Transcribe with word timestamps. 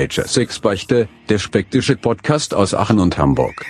Teenager 0.00 0.26
Sexbeichte, 0.26 1.08
der 1.28 1.38
spektische 1.38 1.94
Podcast 1.94 2.54
aus 2.54 2.72
Aachen 2.72 3.00
und 3.00 3.18
Hamburg. 3.18 3.66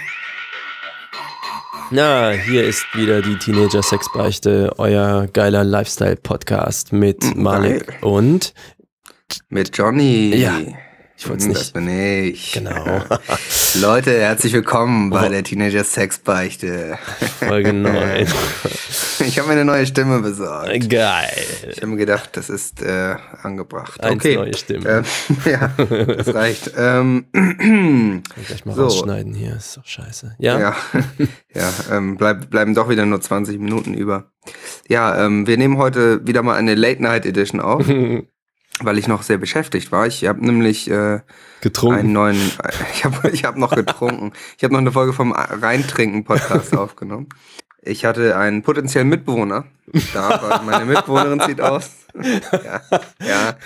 Na, 1.90 2.30
hier 2.30 2.62
ist 2.62 2.86
wieder 2.94 3.20
die 3.20 3.36
Teenager 3.36 3.82
Sexbeichte, 3.82 4.72
euer 4.78 5.26
geiler 5.26 5.64
Lifestyle 5.64 6.14
Podcast 6.14 6.92
mit 6.92 7.34
Malik 7.36 7.88
Geil. 7.88 7.98
und 8.02 8.54
Mit 9.48 9.76
Johnny. 9.76 10.32
Ja, 10.36 10.60
ich 11.20 11.28
wollt's 11.28 11.44
Hm, 11.44 11.50
nicht. 11.50 11.60
Das 11.60 11.70
bin 11.72 11.88
ich. 11.88 12.52
Genau. 12.52 13.02
Leute, 13.80 14.18
herzlich 14.18 14.54
willkommen 14.54 15.10
bei 15.10 15.28
der 15.28 15.44
Teenager 15.44 15.84
Sexbeichte. 15.84 16.98
Folge 17.38 17.72
9. 17.72 18.26
Ich 19.26 19.38
habe 19.38 19.48
mir 19.48 19.52
eine 19.52 19.66
neue 19.66 19.84
Stimme 19.84 20.20
besorgt. 20.20 20.88
Geil. 20.88 21.28
Ich 21.70 21.76
habe 21.76 21.88
mir 21.88 21.98
gedacht, 21.98 22.30
das 22.38 22.48
ist 22.48 22.80
äh, 22.80 23.16
angebracht. 23.42 24.02
Eins 24.02 24.14
okay. 24.14 24.34
neue 24.34 24.56
Stimme. 24.56 24.88
Ähm, 24.88 25.36
ja, 25.44 25.68
das 26.06 26.34
reicht. 26.34 26.72
Ähm, 26.74 27.26
Gleich 27.30 28.64
mal 28.64 28.74
so. 28.74 28.84
rausschneiden 28.84 29.34
hier, 29.34 29.56
ist 29.56 29.76
doch 29.76 29.84
scheiße. 29.84 30.36
Ja? 30.38 30.58
ja, 30.58 30.76
ja 31.52 31.70
ähm, 31.92 32.16
bleib, 32.16 32.48
bleiben 32.48 32.74
doch 32.74 32.88
wieder 32.88 33.04
nur 33.04 33.20
20 33.20 33.58
Minuten 33.58 33.92
über. 33.92 34.30
Ja, 34.88 35.26
ähm, 35.26 35.46
wir 35.46 35.58
nehmen 35.58 35.76
heute 35.76 36.26
wieder 36.26 36.42
mal 36.42 36.56
eine 36.56 36.74
Late 36.74 37.02
Night 37.02 37.26
Edition 37.26 37.60
auf, 37.60 37.86
weil 38.84 38.98
ich 38.98 39.08
noch 39.08 39.22
sehr 39.22 39.38
beschäftigt 39.38 39.92
war. 39.92 40.06
Ich 40.06 40.26
habe 40.26 40.44
nämlich 40.44 40.90
äh, 40.90 41.20
Getrunken. 41.60 41.98
einen 41.98 42.12
neuen, 42.12 42.36
ich 42.94 43.04
habe 43.04 43.30
ich 43.30 43.44
hab 43.44 43.56
noch 43.56 43.74
getrunken. 43.74 44.32
Ich 44.56 44.64
habe 44.64 44.72
noch 44.72 44.80
eine 44.80 44.92
Folge 44.92 45.12
vom 45.12 45.32
Reintrinken-Podcast 45.32 46.76
aufgenommen. 46.76 47.28
Ich 47.82 48.04
hatte 48.04 48.36
einen 48.36 48.62
potenziellen 48.62 49.08
Mitbewohner 49.08 49.64
da, 50.14 50.62
meine 50.64 50.84
Mitbewohnerin 50.84 51.40
zieht 51.40 51.60
aus. 51.60 51.90
Ja, 52.52 52.80
ja. 53.24 53.56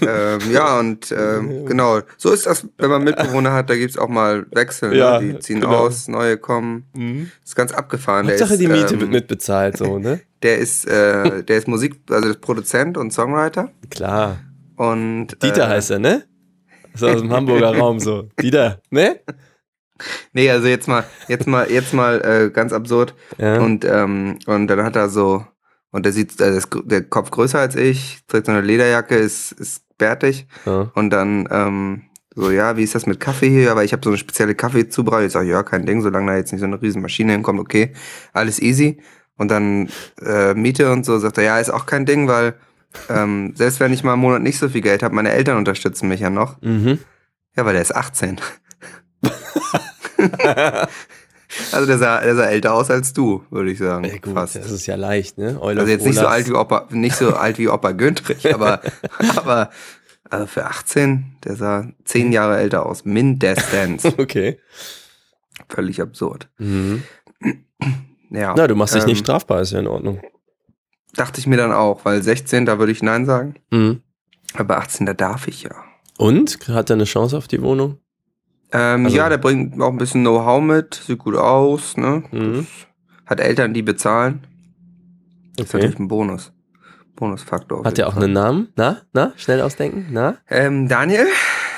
ähm, 0.00 0.52
ja 0.52 0.78
und 0.78 1.12
ähm, 1.12 1.66
genau, 1.66 2.00
so 2.16 2.30
ist 2.30 2.46
das, 2.46 2.66
wenn 2.78 2.90
man 2.90 3.02
Mitbewohner 3.02 3.52
hat, 3.52 3.70
da 3.70 3.76
gibt's 3.76 3.98
auch 3.98 4.08
mal 4.08 4.46
Wechsel. 4.52 4.94
Ja, 4.96 5.20
ne? 5.20 5.34
Die 5.34 5.38
ziehen 5.40 5.60
genau. 5.60 5.78
aus, 5.78 6.08
neue 6.08 6.36
kommen. 6.36 6.84
Mhm. 6.94 7.30
Ist 7.44 7.56
ganz 7.56 7.72
abgefahren. 7.72 8.26
Der 8.26 8.34
Hauptsache 8.34 8.54
ist, 8.54 8.60
die 8.60 8.68
Miete 8.68 8.94
ähm, 8.94 9.00
wird 9.00 9.10
mitbezahlt, 9.10 9.76
so, 9.76 9.98
ne? 9.98 10.20
Der 10.42 10.58
ist, 10.58 10.86
äh, 10.86 11.42
der 11.42 11.58
ist 11.58 11.68
Musik, 11.68 12.00
also 12.10 12.28
ist 12.28 12.40
Produzent 12.40 12.96
und 12.96 13.12
Songwriter. 13.12 13.70
Klar. 13.90 14.38
Und 14.76 15.28
Dieter 15.42 15.64
äh, 15.64 15.70
heißt 15.70 15.90
er, 15.92 15.98
ne? 15.98 16.24
Ist 16.94 17.04
aus 17.04 17.20
dem 17.20 17.32
Hamburger 17.32 17.76
Raum 17.76 18.00
so. 18.00 18.28
Dieter, 18.40 18.80
ne? 18.90 19.20
Nee, 20.32 20.50
also 20.50 20.66
jetzt 20.66 20.88
mal, 20.88 21.04
jetzt 21.28 21.46
mal, 21.46 21.70
jetzt 21.70 21.94
mal 21.94 22.20
äh, 22.20 22.50
ganz 22.50 22.72
absurd. 22.72 23.14
Ja. 23.38 23.58
Und, 23.60 23.84
ähm, 23.84 24.38
und 24.46 24.66
dann 24.68 24.82
hat 24.82 24.96
er 24.96 25.08
so, 25.08 25.44
und 25.90 26.04
der 26.06 26.12
sieht, 26.12 26.40
äh, 26.40 26.56
ist 26.56 26.68
der 26.84 27.02
Kopf 27.02 27.30
größer 27.30 27.58
als 27.58 27.76
ich, 27.76 28.20
trägt 28.28 28.46
so 28.46 28.52
eine 28.52 28.60
Lederjacke, 28.60 29.16
ist, 29.16 29.52
ist 29.52 29.84
bärtig. 29.98 30.46
ja. 30.66 30.90
Und 30.94 31.10
dann, 31.10 31.48
ähm, 31.50 32.02
so, 32.34 32.50
ja, 32.50 32.76
wie 32.76 32.82
ist 32.82 32.94
das 32.94 33.06
mit 33.06 33.20
Kaffee 33.20 33.50
hier? 33.50 33.70
Aber 33.70 33.84
ich 33.84 33.92
habe 33.92 34.02
so 34.02 34.10
eine 34.10 34.16
spezielle 34.16 34.54
Kaffeezubereitung. 34.54 35.26
Ich 35.26 35.32
sage, 35.32 35.50
ja, 35.50 35.62
kein 35.62 35.84
Ding, 35.84 36.00
solange 36.00 36.32
da 36.32 36.36
jetzt 36.38 36.50
nicht 36.52 36.60
so 36.60 36.66
eine 36.66 36.80
riesen 36.80 37.02
Maschine 37.02 37.32
hinkommt, 37.32 37.60
okay, 37.60 37.92
alles 38.32 38.60
easy. 38.60 39.02
Und 39.36 39.50
dann 39.50 39.90
äh, 40.24 40.54
Miete 40.54 40.90
und 40.92 41.04
so, 41.04 41.18
sagt 41.18 41.38
er, 41.38 41.44
ja, 41.44 41.58
ist 41.58 41.70
auch 41.70 41.84
kein 41.84 42.06
Ding, 42.06 42.28
weil 42.28 42.54
ähm, 43.08 43.54
selbst 43.56 43.80
wenn 43.80 43.92
ich 43.92 44.04
mal 44.04 44.14
im 44.14 44.20
Monat 44.20 44.42
nicht 44.42 44.58
so 44.58 44.68
viel 44.68 44.80
Geld 44.80 45.02
habe, 45.02 45.14
meine 45.14 45.32
Eltern 45.32 45.58
unterstützen 45.58 46.08
mich 46.08 46.20
ja 46.20 46.30
noch. 46.30 46.60
Mhm. 46.62 46.98
Ja, 47.56 47.64
weil 47.64 47.74
der 47.74 47.82
ist 47.82 47.94
18. 47.94 48.40
also 51.72 51.86
der 51.86 51.98
sah, 51.98 52.20
der 52.20 52.34
sah 52.36 52.44
älter 52.46 52.74
aus 52.74 52.90
als 52.90 53.12
du, 53.12 53.44
würde 53.50 53.70
ich 53.70 53.78
sagen. 53.78 54.04
Ja, 54.04 54.16
gut, 54.18 54.34
fast. 54.34 54.56
das 54.56 54.70
ist 54.70 54.86
ja 54.86 54.96
leicht, 54.96 55.38
ne? 55.38 55.60
Euler 55.60 55.80
Also 55.80 55.92
jetzt 55.92 56.06
nicht 56.06 56.18
so 56.18 56.26
alt 56.26 56.48
wie 56.48 56.54
Opa, 56.54 56.86
nicht 56.90 57.16
so 57.16 57.34
alt 57.34 57.58
wie 57.58 57.68
Opa 57.68 57.92
Güntrich, 57.92 58.52
aber, 58.54 58.80
aber 59.36 59.70
also 60.30 60.46
für 60.46 60.64
18, 60.64 61.36
der 61.44 61.56
sah 61.56 61.86
10 62.04 62.32
Jahre 62.32 62.56
älter 62.58 62.86
aus, 62.86 63.04
mindestens. 63.04 64.04
Okay. 64.18 64.58
Völlig 65.68 66.00
absurd. 66.00 66.48
Mhm. 66.58 67.02
Ja. 68.34 68.54
Na, 68.56 68.66
du 68.66 68.74
machst 68.74 68.94
dich 68.94 69.02
ähm, 69.02 69.10
nicht 69.10 69.18
strafbar, 69.18 69.60
ist 69.60 69.72
ja 69.72 69.78
in 69.78 69.86
Ordnung. 69.86 70.22
Dachte 71.14 71.38
ich 71.38 71.46
mir 71.46 71.58
dann 71.58 71.70
auch, 71.70 72.06
weil 72.06 72.22
16, 72.22 72.64
da 72.64 72.78
würde 72.78 72.90
ich 72.90 73.02
Nein 73.02 73.26
sagen. 73.26 73.56
Mhm. 73.70 74.00
Aber 74.54 74.78
18, 74.78 75.04
da 75.04 75.12
darf 75.12 75.48
ich 75.48 75.64
ja. 75.64 75.74
Und? 76.16 76.58
Hat 76.68 76.88
er 76.88 76.94
eine 76.94 77.04
Chance 77.04 77.36
auf 77.36 77.46
die 77.46 77.60
Wohnung? 77.60 77.98
Ähm, 78.72 79.04
Also- 79.06 79.16
ja, 79.16 79.28
der 79.28 79.38
bringt 79.38 79.80
auch 79.80 79.90
ein 79.90 79.98
bisschen 79.98 80.22
Know-how 80.22 80.62
mit, 80.62 80.94
sieht 80.94 81.18
gut 81.18 81.36
aus, 81.36 81.96
ne? 81.96 82.22
Mhm. 82.30 82.66
Hat 83.26 83.40
Eltern, 83.40 83.74
die 83.74 83.82
bezahlen. 83.82 84.46
Das 85.56 85.66
ist 85.66 85.74
Okay. 85.74 85.82
natürlich 85.84 86.00
ein 86.00 86.08
Bonus. 86.08 86.52
Bonusfaktor. 87.14 87.84
Hat 87.84 87.98
jeden 87.98 88.00
er 88.00 88.08
auch 88.08 88.14
Fall. 88.14 88.24
einen 88.24 88.32
Namen? 88.32 88.68
Na? 88.74 89.02
Na? 89.12 89.32
Schnell 89.36 89.60
ausdenken? 89.60 90.06
Na? 90.10 90.36
Ähm, 90.48 90.88
Daniel? 90.88 91.26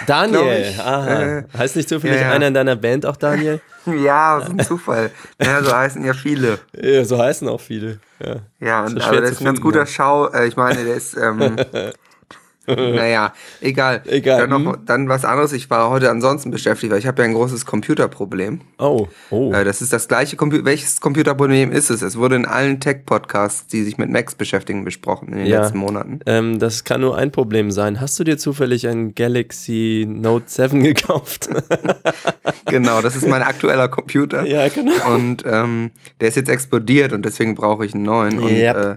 Daniel. 0.06 0.72
Aha. 0.78 1.22
Äh, 1.22 1.44
heißt 1.58 1.76
nicht 1.76 1.88
zufällig 1.88 2.20
ja, 2.20 2.28
ja. 2.28 2.32
einer 2.32 2.46
in 2.48 2.54
deiner 2.54 2.76
Band 2.76 3.04
auch 3.06 3.16
Daniel? 3.16 3.60
Ja, 3.86 4.38
das 4.38 4.48
ist 4.48 4.52
ein 4.54 4.60
Zufall. 4.60 5.10
ja, 5.42 5.62
so 5.62 5.76
heißen 5.76 6.02
ja 6.06 6.14
viele. 6.14 6.58
ja, 6.72 7.04
so 7.04 7.18
heißen 7.18 7.46
auch 7.48 7.60
viele. 7.60 8.00
Ja. 8.18 8.36
Ja, 8.58 8.84
Ist 8.86 8.94
und, 8.94 9.02
aber 9.02 9.20
das 9.20 9.28
zu 9.28 9.34
ist 9.34 9.40
ein 9.42 9.44
ganz 9.44 9.60
guter 9.60 9.80
ne? 9.80 9.86
Schau. 9.86 10.28
Äh, 10.28 10.46
ich 10.46 10.56
meine, 10.56 10.82
der 10.84 10.94
ist, 10.94 11.14
ähm, 11.18 11.56
naja, 12.76 13.32
egal. 13.60 14.02
Egal, 14.06 14.40
Dann, 14.46 14.50
noch, 14.64 14.72
hm. 14.74 14.84
dann 14.86 15.08
was 15.08 15.24
anderes. 15.24 15.52
Ich 15.52 15.68
war 15.70 15.90
heute 15.90 16.10
ansonsten 16.10 16.50
beschäftigt, 16.50 16.92
weil 16.92 16.98
ich 16.98 17.06
habe 17.06 17.22
ja 17.22 17.28
ein 17.28 17.34
großes 17.34 17.66
Computerproblem. 17.66 18.60
Oh, 18.78 19.08
oh. 19.30 19.52
Äh, 19.52 19.64
das 19.64 19.82
ist 19.82 19.92
das 19.92 20.08
gleiche 20.08 20.36
Computer. 20.36 20.64
Welches 20.64 21.00
Computerproblem 21.00 21.72
ist 21.72 21.90
es? 21.90 22.02
Es 22.02 22.16
wurde 22.16 22.36
in 22.36 22.46
allen 22.46 22.80
Tech-Podcasts, 22.80 23.66
die 23.66 23.82
sich 23.82 23.98
mit 23.98 24.10
Macs 24.10 24.34
beschäftigen, 24.34 24.84
besprochen 24.84 25.28
in 25.28 25.38
den 25.38 25.46
Ja. 25.46 25.60
letzten 25.62 25.78
Monaten. 25.78 26.20
Ähm, 26.26 26.58
das 26.58 26.84
kann 26.84 27.00
nur 27.00 27.16
ein 27.18 27.30
Problem 27.32 27.70
sein. 27.70 28.00
Hast 28.00 28.18
du 28.18 28.24
dir 28.24 28.38
zufällig 28.38 28.86
ein 28.88 29.14
Galaxy 29.14 30.06
Note 30.08 30.44
7 30.48 30.82
gekauft? 30.82 31.48
Genau, 32.66 33.02
das 33.02 33.14
ist 33.14 33.28
mein 33.28 33.42
aktueller 33.42 33.88
Computer. 33.88 34.44
ja, 34.46 34.68
genau. 34.68 34.92
Und 35.14 35.44
ähm, 35.46 35.90
der 36.20 36.28
ist 36.28 36.36
jetzt 36.36 36.48
explodiert 36.48 37.12
und 37.12 37.24
deswegen 37.24 37.54
brauche 37.54 37.84
ich 37.84 37.94
einen 37.94 38.04
neuen. 38.04 38.38
Und 38.38 38.50
Yep. 38.50 38.76
äh, 38.76 38.96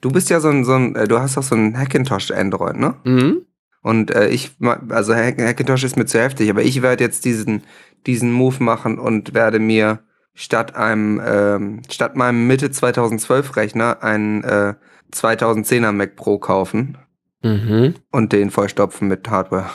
du 0.00 0.10
bist 0.10 0.30
ja 0.30 0.40
so 0.40 0.48
ein, 0.48 0.64
so 0.64 0.72
ein 0.74 0.94
äh, 0.96 1.06
du 1.08 1.18
hast 1.18 1.36
doch 1.36 1.42
so 1.42 1.54
ein 1.54 1.76
Hackintosh 1.78 2.30
Android, 2.30 2.76
ne? 2.76 2.94
Mhm. 3.04 3.42
Und 3.82 4.10
äh, 4.14 4.28
ich, 4.28 4.52
also 4.90 5.14
Hack- 5.14 5.40
Hackintosh 5.40 5.84
ist 5.84 5.96
mir 5.96 6.04
zu 6.06 6.20
heftig, 6.20 6.50
aber 6.50 6.62
ich 6.62 6.82
werde 6.82 7.02
jetzt 7.04 7.24
diesen, 7.24 7.62
diesen 8.06 8.30
Move 8.30 8.62
machen 8.62 8.98
und 8.98 9.32
werde 9.32 9.58
mir 9.58 10.00
statt 10.34 10.76
einem, 10.76 11.20
ähm, 11.24 11.82
statt 11.90 12.14
meinem 12.14 12.46
Mitte 12.46 12.70
2012 12.70 13.56
Rechner 13.56 14.02
einen 14.02 14.44
äh, 14.44 14.74
2010er 15.12 15.92
Mac 15.92 16.16
Pro 16.16 16.38
kaufen 16.38 16.98
Mhm. 17.42 17.94
und 18.12 18.32
den 18.34 18.50
vollstopfen 18.50 19.08
mit 19.08 19.30
Hardware. 19.30 19.70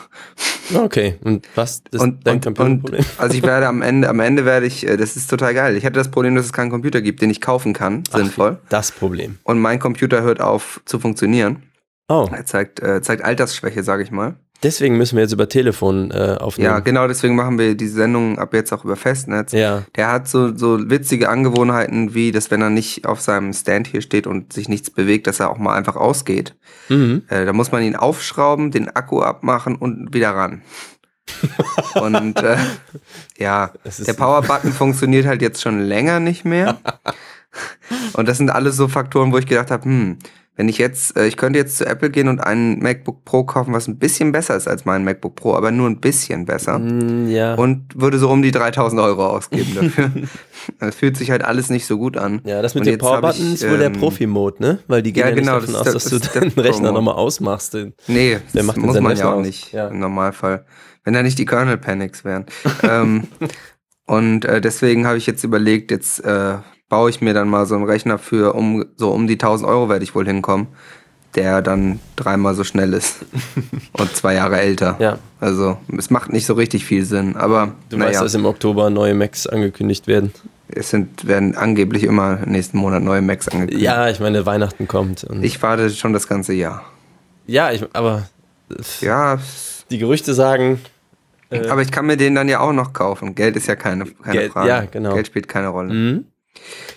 Okay. 0.74 1.16
Und 1.22 1.48
was 1.56 1.84
ist 1.92 2.02
und, 2.02 2.26
dein 2.26 2.42
Computerproblem? 2.42 3.06
also 3.18 3.36
ich 3.36 3.44
werde 3.44 3.68
am 3.68 3.82
Ende, 3.82 4.10
am 4.10 4.20
Ende 4.20 4.46
werde 4.46 4.66
ich, 4.66 4.88
äh, 4.88 4.98
das 4.98 5.16
ist 5.16 5.30
total 5.30 5.54
geil. 5.54 5.76
Ich 5.78 5.86
hatte 5.86 5.98
das 5.98 6.10
Problem, 6.10 6.36
dass 6.36 6.46
es 6.46 6.54
keinen 6.54 6.70
Computer 6.70 7.02
gibt, 7.02 7.22
den 7.22 7.30
ich 7.30 7.42
kaufen 7.42 7.74
kann, 7.74 8.04
sinnvoll. 8.12 8.60
Das 8.70 8.92
Problem. 8.92 9.38
Und 9.44 9.60
mein 9.60 9.80
Computer 9.80 10.24
hört 10.24 10.42
auf 10.42 10.82
zu 10.86 11.00
funktionieren. 11.00 11.64
Oh, 12.08 12.30
Er 12.32 12.46
zeigt, 12.46 12.82
äh, 12.82 13.02
zeigt 13.02 13.24
Altersschwäche, 13.24 13.84
sage 13.84 14.04
ich 14.04 14.12
mal. 14.12 14.36
Deswegen 14.64 14.98
müssen 14.98 15.16
wir 15.16 15.24
jetzt 15.24 15.34
über 15.34 15.48
Telefon 15.48 16.12
äh, 16.12 16.38
aufnehmen. 16.40 16.72
Ja, 16.72 16.80
genau, 16.80 17.08
deswegen 17.08 17.36
machen 17.36 17.58
wir 17.58 17.76
die 17.76 17.88
Sendung 17.88 18.40
ab 18.40 18.54
jetzt 18.54 18.72
auch 18.74 18.84
über 18.84 18.96
Festnetz. 18.96 19.52
Ja. 19.52 19.84
Der 19.96 20.12
hat 20.12 20.28
so, 20.28 20.56
so 20.56 20.90
witzige 20.90 21.30
Angewohnheiten, 21.30 22.14
wie 22.14 22.32
dass 22.32 22.52
wenn 22.52 22.62
er 22.62 22.70
nicht 22.70 23.06
auf 23.06 23.22
seinem 23.22 23.54
Stand 23.54 23.88
hier 23.88 24.02
steht 24.02 24.28
und 24.28 24.54
sich 24.54 24.70
nichts 24.70 24.90
bewegt, 24.90 25.28
dass 25.28 25.40
er 25.40 25.50
auch 25.50 25.58
mal 25.58 25.76
einfach 25.76 25.96
ausgeht. 25.96 26.56
Mhm. 26.90 27.24
Äh, 27.30 27.46
da 27.46 27.54
muss 27.54 27.72
man 27.72 27.84
ihn 27.84 27.96
aufschrauben, 27.96 28.72
den 28.72 28.90
Akku 28.90 29.22
abmachen 29.22 29.76
und 29.76 30.14
wieder 30.14 30.32
ran. 30.32 30.62
und 31.96 32.42
äh, 32.42 32.58
ja, 33.38 33.72
der 33.84 34.14
Power-Button 34.14 34.72
funktioniert 34.72 35.26
halt 35.26 35.42
jetzt 35.42 35.62
schon 35.62 35.80
länger 35.80 36.20
nicht 36.20 36.46
mehr. 36.46 36.78
Und 38.14 38.28
das 38.28 38.38
sind 38.38 38.50
alles 38.50 38.76
so 38.76 38.88
Faktoren, 38.88 39.32
wo 39.32 39.38
ich 39.38 39.46
gedacht 39.48 39.72
habe, 39.72 39.86
hm, 39.86 40.18
wenn 40.58 40.70
ich 40.70 40.78
jetzt, 40.78 41.18
äh, 41.18 41.28
ich 41.28 41.36
könnte 41.36 41.60
jetzt 41.60 41.76
zu 41.78 41.86
Apple 41.86 42.10
gehen 42.10 42.30
und 42.30 42.40
einen 42.40 42.80
MacBook 42.80 43.26
Pro 43.26 43.44
kaufen, 43.44 43.74
was 43.74 43.90
ein 43.90 43.98
bisschen 44.00 44.32
besser 44.32 44.56
ist 44.56 44.70
als 44.70 44.86
mein 44.86 45.04
MacBook 45.04 45.36
Pro, 45.36 45.54
aber 45.54 45.70
nur 45.72 45.90
ein 45.90 46.00
bisschen 46.00 46.46
besser. 46.46 46.80
Mm, 46.80 47.28
Ja. 47.28 47.56
Und 47.56 48.00
würde 48.00 48.18
so 48.20 48.30
um 48.30 48.42
die 48.42 48.52
3000 48.52 49.02
Euro 49.02 49.26
ausgeben 49.28 49.76
dafür. 49.76 50.12
Es 50.80 50.96
fühlt 50.96 51.16
sich 51.18 51.30
halt 51.30 51.44
alles 51.44 51.70
nicht 51.70 51.86
so 51.86 51.98
gut 51.98 52.16
an. 52.18 52.42
ja, 52.46 52.62
das 52.62 52.74
mit 52.74 52.88
Und 52.88 52.94
hab 52.94 53.00
Power-Button 53.00 53.54
ist 53.54 53.70
wohl 53.70 53.78
der 53.78 53.88
ähm, 53.88 53.94
Profi-Mode, 54.00 54.64
ne? 54.64 54.80
Weil 54.88 55.04
die 55.04 55.12
gehen 55.14 55.24
ja, 55.24 55.30
ja, 55.30 55.36
genau, 55.36 55.60
nicht 55.60 55.68
davon 55.68 55.84
das 55.86 55.96
aus, 55.96 56.04
dass 56.04 56.12
du 56.12 56.20
das 56.20 56.32
der 56.32 56.42
deinen 56.42 56.60
Rechner 56.60 56.92
nochmal 56.94 57.16
ausmachst. 57.16 57.74
Den- 57.76 57.94
Nee, 58.08 58.40
Der 58.54 58.64
das 58.64 58.76
muss 58.78 58.94
man 58.96 59.04
ja 59.04 59.10
Rechner 59.10 59.30
auch 59.30 59.34
aus. 59.40 59.46
nicht 59.46 59.74
Ja. 59.74 59.90
im 59.90 60.00
Normalfall. 60.00 60.66
Wenn 61.04 61.14
da 61.14 61.22
nicht 61.22 61.38
die 61.38 61.46
Kernel 61.46 61.78
Panics 61.78 62.24
wären. 62.24 62.46
ähm, 62.82 63.28
und 64.08 64.46
äh, 64.46 64.62
deswegen 64.62 65.06
habe 65.06 65.18
ich 65.18 65.28
jetzt 65.28 65.44
überlegt, 65.44 65.92
jetzt 65.92 66.24
äh, 66.24 66.56
baue 66.90 67.10
ich 67.10 67.22
mir 67.22 67.34
dann 67.34 67.50
mal 67.50 67.66
so 67.66 67.76
einen 67.76 67.86
Rechner 67.86 68.18
für 68.18 68.54
um 68.56 68.86
so 68.96 69.12
um 69.12 69.28
die 69.28 69.34
1000 69.34 69.68
Euro 69.70 69.90
werde 69.90 70.04
ich 70.04 70.14
wohl 70.16 70.26
hinkommen, 70.26 70.68
der 71.36 71.62
dann 71.62 72.00
dreimal 72.16 72.54
so 72.56 72.64
schnell 72.64 72.94
ist 72.94 73.18
und 73.94 74.16
zwei 74.16 74.36
Jahre 74.36 74.60
älter. 74.60 74.96
Ja. 75.00 75.18
Also 75.40 75.78
es 75.98 76.10
macht 76.10 76.32
nicht 76.32 76.46
so 76.46 76.54
richtig 76.54 76.86
viel 76.86 77.04
Sinn, 77.06 77.36
aber 77.36 77.74
Du 77.90 77.98
weißt, 77.98 78.08
naja, 78.08 78.22
dass 78.24 78.34
im 78.36 78.46
Oktober 78.46 78.90
neue 78.90 79.14
Macs 79.14 79.48
angekündigt 79.48 80.08
werden. 80.08 80.32
es 80.70 80.90
sind 80.92 81.28
werden 81.28 81.56
angeblich 81.56 82.04
immer 82.04 82.38
nächsten 82.46 82.78
Monat 82.78 83.02
neue 83.04 83.22
Macs 83.22 83.48
angekündigt. 83.48 83.82
Ja, 83.84 84.08
ich 84.10 84.20
meine, 84.20 84.46
Weihnachten 84.46 84.88
kommt. 84.88 85.26
Ich 85.42 85.62
warte 85.62 85.90
schon 85.90 86.14
das 86.14 86.28
ganze 86.28 86.54
Jahr. 86.54 86.84
ja, 87.48 87.72
ich, 87.72 87.84
aber 87.94 88.28
Ja, 89.02 89.40
Die 89.92 89.98
Gerüchte 89.98 90.34
sagen, 90.34 90.80
Aber 91.70 91.82
ich 91.82 91.92
kann 91.92 92.06
mir 92.06 92.18
den 92.18 92.36
dann 92.36 92.48
ja 92.50 92.60
auch 92.60 92.74
noch 92.74 92.94
kaufen. 92.94 93.36
Geld 93.36 93.56
ist 93.56 93.68
ja 93.68 93.76
keine, 93.76 94.06
keine 94.06 94.40
Geld- 94.40 94.52
Frage. 94.54 94.70
ja, 94.70 94.86
genau. 94.86 95.14
Geld 95.14 95.28
spielt 95.28 95.48
keine 95.48 95.68
Rolle. 95.70 95.94
mhm, 95.94 96.26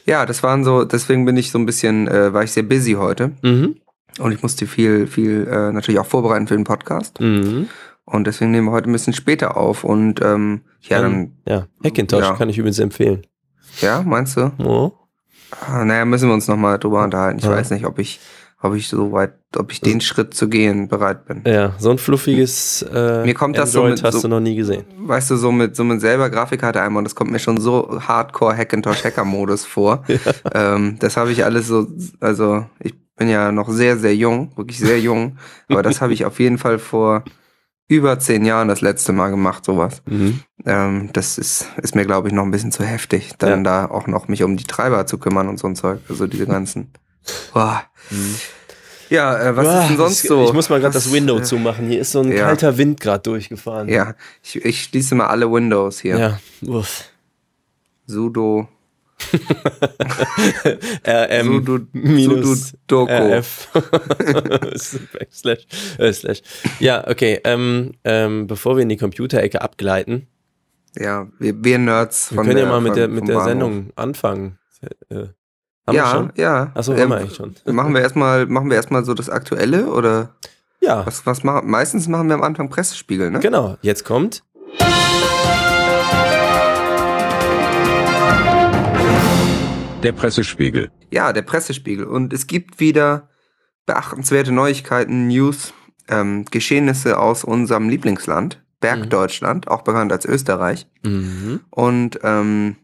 Ja, 0.07 0.25
das 0.27 0.43
waren 0.43 0.65
so, 0.65 0.85
deswegen 0.85 1.25
bin 1.25 1.37
ich 1.37 1.51
so 1.51 1.59
ein 1.59 1.67
bisschen, 1.67 2.09
äh, 2.09 2.33
war 2.33 2.43
ich 2.45 2.53
sehr 2.53 2.63
busy 2.63 2.93
heute. 2.93 3.33
mhm, 3.43 3.77
Und 4.19 4.33
ich 4.33 4.43
musste 4.43 4.67
viel, 4.67 5.07
viel 5.07 5.47
äh, 5.51 5.73
natürlich 5.73 5.99
auch 6.01 6.07
vorbereiten 6.07 6.47
für 6.47 6.57
den 6.57 6.65
Podcast. 6.65 7.21
mhm. 7.21 7.69
Und 8.05 8.27
deswegen 8.27 8.51
nehmen 8.53 8.69
wir 8.69 8.73
heute 8.73 8.89
ein 8.89 8.93
bisschen 8.93 9.13
später 9.13 9.59
auf. 9.59 9.85
Und 9.85 10.23
ähm, 10.23 10.63
ja, 10.81 11.03
dann, 11.03 11.33
ja, 11.47 11.67
Hackintosh 11.85 12.23
Ja. 12.25 12.37
kann 12.37 12.49
ich 12.49 12.57
übrigens 12.57 12.79
empfehlen. 12.79 13.27
ja, 13.83 14.03
meinst 14.03 14.37
du? 14.39 14.51
Oh. 14.59 14.93
Ah, 15.51 15.85
Naja, 15.85 16.05
müssen 16.07 16.29
wir 16.29 16.35
uns 16.35 16.49
nochmal 16.49 16.79
drüber 16.79 17.05
unterhalten. 17.05 17.39
Ich 17.39 17.45
Ja. 17.45 17.51
weiß 17.51 17.71
nicht, 17.71 17.85
ob 17.85 17.99
ich, 17.99 18.19
ob 18.61 18.75
ich 18.75 18.89
so 18.89 19.13
weit, 19.13 19.35
ob 19.57 19.71
ich 19.71 19.81
den 19.81 20.01
Schritt 20.01 20.35
zu 20.35 20.49
gehen 20.49 20.89
bereit 20.89 21.27
bin. 21.27 21.43
Ja, 21.47 21.75
so 21.79 21.91
ein 21.91 21.99
fluffiges 21.99 22.83
äh, 22.83 23.25
Mir 23.25 23.35
kommt 23.35 23.57
das 23.57 23.73
so 23.73 23.81
Android 23.83 23.97
mit 23.99 24.05
hast 24.05 24.15
so- 24.17 24.23
du 24.23 24.29
noch 24.29 24.41
nie 24.41 24.57
gesehen. 24.57 24.85
Weißt 24.99 25.31
du, 25.31 25.37
so 25.37 25.53
mit, 25.53 25.77
so 25.77 25.85
mit 25.85 26.01
selber 26.01 26.29
Grafikkarte 26.29 26.81
einmal 26.83 26.99
und 27.01 27.05
das 27.05 27.15
kommt 27.15 27.31
mir 27.31 27.39
schon 27.39 27.61
so 27.61 28.01
hardcore 28.01 28.57
Hackintosh 28.57 29.05
Hacker 29.05 29.25
Modus 29.25 29.65
vor. 29.65 30.05
Ähm, 30.55 30.97
das 30.99 31.17
habe 31.17 31.31
ich 31.33 31.45
alles 31.45 31.67
so, 31.69 31.87
also 32.21 32.67
ich 32.81 32.95
bin 33.17 33.29
ja 33.29 33.53
noch 33.53 33.69
sehr, 33.71 33.97
sehr 33.99 34.15
jung, 34.17 34.53
wirklich 34.57 34.79
sehr 34.79 35.01
jung, 35.01 35.39
aber 35.69 35.83
das 35.83 36.01
habe 36.01 36.13
ich 36.13 36.25
auf 36.25 36.39
jeden 36.41 36.59
Fall 36.59 36.79
vor 36.79 37.25
über 37.89 38.19
zehn 38.19 38.45
Jahren 38.45 38.69
das 38.69 38.81
letzte 38.81 39.13
Mal 39.13 39.31
gemacht, 39.31 39.65
sowas. 39.65 40.03
Mhm. 40.07 40.41
Ähm, 40.67 41.11
das 41.13 41.39
ist, 41.39 41.67
ist 41.83 41.95
mir, 41.95 42.05
glaube 42.05 42.29
ich, 42.29 42.35
noch 42.35 42.45
ein 42.45 42.51
bisschen 42.51 42.71
zu 42.73 42.85
heftig, 42.85 43.33
dann 43.39 43.65
da 43.65 43.87
auch 43.87 44.07
noch 44.07 44.29
mich 44.29 44.43
um 44.43 44.57
die 44.57 44.65
Treiber 44.65 45.07
zu 45.07 45.19
kümmern 45.19 45.49
und 45.49 45.59
so 45.59 45.67
ein 45.69 45.75
Zeug. 45.77 46.01
Also 46.09 46.27
diese 46.27 46.47
ganzen. 46.47 46.93
Boah. 47.53 47.83
Ja, 49.11 49.39
äh, 49.39 49.57
was 49.57 49.67
Ah, 49.67 49.81
ist 49.83 49.89
denn 49.89 49.97
sonst 49.97 50.23
ich, 50.25 50.29
so? 50.29 50.45
Ich 50.45 50.53
muss 50.53 50.69
mal 50.69 50.81
gerade 50.81 50.93
das 50.93 51.11
Window 51.13 51.39
äh, 51.39 51.43
zumachen. 51.43 51.89
Hier 51.89 52.01
ist 52.01 52.13
so 52.13 52.21
ein 52.21 52.31
ja. 52.31 52.47
kalter 52.47 52.77
Wind 52.77 53.01
gerade 53.01 53.23
durchgefahren. 53.23 53.89
Ja, 53.89 54.15
ich, 54.43 54.57
ich 54.65 54.83
schließe 54.85 55.15
mal 55.15 55.29
alle 55.29 55.51
Windows 55.51 56.01
hier. 56.01 56.19
Ja. 56.19 56.41
Uff. 56.67 57.05
Sudo. 58.07 58.69
RM 61.07 61.65
Sudo, 61.67 61.79
minus 61.93 62.75
Sudoku. 62.89 63.13
RF. 63.13 63.69
slash, 65.33 65.67
äh, 65.99 66.13
slash. 66.13 66.43
Ja, 66.79 67.09
okay. 67.09 67.41
Ähm, 67.45 67.93
ähm, 68.05 68.47
bevor 68.47 68.77
wir 68.77 68.83
in 68.83 68.89
die 68.91 68.97
Computerecke 68.97 69.61
abgleiten, 69.61 70.29
Ja, 70.97 71.29
wir, 71.39 71.55
wir 71.65 71.79
Nerds 71.79 72.31
wir 72.31 72.37
von 72.37 72.45
können 72.45 72.57
der, 72.57 72.67
ja 72.67 72.71
mal 72.71 72.81
mit 72.81 72.97
der, 72.97 73.09
mit 73.09 73.27
der 73.27 73.35
Bahnhof. 73.35 73.49
Sendung 73.49 73.91
anfangen. 73.97 74.59
Äh, 75.09 75.29
haben 75.89 75.95
wir 75.95 76.03
ja, 76.03 76.11
schon? 76.11 76.33
ja. 76.37 76.71
Achso, 76.75 76.93
Ähm, 76.93 77.01
haben 77.01 77.09
wir 77.11 77.17
eigentlich 77.17 77.35
schon. 77.35 77.55
Machen 77.75 77.95
wir 77.95 78.01
erstmal, 78.03 78.47
machen 78.47 78.69
wir 78.69 78.77
erstmal 78.77 79.05
so 79.05 79.15
das 79.15 79.31
Aktuelle 79.31 79.87
oder 79.87 80.35
Ja, 80.81 81.07
was, 81.07 81.25
was 81.27 81.43
machen? 81.43 81.71
Meistens 81.71 82.07
machen 82.09 82.29
wir 82.29 82.35
am 82.35 82.43
Anfang 82.43 82.69
Pressespiegel, 82.69 83.31
ne? 83.31 83.41
genau. 83.41 83.77
Jetzt 83.83 84.05
kommt. 84.05 84.43
Der 90.03 90.13
Pressespiegel. 90.13 90.91
Ja, 91.11 91.33
der 91.33 91.43
Pressespiegel. 91.43 92.05
Und 92.05 92.33
es 92.33 92.47
gibt 92.47 92.79
wieder 92.79 93.29
beachtenswerte 93.87 94.53
Neuigkeiten, 94.53 95.27
News, 95.27 95.73
ähm, 96.09 96.45
Geschehnisse 96.51 97.19
aus 97.19 97.43
unserem 97.43 97.89
Lieblingsland, 97.89 98.63
Bergdeutschland, 98.81 99.67
auch 99.69 99.83
bekannt 99.83 100.13
als 100.13 100.25
Österreich. 100.25 100.87
Mhm. 101.03 101.61
Und 101.71 102.21
ähm, 102.23 102.77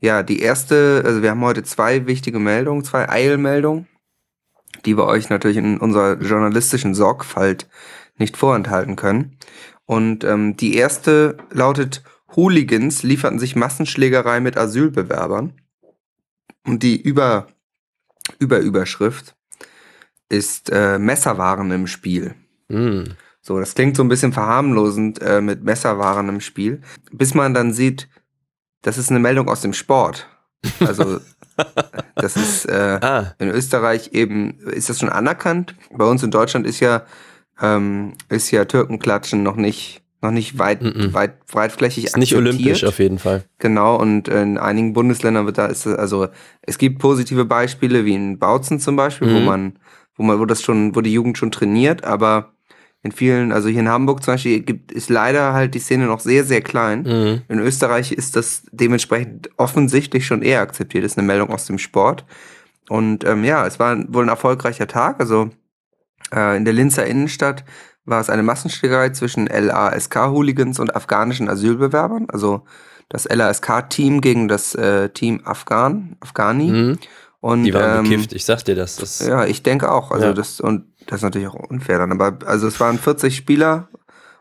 ja, 0.00 0.22
die 0.22 0.40
erste, 0.40 1.02
also 1.04 1.22
wir 1.22 1.30
haben 1.30 1.40
heute 1.40 1.62
zwei 1.62 2.06
wichtige 2.06 2.38
Meldungen, 2.38 2.84
zwei 2.84 3.08
Eilmeldungen, 3.08 3.88
die 4.84 4.96
wir 4.96 5.06
euch 5.06 5.28
natürlich 5.28 5.56
in 5.56 5.78
unserer 5.78 6.20
journalistischen 6.20 6.94
Sorgfalt 6.94 7.68
nicht 8.16 8.36
vorenthalten 8.36 8.96
können. 8.96 9.36
Und 9.86 10.24
ähm, 10.24 10.56
die 10.56 10.76
erste 10.76 11.36
lautet, 11.50 12.02
Hooligans 12.36 13.02
lieferten 13.02 13.38
sich 13.38 13.56
Massenschlägerei 13.56 14.40
mit 14.40 14.56
Asylbewerbern. 14.56 15.54
Und 16.66 16.82
die 16.82 17.00
Über 17.00 17.48
Überüberschrift 18.38 19.34
ist 20.28 20.70
äh, 20.70 20.98
Messerwaren 20.98 21.70
im 21.70 21.86
Spiel. 21.86 22.34
Mhm. 22.68 23.14
So, 23.40 23.58
das 23.58 23.74
klingt 23.74 23.96
so 23.96 24.02
ein 24.02 24.08
bisschen 24.08 24.34
verharmlosend 24.34 25.22
äh, 25.22 25.40
mit 25.40 25.64
Messerwaren 25.64 26.28
im 26.28 26.40
Spiel, 26.40 26.82
bis 27.10 27.32
man 27.32 27.54
dann 27.54 27.72
sieht, 27.72 28.08
das 28.82 28.98
ist 28.98 29.10
eine 29.10 29.20
Meldung 29.20 29.48
aus 29.48 29.60
dem 29.60 29.72
Sport. 29.72 30.26
Also 30.80 31.20
das 32.14 32.36
ist 32.36 32.66
äh, 32.66 32.98
Ah, 33.02 33.34
in 33.38 33.48
Österreich 33.48 34.10
eben 34.12 34.58
ist 34.60 34.88
das 34.88 35.00
schon 35.00 35.08
anerkannt. 35.08 35.74
Bei 35.92 36.04
uns 36.04 36.22
in 36.22 36.30
Deutschland 36.30 36.66
ist 36.66 36.80
ja 36.80 37.02
ähm, 37.60 38.14
ist 38.28 38.50
ja 38.50 38.64
Türkenklatschen 38.64 39.42
noch 39.42 39.56
nicht 39.56 40.02
noch 40.20 40.30
nicht 40.32 40.58
weit 40.58 40.82
Mhm. 40.82 41.14
weit 41.14 41.46
breitflächig 41.46 42.04
ist 42.06 42.16
nicht 42.16 42.34
olympisch 42.34 42.82
auf 42.84 42.98
jeden 42.98 43.18
Fall. 43.20 43.44
Genau, 43.58 43.94
und 43.96 44.26
in 44.26 44.58
einigen 44.58 44.92
Bundesländern 44.92 45.46
wird 45.46 45.58
da 45.58 45.66
ist 45.66 45.86
es- 45.86 45.96
also 45.96 46.26
es 46.62 46.76
gibt 46.78 46.98
positive 46.98 47.44
Beispiele 47.44 48.04
wie 48.04 48.14
in 48.14 48.38
Bautzen 48.38 48.80
zum 48.80 48.96
Beispiel, 48.96 49.32
wo 49.32 49.38
Mhm. 49.38 49.44
man, 49.44 49.78
wo 50.16 50.24
man, 50.24 50.40
wo 50.40 50.44
das 50.44 50.60
schon, 50.62 50.96
wo 50.96 51.02
die 51.02 51.12
Jugend 51.12 51.38
schon 51.38 51.52
trainiert, 51.52 52.02
aber 52.04 52.52
in 53.02 53.12
vielen, 53.12 53.52
also 53.52 53.68
hier 53.68 53.80
in 53.80 53.88
Hamburg 53.88 54.22
zum 54.24 54.34
Beispiel 54.34 54.60
gibt 54.60 54.90
ist 54.90 55.08
leider 55.08 55.52
halt 55.52 55.74
die 55.74 55.78
Szene 55.78 56.06
noch 56.06 56.20
sehr, 56.20 56.44
sehr 56.44 56.60
klein. 56.62 57.02
Mhm. 57.02 57.42
In 57.48 57.58
Österreich 57.60 58.10
ist 58.12 58.34
das 58.34 58.62
dementsprechend 58.72 59.50
offensichtlich 59.56 60.26
schon 60.26 60.42
eher 60.42 60.60
akzeptiert. 60.60 61.04
Das 61.04 61.12
ist 61.12 61.18
eine 61.18 61.26
Meldung 61.26 61.50
aus 61.50 61.66
dem 61.66 61.78
Sport. 61.78 62.24
Und 62.88 63.24
ähm, 63.24 63.44
ja, 63.44 63.66
es 63.66 63.78
war 63.78 63.96
wohl 64.12 64.24
ein 64.24 64.28
erfolgreicher 64.28 64.88
Tag. 64.88 65.20
Also 65.20 65.50
äh, 66.34 66.56
in 66.56 66.64
der 66.64 66.74
Linzer 66.74 67.06
Innenstadt 67.06 67.64
war 68.04 68.20
es 68.20 68.30
eine 68.30 68.42
Massenschlägerei 68.42 69.10
zwischen 69.10 69.46
LASK-Hooligans 69.46 70.80
und 70.80 70.96
afghanischen 70.96 71.48
Asylbewerbern. 71.48 72.26
Also 72.30 72.64
das 73.08 73.28
LASK-Team 73.28 74.20
gegen 74.20 74.48
das 74.48 74.74
äh, 74.74 75.10
Team 75.10 75.42
Afghan, 75.44 76.16
Afghani. 76.20 76.70
Mhm. 76.70 76.98
Und, 77.40 77.62
Die 77.64 77.74
waren 77.74 78.04
ähm, 78.04 78.10
bekifft, 78.10 78.32
ich 78.32 78.44
sag 78.44 78.64
dir 78.64 78.74
das. 78.74 78.96
das 78.96 79.24
Ja, 79.24 79.44
ich 79.44 79.62
denke 79.62 79.92
auch. 79.92 80.10
Also 80.10 80.26
Ja. 80.26 80.32
das 80.32 80.60
und 80.60 80.86
das 81.08 81.18
ist 81.18 81.22
natürlich 81.24 81.48
auch 81.48 81.54
unfair 81.54 81.98
dann. 81.98 82.12
Aber 82.12 82.38
also 82.46 82.66
es 82.68 82.78
waren 82.80 82.98
40 82.98 83.34
Spieler 83.36 83.88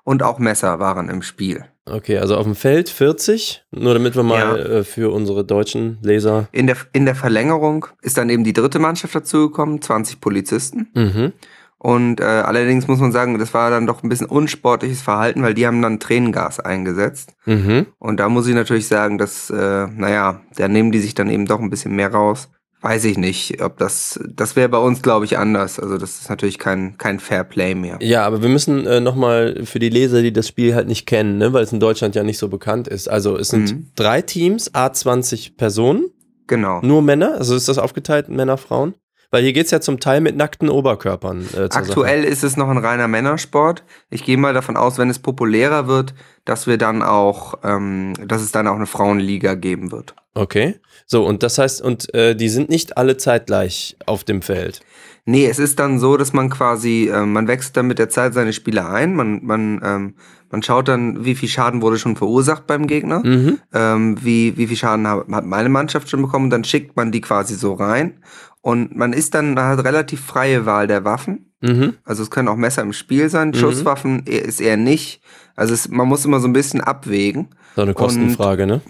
und 0.04 0.22
auch 0.24 0.38
Messer 0.40 0.80
waren 0.80 1.10
im 1.10 1.22
Spiel. 1.22 1.66
Okay, 1.90 2.18
also 2.18 2.36
auf 2.36 2.44
dem 2.44 2.56
Feld 2.56 2.90
40, 2.90 3.64
nur 3.72 3.94
damit 3.94 4.16
wir 4.16 4.24
mal 4.24 4.38
Ja. 4.40 4.56
äh, 4.58 4.84
für 4.84 5.12
unsere 5.12 5.46
deutschen 5.46 5.98
Leser. 6.02 6.48
In 6.52 6.68
der, 6.68 6.76
in 6.92 7.06
der 7.06 7.16
Verlängerung 7.16 7.88
ist 8.02 8.18
dann 8.18 8.30
eben 8.30 8.44
die 8.44 8.52
dritte 8.54 8.78
Mannschaft 8.80 9.16
dazugekommen, 9.16 9.82
20 9.82 10.20
Polizisten. 10.20 10.90
Mhm. 10.94 11.32
Und 11.80 12.20
äh, 12.20 12.24
allerdings 12.24 12.88
muss 12.88 13.00
man 13.00 13.12
sagen, 13.12 13.38
das 13.38 13.54
war 13.54 13.70
dann 13.70 13.86
doch 13.86 14.02
ein 14.04 14.10
bisschen 14.10 14.28
unsportliches 14.28 15.02
Verhalten, 15.02 15.44
weil 15.44 15.54
die 15.54 15.68
haben 15.68 15.82
dann 15.82 16.00
Tränengas 16.00 16.60
eingesetzt. 16.60 17.36
Mhm. 17.46 17.86
Und 18.00 18.20
da 18.20 18.30
muss 18.30 18.48
ich 18.48 18.56
natürlich 18.56 18.88
sagen, 18.88 19.18
dass, 19.18 19.50
äh, 19.52 19.88
naja, 19.88 20.42
da 20.58 20.68
nehmen 20.68 20.92
die 20.92 21.00
sich 21.00 21.14
dann 21.14 21.30
eben 21.30 21.46
doch 21.46 21.60
ein 21.60 21.70
bisschen 21.70 21.96
mehr 21.96 22.12
raus. 22.12 22.50
Weiß 22.82 23.06
ich 23.06 23.18
nicht, 23.18 23.62
ob 23.64 23.78
das, 23.78 24.20
das 24.30 24.56
wäre 24.56 24.70
bei 24.70 24.78
uns, 24.78 25.02
glaube 25.02 25.26
ich, 25.26 25.38
anders. 25.38 25.80
Also 25.80 25.98
das 25.98 26.20
ist 26.20 26.30
natürlich 26.30 26.60
kein, 26.60 26.98
kein 26.98 27.20
Fair 27.20 27.44
Play 27.44 27.74
mehr. 27.74 27.98
Ja, 28.02 28.24
aber 28.26 28.44
wir 28.44 28.50
müssen 28.50 28.86
äh, 28.86 29.00
nochmal 29.00 29.66
für 29.66 29.80
die 29.80 29.90
Leser, 29.90 30.22
die 30.22 30.32
das 30.32 30.48
Spiel 30.48 30.76
halt 30.76 30.88
nicht 30.88 31.08
kennen, 31.08 31.38
ne, 31.40 31.54
weil 31.54 31.64
es 31.64 31.74
in 31.74 31.80
Deutschland 31.80 32.14
ja 32.16 32.24
nicht 32.24 32.38
so 32.38 32.50
bekannt 32.50 32.88
ist. 32.88 33.10
Also 33.10 33.36
es 33.36 33.50
sind 33.50 33.72
Mhm. 33.72 33.88
drei 33.96 34.22
Teams, 34.22 34.74
A20 34.76 35.58
Personen, 35.58 36.12
Genau. 36.46 36.80
nur 36.82 37.02
Männer. 37.02 37.34
Also 37.40 37.56
ist 37.56 37.68
das 37.68 37.80
aufgeteilt, 37.80 38.30
Männer, 38.30 38.58
Frauen? 38.58 38.94
Weil 39.32 39.44
hier 39.44 39.52
geht's 39.54 39.72
ja 39.72 39.82
zum 39.82 40.00
Teil 40.00 40.22
mit 40.22 40.38
nackten 40.38 40.70
Oberkörpern. 40.70 41.46
Äh, 41.54 41.68
Aktuell 41.72 42.24
ist 42.24 42.44
es 42.46 42.56
noch 42.56 42.70
ein 42.70 42.78
reiner 42.78 43.10
Männersport. 43.10 43.84
Ich 44.10 44.24
gehe 44.24 44.38
mal 44.38 44.54
davon 44.54 44.78
aus, 44.78 44.98
wenn 44.98 45.10
es 45.10 45.20
populärer 45.20 45.88
wird, 45.88 46.14
dass 46.48 46.66
wir 46.66 46.78
dann 46.78 47.04
auch, 47.04 47.56
ähm, 47.64 48.14
dass 48.26 48.42
es 48.42 48.52
dann 48.52 48.68
auch 48.68 48.76
eine 48.76 48.86
Frauenliga 48.86 49.56
geben 49.56 49.92
wird. 49.92 50.16
Okay. 50.34 50.80
So, 51.06 51.26
und 51.26 51.44
das 51.44 51.58
heißt, 51.58 51.82
und 51.82 52.14
äh, 52.14 52.36
die 52.36 52.50
sind 52.50 52.70
nicht 52.70 52.98
alle 52.98 53.18
zeitgleich 53.18 53.98
auf 54.06 54.24
dem 54.24 54.42
Feld. 54.42 54.82
Nee, 55.30 55.46
es 55.46 55.60
ist 55.60 55.78
dann 55.80 56.00
so, 56.00 56.16
dass 56.16 56.32
man 56.32 56.50
quasi, 56.50 57.12
ähm, 57.14 57.34
man 57.34 57.48
wechselt 57.50 57.76
dann 57.76 57.88
mit 57.88 58.00
der 58.00 58.08
Zeit 58.08 58.34
seine 58.34 58.54
Spieler 58.54 58.90
ein. 58.90 59.14
Man, 59.14 59.44
man, 59.44 59.82
ähm, 59.84 60.14
man 60.50 60.64
schaut 60.64 60.88
dann, 60.88 61.26
wie 61.26 61.36
viel 61.36 61.50
Schaden 61.50 61.82
wurde 61.82 61.98
schon 62.00 62.16
verursacht 62.16 62.66
beim 62.66 62.88
Gegner. 62.88 63.20
Mhm. 63.26 63.60
ähm, 63.74 64.18
wie, 64.24 64.56
wie 64.58 64.68
viel 64.68 64.78
Schaden 64.78 65.06
hat, 65.06 65.28
hat 65.30 65.46
meine 65.46 65.68
Mannschaft 65.68 66.10
schon 66.10 66.22
bekommen. 66.22 66.50
Dann 66.50 66.64
schickt 66.64 66.96
man 66.96 67.12
die 67.12 67.20
quasi 67.20 67.56
so 67.56 67.74
rein. 67.74 68.24
Und 68.62 68.96
man 68.96 69.12
ist 69.12 69.34
dann, 69.34 69.54
man 69.54 69.66
hat 69.66 69.84
relativ 69.84 70.22
freie 70.22 70.66
Wahl 70.66 70.88
der 70.88 71.04
Waffen. 71.04 71.52
Mhm. 71.62 71.96
Also 72.06 72.24
es 72.24 72.32
können 72.32 72.48
auch 72.48 72.56
Messer 72.56 72.82
im 72.84 72.94
Spiel 72.94 73.30
sein. 73.30 73.54
Schusswaffen 73.54 74.24
eher- 74.26 74.46
ist 74.46 74.62
eher 74.62 74.78
nicht. 74.78 75.22
Also 75.58 75.74
es, 75.74 75.90
man 75.90 76.08
muss 76.08 76.24
immer 76.24 76.40
so 76.40 76.48
ein 76.48 76.54
bisschen 76.54 76.80
abwägen. 76.82 77.50
So 77.76 77.82
eine 77.82 77.94
Kostenfrage, 77.94 78.66
ne? 78.66 78.82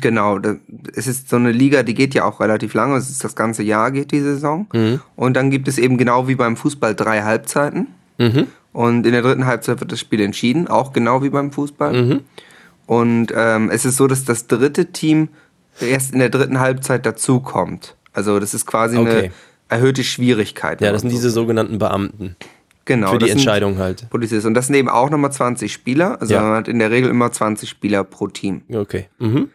Genau, 0.00 0.38
es 0.94 1.06
ist 1.06 1.28
so 1.28 1.36
eine 1.36 1.52
Liga, 1.52 1.82
die 1.82 1.94
geht 1.94 2.14
ja 2.14 2.24
auch 2.24 2.40
relativ 2.40 2.74
lange. 2.74 2.96
Es 2.96 3.10
ist 3.10 3.22
das 3.24 3.34
ganze 3.36 3.62
Jahr 3.62 3.90
geht 3.90 4.12
die 4.12 4.20
Saison. 4.20 4.66
Mhm. 4.72 5.00
Und 5.16 5.34
dann 5.34 5.50
gibt 5.50 5.68
es 5.68 5.78
eben 5.78 5.96
genau 5.98 6.28
wie 6.28 6.34
beim 6.34 6.56
Fußball 6.56 6.94
drei 6.94 7.22
Halbzeiten. 7.22 7.88
Mhm. 8.18 8.46
Und 8.72 9.06
in 9.06 9.12
der 9.12 9.22
dritten 9.22 9.46
Halbzeit 9.46 9.80
wird 9.80 9.90
das 9.92 10.00
Spiel 10.00 10.20
entschieden, 10.20 10.68
auch 10.68 10.92
genau 10.92 11.22
wie 11.22 11.30
beim 11.30 11.52
Fußball. 11.52 12.02
Mhm. 12.02 12.20
Und 12.86 13.32
ähm, 13.34 13.70
es 13.70 13.84
ist 13.84 13.96
so, 13.96 14.06
dass 14.06 14.24
das 14.24 14.46
dritte 14.46 14.86
Team 14.92 15.28
erst 15.80 16.12
in 16.12 16.18
der 16.18 16.30
dritten 16.30 16.58
Halbzeit 16.60 17.04
dazukommt. 17.06 17.96
Also 18.12 18.38
das 18.40 18.54
ist 18.54 18.66
quasi 18.66 18.96
Okay. 18.96 19.10
eine 19.18 19.30
erhöhte 19.68 20.02
Schwierigkeit. 20.04 20.80
Ja, 20.80 20.92
das 20.92 21.02
sind 21.02 21.10
so 21.10 21.16
diese 21.16 21.30
sogenannten 21.30 21.78
Beamten. 21.78 22.36
Genau. 22.86 23.10
Für 23.12 23.18
die 23.18 23.28
Entscheidung 23.28 23.76
halt. 23.78 24.08
Polizist. 24.08 24.46
Und 24.46 24.54
das 24.54 24.66
sind 24.66 24.74
eben 24.76 24.88
auch 24.88 25.10
nochmal 25.10 25.30
20 25.30 25.70
Spieler. 25.72 26.18
Also 26.22 26.32
Ja. 26.34 26.42
man 26.42 26.54
hat 26.56 26.68
in 26.68 26.78
der 26.78 26.90
Regel 26.90 27.10
immer 27.10 27.30
20 27.30 27.68
Spieler 27.68 28.02
pro 28.02 28.28
Team. 28.28 28.62
Okay. 28.72 29.08
Mhm. 29.18 29.50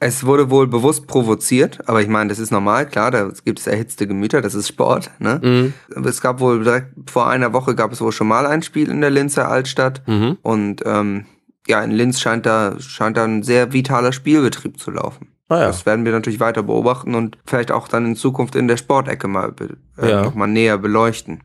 Es 0.00 0.24
wurde 0.24 0.48
wohl 0.50 0.68
bewusst 0.68 1.08
provoziert, 1.08 1.80
aber 1.88 2.00
ich 2.00 2.08
meine, 2.08 2.28
das 2.28 2.38
ist 2.38 2.52
normal, 2.52 2.86
klar, 2.86 3.10
da 3.10 3.30
gibt 3.44 3.58
es 3.58 3.66
erhitzte 3.66 4.06
Gemüter, 4.06 4.40
das 4.40 4.54
ist 4.54 4.68
Sport. 4.68 5.10
Ne? 5.18 5.40
Mhm. 5.42 6.04
Es 6.06 6.20
gab 6.20 6.38
wohl 6.38 6.62
direkt 6.62 7.10
vor 7.10 7.26
einer 7.28 7.52
Woche 7.52 7.74
gab 7.74 7.90
es 7.92 8.00
wohl 8.00 8.12
schon 8.12 8.28
mal 8.28 8.46
ein 8.46 8.62
Spiel 8.62 8.90
in 8.90 9.00
der 9.00 9.10
Linzer 9.10 9.48
Altstadt 9.48 10.02
Mhm. 10.06 10.38
und 10.42 10.82
ähm, 10.86 11.26
ja, 11.66 11.82
in 11.82 11.90
Linz 11.90 12.20
scheint 12.20 12.46
da, 12.46 12.76
scheint 12.78 13.16
da 13.16 13.24
ein 13.24 13.42
sehr 13.42 13.72
vitaler 13.72 14.12
Spielbetrieb 14.12 14.78
zu 14.78 14.92
laufen. 14.92 15.28
Ah 15.48 15.58
ja. 15.60 15.66
Das 15.66 15.84
werden 15.84 16.04
wir 16.04 16.12
natürlich 16.12 16.38
weiter 16.40 16.62
beobachten 16.62 17.14
und 17.16 17.36
vielleicht 17.44 17.72
auch 17.72 17.88
dann 17.88 18.06
in 18.06 18.14
Zukunft 18.16 18.54
in 18.54 18.68
der 18.68 18.76
Sportecke 18.76 19.26
mal 19.26 19.52
äh, 19.98 20.10
Ja. 20.10 20.22
noch 20.22 20.34
mal 20.34 20.46
näher 20.46 20.78
beleuchten. 20.78 21.42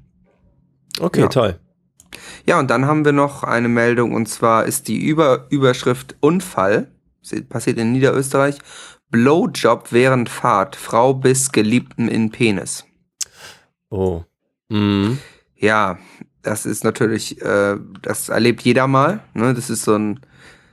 Okay, 1.00 1.22
Ja. 1.22 1.28
toll. 1.28 1.60
Ja, 2.46 2.60
und 2.60 2.70
dann 2.70 2.86
haben 2.86 3.04
wir 3.04 3.14
noch 3.14 3.44
eine 3.44 3.68
Meldung 3.70 4.14
und 4.14 4.28
zwar 4.30 4.66
ist 4.66 4.88
die 4.88 5.04
Über 5.04 5.48
Überschrift 5.50 6.16
Unfall, 6.20 6.88
passiert 7.50 7.78
in 7.78 7.92
Niederösterreich, 7.92 8.58
Blowjob 9.10 9.88
während 9.92 10.30
Fahrt, 10.30 10.76
Frau 10.76 11.14
bis 11.14 11.52
Geliebten 11.52 12.08
in 12.08 12.32
Penis. 12.32 12.86
Oh. 13.90 14.24
Mhm. 14.70 15.20
Ja, 15.56 16.00
das 16.42 16.66
ist 16.66 16.84
natürlich, 16.84 17.42
äh, 17.42 17.78
das 18.02 18.30
erlebt 18.30 18.62
jeder 18.64 18.88
mal. 18.88 19.22
Ne? 19.34 19.54
Das 19.54 19.70
ist 19.70 19.84
so 19.84 19.96
ein, 19.96 20.20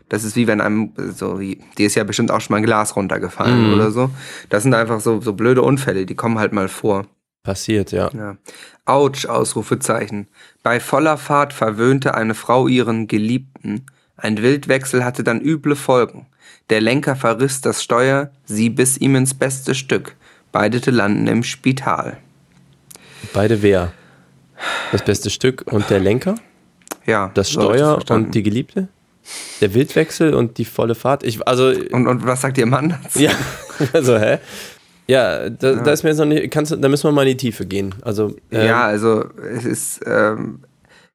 das 0.08 0.24
ist 0.24 0.36
wie 0.36 0.46
wenn 0.46 0.60
einem, 0.60 0.92
so 1.14 1.38
wie, 1.38 1.62
dir 1.78 1.86
ist 1.86 1.94
ja 1.96 2.04
bestimmt 2.04 2.30
auch 2.30 2.40
schon 2.40 2.54
mal 2.54 2.58
ein 2.58 2.64
Glas 2.64 2.96
runtergefallen 2.96 3.68
Mhm. 3.68 3.74
oder 3.74 3.90
so. 3.90 4.10
Das 4.48 4.62
sind 4.62 4.74
einfach 4.74 5.00
so, 5.00 5.20
so 5.20 5.34
blöde 5.34 5.62
Unfälle, 5.62 6.06
die 6.06 6.14
kommen 6.16 6.38
halt 6.38 6.52
mal 6.52 6.68
vor. 6.68 7.06
Passiert, 7.42 7.92
ja. 7.92 8.10
Ja. 8.12 8.36
Autsch, 8.84 9.26
Ausrufezeichen. 9.26 10.28
Bei 10.62 10.80
voller 10.80 11.16
Fahrt 11.16 11.52
verwöhnte 11.52 12.14
eine 12.14 12.34
Frau 12.34 12.68
ihren 12.68 13.06
Geliebten. 13.06 13.86
Ein 14.16 14.42
Wildwechsel 14.42 15.04
hatte 15.04 15.24
dann 15.24 15.40
üble 15.40 15.76
Folgen. 15.76 16.26
Der 16.70 16.80
Lenker 16.80 17.16
verriss 17.16 17.60
das 17.60 17.82
Steuer, 17.82 18.30
sie 18.44 18.70
biss 18.70 18.96
ihm 18.96 19.16
ins 19.16 19.34
beste 19.34 19.74
Stück. 19.74 20.14
Beide 20.52 20.90
landen 20.90 21.26
im 21.26 21.42
Spital. 21.42 22.18
Beide 23.32 23.62
wer? 23.62 23.92
Das 24.92 25.04
beste 25.04 25.30
Stück 25.30 25.64
und 25.66 25.90
der 25.90 26.00
Lenker? 26.00 26.36
Ja. 27.06 27.30
Das 27.34 27.48
so 27.48 27.60
Steuer 27.60 27.94
verstanden. 27.94 28.26
und 28.26 28.34
die 28.34 28.42
Geliebte? 28.42 28.88
Der 29.60 29.74
Wildwechsel 29.74 30.34
und 30.34 30.58
die 30.58 30.64
volle 30.64 30.94
Fahrt? 30.94 31.24
Ich, 31.24 31.46
also, 31.46 31.72
und, 31.92 32.06
und 32.06 32.26
was 32.26 32.40
sagt 32.40 32.58
ihr 32.58 32.66
Mann 32.66 32.96
dazu? 33.02 33.20
ja, 33.20 33.30
also, 33.92 34.18
hä? 34.18 34.38
Ja, 35.06 35.50
da, 35.50 35.74
da 35.74 35.90
ist 35.90 36.04
mir 36.04 36.10
jetzt 36.10 36.18
noch 36.18 36.24
nicht, 36.24 36.52
kannst 36.52 36.72
da 36.72 36.88
müssen 36.88 37.04
wir 37.04 37.12
mal 37.12 37.22
in 37.22 37.36
die 37.36 37.48
Tiefe 37.48 37.66
gehen. 37.66 37.94
Also, 38.02 38.36
ähm, 38.52 38.66
Ja, 38.66 38.82
also 38.84 39.24
es 39.52 39.64
ist 39.64 40.00
ähm, 40.06 40.60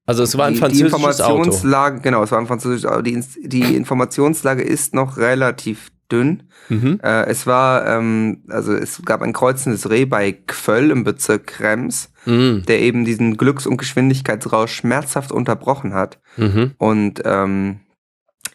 also 0.05 0.23
es 0.23 0.37
war 0.37 0.45
ein 0.47 0.53
die, 0.53 0.59
die 0.59 0.61
französisches 0.61 1.21
Auto. 1.21 1.37
Informationslage, 1.37 2.01
genau, 2.01 2.23
es 2.23 2.31
war 2.31 2.39
ein 2.39 2.47
französisches 2.47 2.85
Auto. 2.89 3.01
Die, 3.01 3.23
die 3.43 3.75
Informationslage 3.75 4.61
ist 4.63 4.93
noch 4.93 5.17
relativ 5.17 5.91
dünn. 6.11 6.43
Mhm. 6.69 6.99
Äh, 7.03 7.25
es 7.25 7.47
war, 7.47 7.85
ähm, 7.87 8.43
also 8.49 8.73
es 8.73 9.01
gab 9.05 9.21
ein 9.21 9.33
kreuzendes 9.33 9.89
Reh 9.89 10.05
bei 10.05 10.31
Kvöll 10.31 10.91
im 10.91 11.03
Bezirk 11.03 11.47
Krems, 11.47 12.11
Mhm. 12.25 12.63
der 12.67 12.79
eben 12.79 13.05
diesen 13.05 13.37
Glücks- 13.37 13.67
und 13.67 13.77
Geschwindigkeitsrausch 13.77 14.73
schmerzhaft 14.73 15.31
unterbrochen 15.31 15.93
hat. 15.93 16.19
Mhm. 16.37 16.71
Und 16.77 17.21
ähm, 17.25 17.81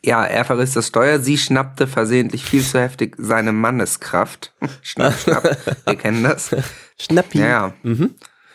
ja, 0.03 0.25
er 0.25 0.45
verriss 0.45 0.73
das 0.73 0.87
Steuer, 0.89 1.19
sie 1.21 1.39
schnappte 1.39 1.87
versehentlich 1.87 2.45
viel 2.45 2.63
zu 2.63 2.81
heftig 2.81 3.17
seine 3.19 3.53
Manneskraft. 3.53 4.55
schnapp, 4.83 5.15
schnapp, 5.19 5.57
wir 5.85 5.95
kennen 5.97 6.23
das. 6.23 6.55
Schnappi. 6.99 7.39
Ja, 7.41 7.47
ja. 7.47 7.75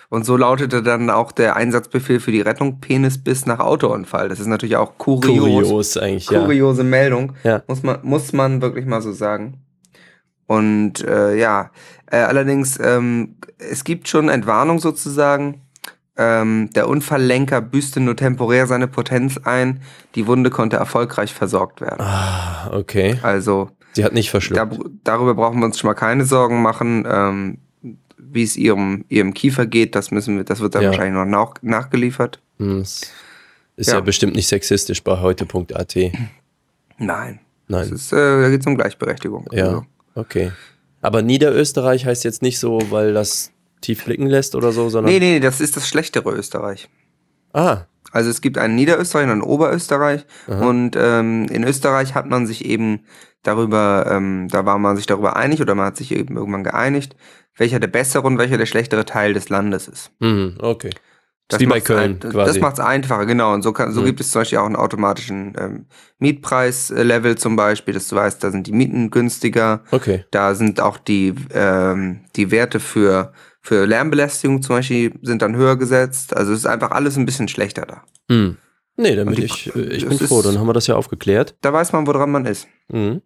Und 0.09 0.25
so 0.25 0.37
lautete 0.37 0.83
dann 0.83 1.09
auch 1.09 1.31
der 1.31 1.55
Einsatzbefehl 1.55 2.19
für 2.19 2.31
die 2.31 2.41
Rettung 2.41 2.79
Penis 2.79 3.23
bis 3.23 3.45
nach 3.45 3.59
Autounfall. 3.59 4.29
Das 4.29 4.39
ist 4.39 4.47
natürlich 4.47 4.77
auch 4.77 4.97
kurios. 4.97 5.39
Kurios 5.39 5.97
eigentlich, 5.97 6.29
ja. 6.29 6.43
Kuriose 6.43 6.83
Meldung. 6.83 7.33
Ja. 7.43 7.63
Muss, 7.67 7.83
man, 7.83 7.99
muss 8.03 8.33
man 8.33 8.61
wirklich 8.61 8.85
mal 8.85 9.01
so 9.01 9.11
sagen. 9.11 9.61
Und 10.47 11.03
äh, 11.03 11.35
ja, 11.35 11.71
äh, 12.11 12.17
allerdings, 12.17 12.79
ähm, 12.79 13.37
es 13.57 13.83
gibt 13.83 14.07
schon 14.07 14.29
Entwarnung 14.29 14.79
sozusagen. 14.79 15.61
Ähm, 16.17 16.69
der 16.73 16.87
Unfalllenker 16.87 17.59
büßte 17.61 17.99
nur 17.99 18.15
temporär 18.15 18.67
seine 18.67 18.87
Potenz 18.87 19.37
ein. 19.43 19.81
Die 20.13 20.27
Wunde 20.27 20.49
konnte 20.49 20.77
erfolgreich 20.77 21.33
versorgt 21.33 21.81
werden. 21.81 21.99
Ah, 21.99 22.71
okay. 22.71 23.17
Also 23.21 23.69
Sie 23.93 24.05
hat 24.05 24.13
nicht 24.13 24.29
verschluckt. 24.29 24.59
da, 24.59 24.69
darüber 25.03 25.33
brauchen 25.35 25.59
wir 25.59 25.65
uns 25.65 25.79
schon 25.79 25.89
mal 25.89 25.93
keine 25.93 26.25
Sorgen 26.25 26.61
machen. 26.61 27.05
Ähm, 27.09 27.57
wie 28.35 28.43
es 28.43 28.55
ihrem, 28.57 29.05
ihrem 29.09 29.33
Kiefer 29.33 29.65
geht, 29.65 29.95
das 29.95 30.11
müssen 30.11 30.37
wir, 30.37 30.43
das 30.43 30.59
wird 30.59 30.75
dann 30.75 30.83
Ja. 30.83 30.89
wahrscheinlich 30.89 31.15
noch 31.15 31.25
nach, 31.25 31.53
nachgeliefert. 31.63 32.39
Hm, 32.59 32.79
es 32.81 33.01
ist 33.77 33.87
ja. 33.87 33.95
Ja. 33.95 33.99
bestimmt 34.01 34.35
nicht 34.35 34.47
sexistisch 34.47 35.03
bei 35.03 35.19
heute.at. 35.19 35.95
Nein. 36.97 37.39
Das 37.67 37.87
Nein. 37.87 37.95
ist, 37.95 38.13
äh, 38.13 38.41
da 38.41 38.49
geht 38.49 38.61
es 38.61 38.67
um 38.67 38.75
Gleichberechtigung. 38.75 39.47
Ja, 39.51 39.65
Also, 39.65 39.85
okay. 40.13 40.51
Aber 41.01 41.21
Niederösterreich 41.21 42.05
heißt 42.05 42.23
jetzt 42.23 42.41
nicht 42.41 42.59
so, 42.59 42.79
weil 42.89 43.13
das 43.13 43.51
tief 43.81 44.05
blicken 44.05 44.27
lässt 44.27 44.55
oder 44.55 44.71
so, 44.71 44.89
sondern. 44.89 45.11
nee, 45.13 45.19
nee, 45.19 45.39
das 45.39 45.61
ist 45.61 45.75
das 45.75 45.87
schlechtere 45.87 46.31
Österreich. 46.31 46.89
Ah, 47.53 47.83
Also 48.11 48.29
es 48.29 48.41
gibt 48.41 48.57
einen 48.57 48.75
Niederösterreich 48.75 49.25
und 49.25 49.31
einen 49.31 49.41
Oberösterreich. 49.41 50.25
Aha. 50.47 50.65
Und 50.67 50.95
ähm, 50.97 51.45
in 51.51 51.63
Österreich 51.63 52.15
hat 52.15 52.27
man 52.27 52.47
sich 52.47 52.65
eben 52.65 53.01
darüber, 53.45 54.05
ähm, 54.11 54.47
da 54.49 54.65
war 54.65 54.77
man 54.77 54.95
sich 54.97 55.05
darüber 55.05 55.35
einig 55.35 55.61
oder 55.61 55.75
man 55.75 55.85
hat 55.87 55.97
sich 55.97 56.11
eben 56.11 56.35
irgendwann 56.37 56.63
geeinigt, 56.63 57.15
welcher 57.57 57.79
der 57.79 57.87
bessere 57.87 58.23
und 58.27 58.37
welcher 58.37 58.57
der 58.57 58.65
schlechtere 58.65 59.05
Teil 59.05 59.33
des 59.33 59.49
Landes 59.49 59.87
ist. 59.87 60.11
mhm, 60.19 60.55
okay. 60.59 60.89
Das 61.47 61.59
wie 61.59 61.67
bei 61.67 61.79
Köln 61.79 62.13
ein, 62.23 62.31
quasi. 62.31 62.53
Das 62.53 62.59
macht 62.59 62.73
es 62.73 62.79
einfacher, 62.79 63.27
genau. 63.27 63.53
Und 63.53 63.61
so, 63.61 63.71
kann, 63.71 63.91
so 63.91 64.01
Mhm. 64.01 64.05
gibt 64.05 64.19
es 64.19 64.31
zum 64.31 64.41
Beispiel 64.41 64.57
auch 64.57 64.65
einen 64.65 64.75
automatischen 64.75 65.53
ähm, 65.59 65.85
Mietpreislevel 66.17 67.37
zum 67.37 67.55
Beispiel, 67.55 67.93
dass 67.93 68.07
du 68.07 68.15
weißt, 68.15 68.43
da 68.43 68.51
sind 68.51 68.67
die 68.67 68.71
Mieten 68.71 69.11
günstiger. 69.11 69.83
okay. 69.91 70.25
Da 70.31 70.55
sind 70.55 70.79
auch 70.81 70.97
die, 70.97 71.33
ähm, 71.53 72.21
die 72.35 72.51
Werte 72.51 72.79
für, 72.79 73.33
für 73.61 73.85
Lärmbelästigung 73.85 74.61
zum 74.61 74.77
Beispiel 74.77 75.13
sind 75.21 75.41
dann 75.41 75.55
höher 75.55 75.75
gesetzt. 75.77 76.35
Also 76.35 76.51
es 76.53 76.59
ist 76.59 76.65
einfach 76.65 76.91
alles 76.91 77.17
ein 77.17 77.25
bisschen 77.25 77.47
schlechter 77.47 77.85
da. 77.85 78.03
Hm. 78.29 78.57
Nee, 78.97 79.15
dann 79.15 79.27
bin 79.27 79.35
die- 79.35 79.43
ich, 79.45 79.75
äh, 79.75 79.79
ich 79.81 80.07
bin 80.07 80.17
froh, 80.17 80.39
ist- 80.39 80.45
dann 80.47 80.57
haben 80.59 80.67
wir 80.67 80.73
das 80.73 80.87
ja 80.87 80.95
aufgeklärt. 80.95 81.55
Da 81.61 81.73
weiß 81.73 81.91
man, 81.93 82.07
woran 82.07 82.31
man 82.31 82.45
ist. 82.45 82.67
Mhm. 82.87 83.21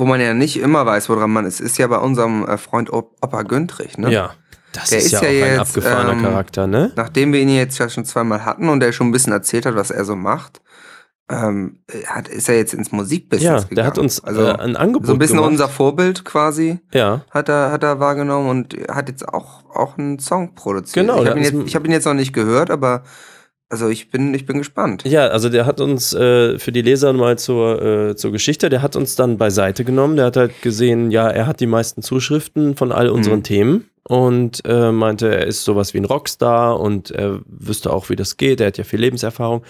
Wo 0.00 0.06
man 0.06 0.20
ja 0.20 0.34
nicht 0.34 0.58
immer 0.58 0.84
weiß, 0.86 1.08
woran 1.10 1.30
man 1.30 1.44
ist, 1.46 1.60
ist 1.60 1.78
ja 1.78 1.86
bei 1.86 1.98
unserem 1.98 2.44
äh, 2.46 2.56
Freund 2.58 2.90
Op 2.92 3.16
Opa 3.22 3.42
Güntrich. 3.42 3.98
Ne? 3.98 4.10
Ja. 4.10 4.30
Das 4.72 4.90
Der 4.90 4.98
ist, 4.98 5.06
ist 5.06 5.12
ja, 5.12 5.22
ja 5.22 5.28
auch 5.28 5.46
ein 5.46 5.50
jetzt, 5.58 5.60
abgefahrener 5.60 6.12
ähm, 6.12 6.22
Charakter, 6.22 6.66
ne? 6.66 6.92
Nachdem 6.96 7.32
wir 7.32 7.40
ihn 7.40 7.48
jetzt 7.48 7.78
ja 7.78 7.88
schon 7.88 8.04
zweimal 8.04 8.44
hatten 8.44 8.68
und 8.68 8.82
er 8.82 8.92
schon 8.92 9.08
ein 9.08 9.12
bisschen 9.12 9.32
erzählt 9.32 9.66
hat, 9.66 9.74
was 9.74 9.90
er 9.90 10.04
so 10.04 10.14
macht, 10.16 10.60
ähm, 11.28 11.80
hat, 12.06 12.28
ist 12.28 12.48
er 12.48 12.56
jetzt 12.56 12.74
ins 12.74 12.92
Musikbusiness 12.92 13.44
Ja, 13.44 13.56
gegangen. 13.68 13.74
der 13.76 13.86
hat 13.86 13.98
uns 13.98 14.22
also 14.22 14.42
äh, 14.42 14.52
ein 14.58 14.76
Angebot 14.76 15.06
so 15.06 15.12
ein 15.12 15.18
bisschen 15.18 15.36
gemacht. 15.36 15.50
unser 15.52 15.68
Vorbild 15.68 16.24
quasi 16.24 16.80
Ja, 16.92 17.22
hat 17.30 17.48
er, 17.48 17.70
hat 17.72 17.82
er 17.82 18.00
wahrgenommen 18.00 18.48
und 18.48 18.76
hat 18.90 19.08
jetzt 19.08 19.28
auch, 19.28 19.64
auch 19.74 19.98
einen 19.98 20.18
Song 20.18 20.54
produziert. 20.54 21.06
Genau, 21.06 21.22
Ich 21.22 21.28
habe 21.28 21.38
ihn, 21.38 21.44
jetzt- 21.44 21.66
ich 21.68 21.76
hab 21.76 21.84
ihn 21.84 21.92
jetzt 21.92 22.04
noch 22.06 22.14
nicht 22.14 22.32
gehört, 22.32 22.70
aber 22.70 23.02
also 23.70 23.88
ich 23.88 24.10
bin, 24.10 24.34
ich 24.34 24.46
bin 24.46 24.58
gespannt. 24.58 25.04
Ja, 25.04 25.28
also 25.28 25.48
der 25.48 25.64
hat 25.64 25.80
uns 25.80 26.12
äh, 26.12 26.58
für 26.58 26.72
die 26.72 26.82
Leser 26.82 27.12
mal 27.12 27.38
zur, 27.38 27.80
äh, 28.10 28.16
zur 28.16 28.32
Geschichte, 28.32 28.68
der 28.68 28.82
hat 28.82 28.96
uns 28.96 29.14
dann 29.14 29.38
beiseite 29.38 29.84
genommen. 29.84 30.16
Der 30.16 30.26
hat 30.26 30.36
halt 30.36 30.60
gesehen, 30.60 31.10
ja, 31.12 31.28
er 31.28 31.46
hat 31.46 31.60
die 31.60 31.66
meisten 31.68 32.02
Zuschriften 32.02 32.76
von 32.76 32.90
all 32.92 33.08
unseren 33.08 33.38
Mhm. 33.38 33.44
Themen 33.44 33.90
und 34.02 34.62
äh, 34.64 34.90
meinte, 34.90 35.28
er 35.34 35.46
ist 35.46 35.62
sowas 35.64 35.94
wie 35.94 35.98
ein 35.98 36.04
Rockstar 36.04 36.80
und 36.80 37.12
er 37.12 37.40
wüsste 37.46 37.92
auch, 37.92 38.08
wie 38.10 38.16
das 38.16 38.36
geht. 38.36 38.60
Er 38.60 38.66
hat 38.68 38.78
ja 38.78 38.84
viel 38.84 39.00
Lebenserfahrung 39.00 39.62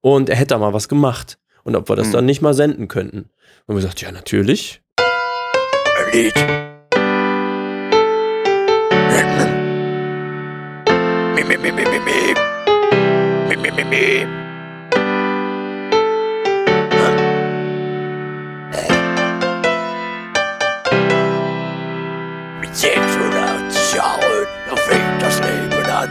und 0.00 0.28
er 0.30 0.36
hätte 0.36 0.54
da 0.54 0.58
mal 0.58 0.72
was 0.72 0.88
gemacht. 0.88 1.38
Und 1.64 1.74
ob 1.76 1.88
wir 1.88 1.96
das 1.96 2.08
Mhm. 2.08 2.12
dann 2.12 2.26
nicht 2.26 2.40
mal 2.42 2.54
senden 2.54 2.86
könnten. 2.88 3.30
Und 3.66 3.74
wir 3.74 3.82
gesagt, 3.82 4.00
ja, 4.00 4.12
natürlich. 4.12 4.80
Ein 4.96 6.12
Lied. 6.12 6.34
Mi, 11.34 11.42
mi, 11.44 11.56
mi, 11.56 11.72
mi, 11.72 11.99
mi, 14.00 14.06
mi. 14.06 14.16
Mi, 14.16 14.32
mi, 15.50 15.60
mi, 15.60 15.84
mi. 18.70 18.86
Mit 22.60 22.76
86 22.76 23.94
Jahren, 23.94 24.46
da 24.68 24.76
fängt 24.76 25.22
das 25.22 25.38
Leben 25.40 25.90
an. 25.90 26.10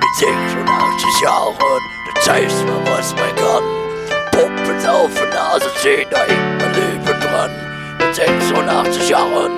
Mit 0.00 0.14
86 0.16 1.20
Jahren, 1.22 1.54
da 2.06 2.20
zeigst 2.20 2.66
mal, 2.66 2.80
was 2.86 3.14
man 3.14 3.36
kann. 3.36 3.64
Puppen 4.32 4.80
saufen, 4.80 5.28
Nase 5.30 5.70
ziehen, 5.80 6.06
da 6.10 6.18
hängt 6.18 6.58
mein 6.60 6.74
Leben 6.74 7.20
dran. 7.20 7.50
Mit 7.98 8.14
86 8.14 9.08
Jahren. 9.08 9.52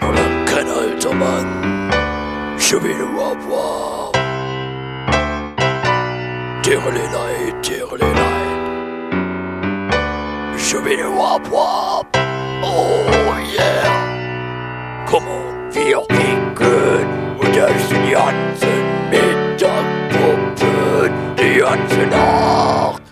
Nur 0.00 0.14
lang 0.14 0.44
kein 0.46 0.68
alter 0.68 1.14
Mann. 1.14 1.90
Schon 2.58 2.82
wieder 2.84 3.08
wap 3.16 3.38
wap. 3.48 3.91
Tirolelei, 6.72 7.52
Tirolelei. 7.60 8.42
Wieder 10.84 11.10
wap 11.10 11.44
wap. 11.50 12.06
Oh 12.62 13.36
yeah. 13.54 15.04
Come 15.06 15.28
on, 15.28 15.74
wir 15.74 16.00
kicken 16.08 17.36
und 17.38 17.54
das 17.54 17.88
sind 17.90 18.08
die 18.08 18.16
Hansen 18.16 19.10
mit 19.10 19.42
ganze 21.72 22.06
Nacht. 22.06 23.02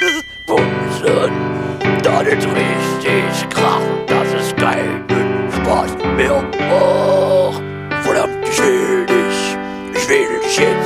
Bumsen, 0.46 1.32
dann 2.02 2.26
ist 2.26 2.46
richtig 2.46 3.48
krachen, 3.50 4.06
dass 4.06 4.28
es 4.32 4.54
keinen 4.56 5.04
Spaß 5.52 5.96
mehr 6.16 6.42
macht. 6.68 7.62
Verdammt, 8.02 8.48
ich 8.48 8.58
will 8.58 9.06
dich, 9.06 9.56
ich 9.94 10.08
will 10.08 10.40
dich 10.42 10.58
jetzt. 10.58 10.85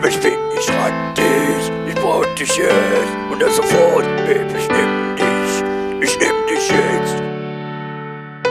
Wenn 0.00 0.10
ich 0.10 0.18
nicht 0.18 0.70
rantig, 0.70 1.72
ich 1.88 1.94
brauch 1.96 2.24
dich 2.34 2.56
jetzt. 2.56 2.72
Und 3.30 3.42
das 3.42 3.56
sofort, 3.56 4.04
Baby, 4.26 4.54
ich 4.56 4.68
nimm 4.68 5.16
dich, 5.16 6.08
ich 6.08 6.18
nimm 6.18 6.36
dich 6.48 6.68
jetzt. 6.70 7.16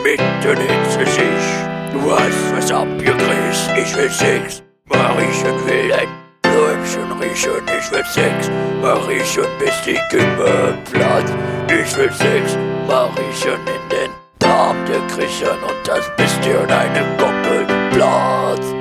Mitten 0.03 0.61
ins 0.61 0.97
Gesicht, 0.97 1.67
du 1.93 2.11
hast 2.11 2.55
was 2.55 2.71
abgekriegt, 2.71 3.71
ich 3.81 3.95
will 3.95 4.09
Sex. 4.09 4.61
Mariechen 4.85 5.65
will 5.65 5.93
ein 5.93 6.07
Läubchen 6.53 7.11
riechen, 7.21 7.63
ich 7.79 7.91
will 7.91 8.05
Sex. 8.05 8.49
Mariechen, 8.81 9.45
bis 9.59 9.81
die 9.85 9.99
Kümme 10.09 10.77
platzt. 10.91 11.33
Ich 11.67 11.97
will 11.97 12.11
Sex, 12.11 12.57
Mariechen 12.87 13.59
in 13.67 13.89
den 13.89 14.11
Darm 14.39 14.77
dir 14.85 15.01
kriechen 15.13 15.57
und 15.63 15.87
das 15.87 16.09
bis 16.17 16.39
dir 16.41 16.65
deine 16.67 17.03
Gockel 17.17 17.65
platzt. 17.91 18.76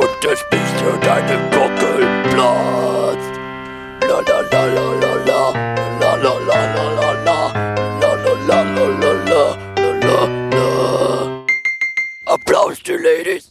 Und 0.00 0.14
das 0.22 0.40
bis 0.50 0.68
dir 0.80 0.96
deine 1.02 1.36
Gockel 1.50 1.98
platzt. 2.30 3.32
La 4.08 4.18
la 4.20 4.40
la 4.52 4.62
la 4.76 4.86
la 5.02 5.12
la, 5.28 5.42
la 6.00 6.12
la 6.16 6.34
la 6.48 6.60
la 6.76 6.86
la 6.98 7.10
la, 7.26 7.38
la 8.00 8.12
la 8.14 8.34
la 8.48 8.62
la 8.62 8.86
la 9.02 9.12
la, 9.30 9.42
la 9.76 9.90
la 10.06 10.18
la. 10.56 11.44
Applaus, 12.26 12.82
die 12.82 12.92
Ladies. 12.92 13.50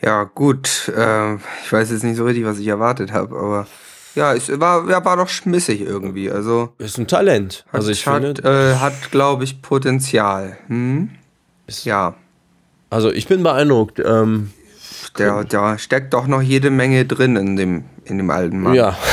Ja, 0.00 0.24
gut. 0.24 0.88
Äh, 0.96 1.34
ich 1.64 1.72
weiß 1.72 1.90
jetzt 1.90 2.04
nicht 2.04 2.16
so 2.16 2.24
richtig, 2.24 2.44
was 2.44 2.58
ich 2.58 2.68
erwartet 2.68 3.12
habe, 3.12 3.36
aber 3.36 3.66
ja, 4.14 4.32
es 4.34 4.48
war, 4.60 4.88
ja, 4.88 5.04
war 5.04 5.16
doch 5.16 5.28
schmissig 5.28 5.80
irgendwie. 5.80 6.30
Also 6.30 6.72
Ist 6.78 6.98
ein 6.98 7.06
Talent. 7.08 7.64
hat, 7.68 7.74
Also 7.74 7.90
ich 7.90 8.06
hat, 8.06 8.22
finde, 8.22 8.42
äh, 8.72 8.76
hat 8.76 9.10
glaube 9.10 9.44
ich, 9.44 9.60
Potenzial. 9.60 10.56
Hm? 10.68 11.10
Ist- 11.66 11.84
Ja, 11.84 12.14
also 12.90 13.12
ich 13.12 13.26
bin 13.26 13.42
beeindruckt. 13.42 14.00
Ähm, 14.04 14.50
der, 15.18 15.44
da 15.44 15.78
steckt 15.78 16.14
doch 16.14 16.26
noch 16.26 16.42
jede 16.42 16.70
Menge 16.70 17.04
drin 17.04 17.36
in 17.36 17.56
dem, 17.56 17.84
in 18.04 18.18
dem 18.18 18.30
alten 18.30 18.60
Mann. 18.60 18.74
ja. 18.74 18.96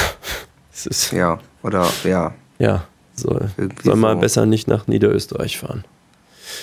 Es 0.73 0.85
ist, 0.87 1.11
Ja, 1.13 1.39
oder 1.63 1.89
ja. 2.03 2.33
ja. 2.59 2.83
Soll, 3.15 3.49
Irgendwie 3.55 3.83
soll 3.87 3.95
mal 3.95 4.15
so. 4.15 4.19
besser 4.19 4.45
nicht 4.45 4.67
nach 4.67 4.87
Niederösterreich 4.87 5.57
fahren. 5.57 5.85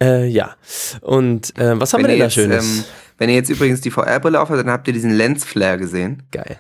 Äh, 0.03 0.27
ja. 0.27 0.57
Und 1.03 1.57
äh, 1.59 1.79
was 1.79 1.93
haben 1.93 2.03
wir 2.03 2.09
denn 2.09 2.19
da 2.19 2.31
Schönes? 2.31 2.65
ähm, 2.65 2.85
wenn 3.19 3.29
ihr 3.29 3.37
jetzt 3.37 3.51
übrigens 3.51 3.81
die 3.81 3.93
VR-Brille 3.93 4.41
aufhabt, 4.41 4.59
dann 4.59 4.71
habt 4.71 4.89
ihr 4.89 4.95
diesen 4.95 5.13
Lensflare 5.13 5.79
gesehen, 5.79 6.25
Geil. 6.33 6.59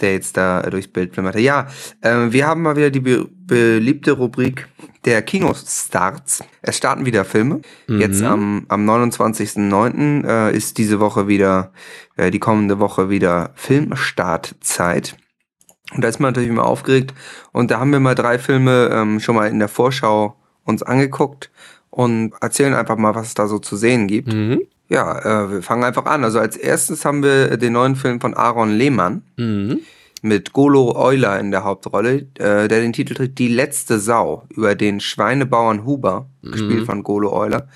der 0.00 0.12
jetzt 0.12 0.36
da 0.36 0.60
äh, 0.60 0.70
durchs 0.70 0.86
Bild 0.86 1.14
flimmerte. 1.14 1.40
Ja, 1.40 1.66
ähm, 2.02 2.32
wir 2.32 2.46
haben 2.46 2.62
mal 2.62 2.76
wieder 2.76 2.90
die 2.90 3.24
beliebte 3.46 4.12
Rubrik 4.12 4.68
der 5.04 5.22
Kinostarts. 5.22 6.42
Es 6.62 6.76
starten 6.76 7.04
wieder 7.04 7.24
Filme. 7.24 7.60
Jetzt 7.88 8.20
Mhm. 8.20 8.26
am, 8.26 8.64
am 8.68 8.84
29.09. 8.88 10.24
Äh, 10.26 10.56
ist 10.56 10.78
diese 10.78 10.98
Woche 11.00 11.28
wieder, 11.28 11.72
äh, 12.16 12.30
die 12.30 12.38
kommende 12.38 12.78
Woche 12.78 13.10
wieder 13.10 13.50
Filmstartzeit. 13.54 15.16
Und 15.94 16.02
da 16.02 16.08
ist 16.08 16.18
man 16.20 16.30
natürlich 16.32 16.48
immer 16.48 16.64
aufgeregt. 16.64 17.14
Und 17.52 17.70
da 17.70 17.78
haben 17.80 17.92
wir 17.92 18.00
mal 18.00 18.14
drei 18.14 18.38
Filme 18.38 18.88
ähm, 18.92 19.20
schon 19.20 19.34
mal 19.34 19.48
in 19.48 19.58
der 19.58 19.68
Vorschau 19.68 20.36
uns 20.64 20.82
angeguckt 20.82 21.50
und 21.90 22.32
erzählen 22.40 22.74
einfach 22.74 22.96
mal, 22.96 23.14
was 23.14 23.28
es 23.28 23.34
da 23.34 23.46
so 23.46 23.58
zu 23.58 23.76
sehen 23.76 24.06
gibt. 24.06 24.32
Mhm. 24.32 24.62
Ja, 24.88 25.18
äh, 25.44 25.50
wir 25.52 25.62
fangen 25.62 25.84
einfach 25.84 26.06
an. 26.06 26.24
Also 26.24 26.38
als 26.38 26.56
erstes 26.56 27.04
haben 27.04 27.22
wir 27.22 27.56
den 27.56 27.72
neuen 27.74 27.96
Film 27.96 28.20
von 28.20 28.34
Aaron 28.34 28.70
Lehmann 28.70 29.22
Mhm. 29.36 29.80
Mit 30.24 30.52
Golo 30.52 30.96
Euler 30.96 31.38
in 31.38 31.50
der 31.50 31.64
Hauptrolle, 31.64 32.26
äh, 32.38 32.66
der 32.68 32.80
den 32.80 32.92
Titel 32.92 33.14
trägt 33.14 33.38
Die 33.38 33.48
letzte 33.48 33.98
Sau 34.00 34.44
über 34.48 34.74
den 34.74 35.00
Schweinebauern 35.00 35.84
Huber, 35.84 36.28
gespielt 36.42 36.86
von 36.86 37.02
Golo 37.02 37.32
Euler. 37.32 37.68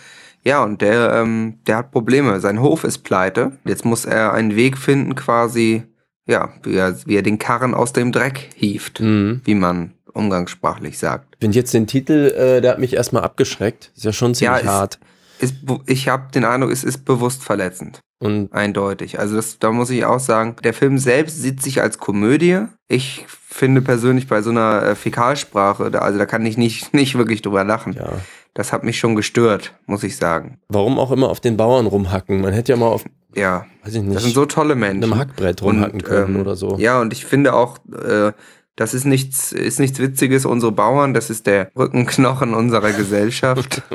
Ja, 0.44 0.64
und 0.64 0.80
der, 0.80 1.12
ähm, 1.12 1.58
der 1.66 1.76
hat 1.76 1.90
Probleme. 1.90 2.40
Sein 2.40 2.60
Hof 2.60 2.84
ist 2.84 2.98
pleite. 2.98 3.52
Jetzt 3.64 3.84
muss 3.84 4.04
er 4.06 4.32
einen 4.32 4.56
Weg 4.56 4.78
finden, 4.78 5.14
quasi, 5.14 5.82
ja, 6.26 6.48
wie 6.62 6.74
er, 6.76 6.96
wie 7.06 7.16
er 7.16 7.22
den 7.22 7.38
Karren 7.38 7.74
aus 7.74 7.92
dem 7.92 8.12
Dreck 8.12 8.48
hieft, 8.54 9.00
Mhm. 9.00 9.42
wie 9.44 9.54
man 9.54 9.92
umgangssprachlich 10.14 10.98
sagt. 10.98 11.34
Ich 11.34 11.44
finde 11.44 11.56
jetzt 11.58 11.74
den 11.74 11.86
Titel, 11.86 12.32
äh, 12.36 12.60
der 12.60 12.72
hat 12.72 12.78
mich 12.78 12.94
erstmal 12.94 13.22
abgeschreckt. 13.24 13.92
Ist 13.94 14.04
ja 14.04 14.12
schon 14.12 14.34
ziemlich 14.34 14.62
ist- 14.62 14.68
hart. 14.68 14.98
Ist, 15.38 15.54
ich 15.86 16.08
habe 16.08 16.32
den 16.32 16.44
Eindruck, 16.44 16.72
es 16.72 16.82
ist 16.82 17.04
bewusst 17.04 17.44
verletzend. 17.44 18.00
Und 18.20 18.52
Eindeutig. 18.52 19.18
Also 19.20 19.36
das, 19.36 19.58
da 19.60 19.70
muss 19.70 19.90
ich 19.90 20.04
auch 20.04 20.18
sagen, 20.18 20.56
der 20.64 20.74
Film 20.74 20.98
selbst 20.98 21.40
sieht 21.40 21.62
sich 21.62 21.80
als 21.80 21.98
Komödie. 21.98 22.62
Ich 22.88 23.24
finde 23.28 23.80
persönlich 23.80 24.26
bei 24.26 24.42
so 24.42 24.50
einer 24.50 24.82
äh, 24.82 24.94
Fäkalsprache, 24.96 25.90
da, 25.90 26.00
also 26.00 26.18
da 26.18 26.26
kann 26.26 26.44
ich 26.44 26.56
nicht, 26.56 26.92
nicht 26.94 27.16
wirklich 27.16 27.42
drüber 27.42 27.62
lachen. 27.64 27.92
ja, 27.94 28.08
Das 28.54 28.72
hat 28.72 28.82
mich 28.82 28.98
schon 28.98 29.14
gestört, 29.14 29.74
muss 29.86 30.02
ich 30.02 30.16
sagen. 30.16 30.58
warum 30.68 30.98
auch 30.98 31.12
immer 31.12 31.28
auf 31.28 31.40
den 31.40 31.56
Bauern 31.56 31.86
rumhacken? 31.86 32.40
Man 32.40 32.52
hätte 32.52 32.72
ja 32.72 32.76
mal 32.78 32.86
auf, 32.88 33.04
Ja, 33.36 33.66
weiß 33.84 33.94
ich 33.94 34.02
nicht, 34.02 34.16
das 34.16 34.24
sind 34.24 34.34
so 34.34 34.46
tolle 34.46 34.74
Menschen. 34.74 35.04
einem 35.04 35.16
Hackbrett 35.16 35.62
rumhacken 35.62 36.00
Und, 36.00 36.04
können 36.04 36.34
ähm, 36.36 36.40
oder 36.40 36.56
so. 36.56 36.76
Ja, 36.78 37.00
und 37.00 37.12
ich 37.12 37.24
finde 37.24 37.54
auch, 37.54 37.78
äh, 38.04 38.32
das 38.78 38.94
ist 38.94 39.04
nichts, 39.04 39.52
ist 39.52 39.80
nichts 39.80 39.98
Witziges. 39.98 40.46
Unsere 40.46 40.72
Bauern, 40.72 41.12
das 41.12 41.30
ist 41.30 41.46
der 41.46 41.70
Rückenknochen 41.76 42.54
unserer 42.54 42.92
Gesellschaft. 42.92 43.82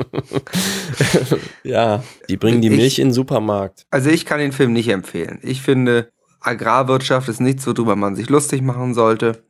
Ja, 1.62 2.02
die 2.28 2.36
bringen 2.36 2.60
die 2.60 2.68
Ich- 2.68 2.76
Milch 2.76 2.98
in 2.98 3.08
den 3.08 3.14
Supermarkt. 3.14 3.86
Also 3.90 4.10
ich 4.10 4.26
kann 4.26 4.38
den 4.38 4.52
Film 4.52 4.72
nicht 4.72 4.88
empfehlen. 4.88 5.38
Ich 5.42 5.62
finde, 5.62 6.10
Agrarwirtschaft 6.40 7.28
ist 7.28 7.40
nichts, 7.40 7.66
worüber 7.66 7.96
man 7.96 8.14
sich 8.14 8.28
lustig 8.28 8.62
machen 8.62 8.94
sollte. 8.94 9.42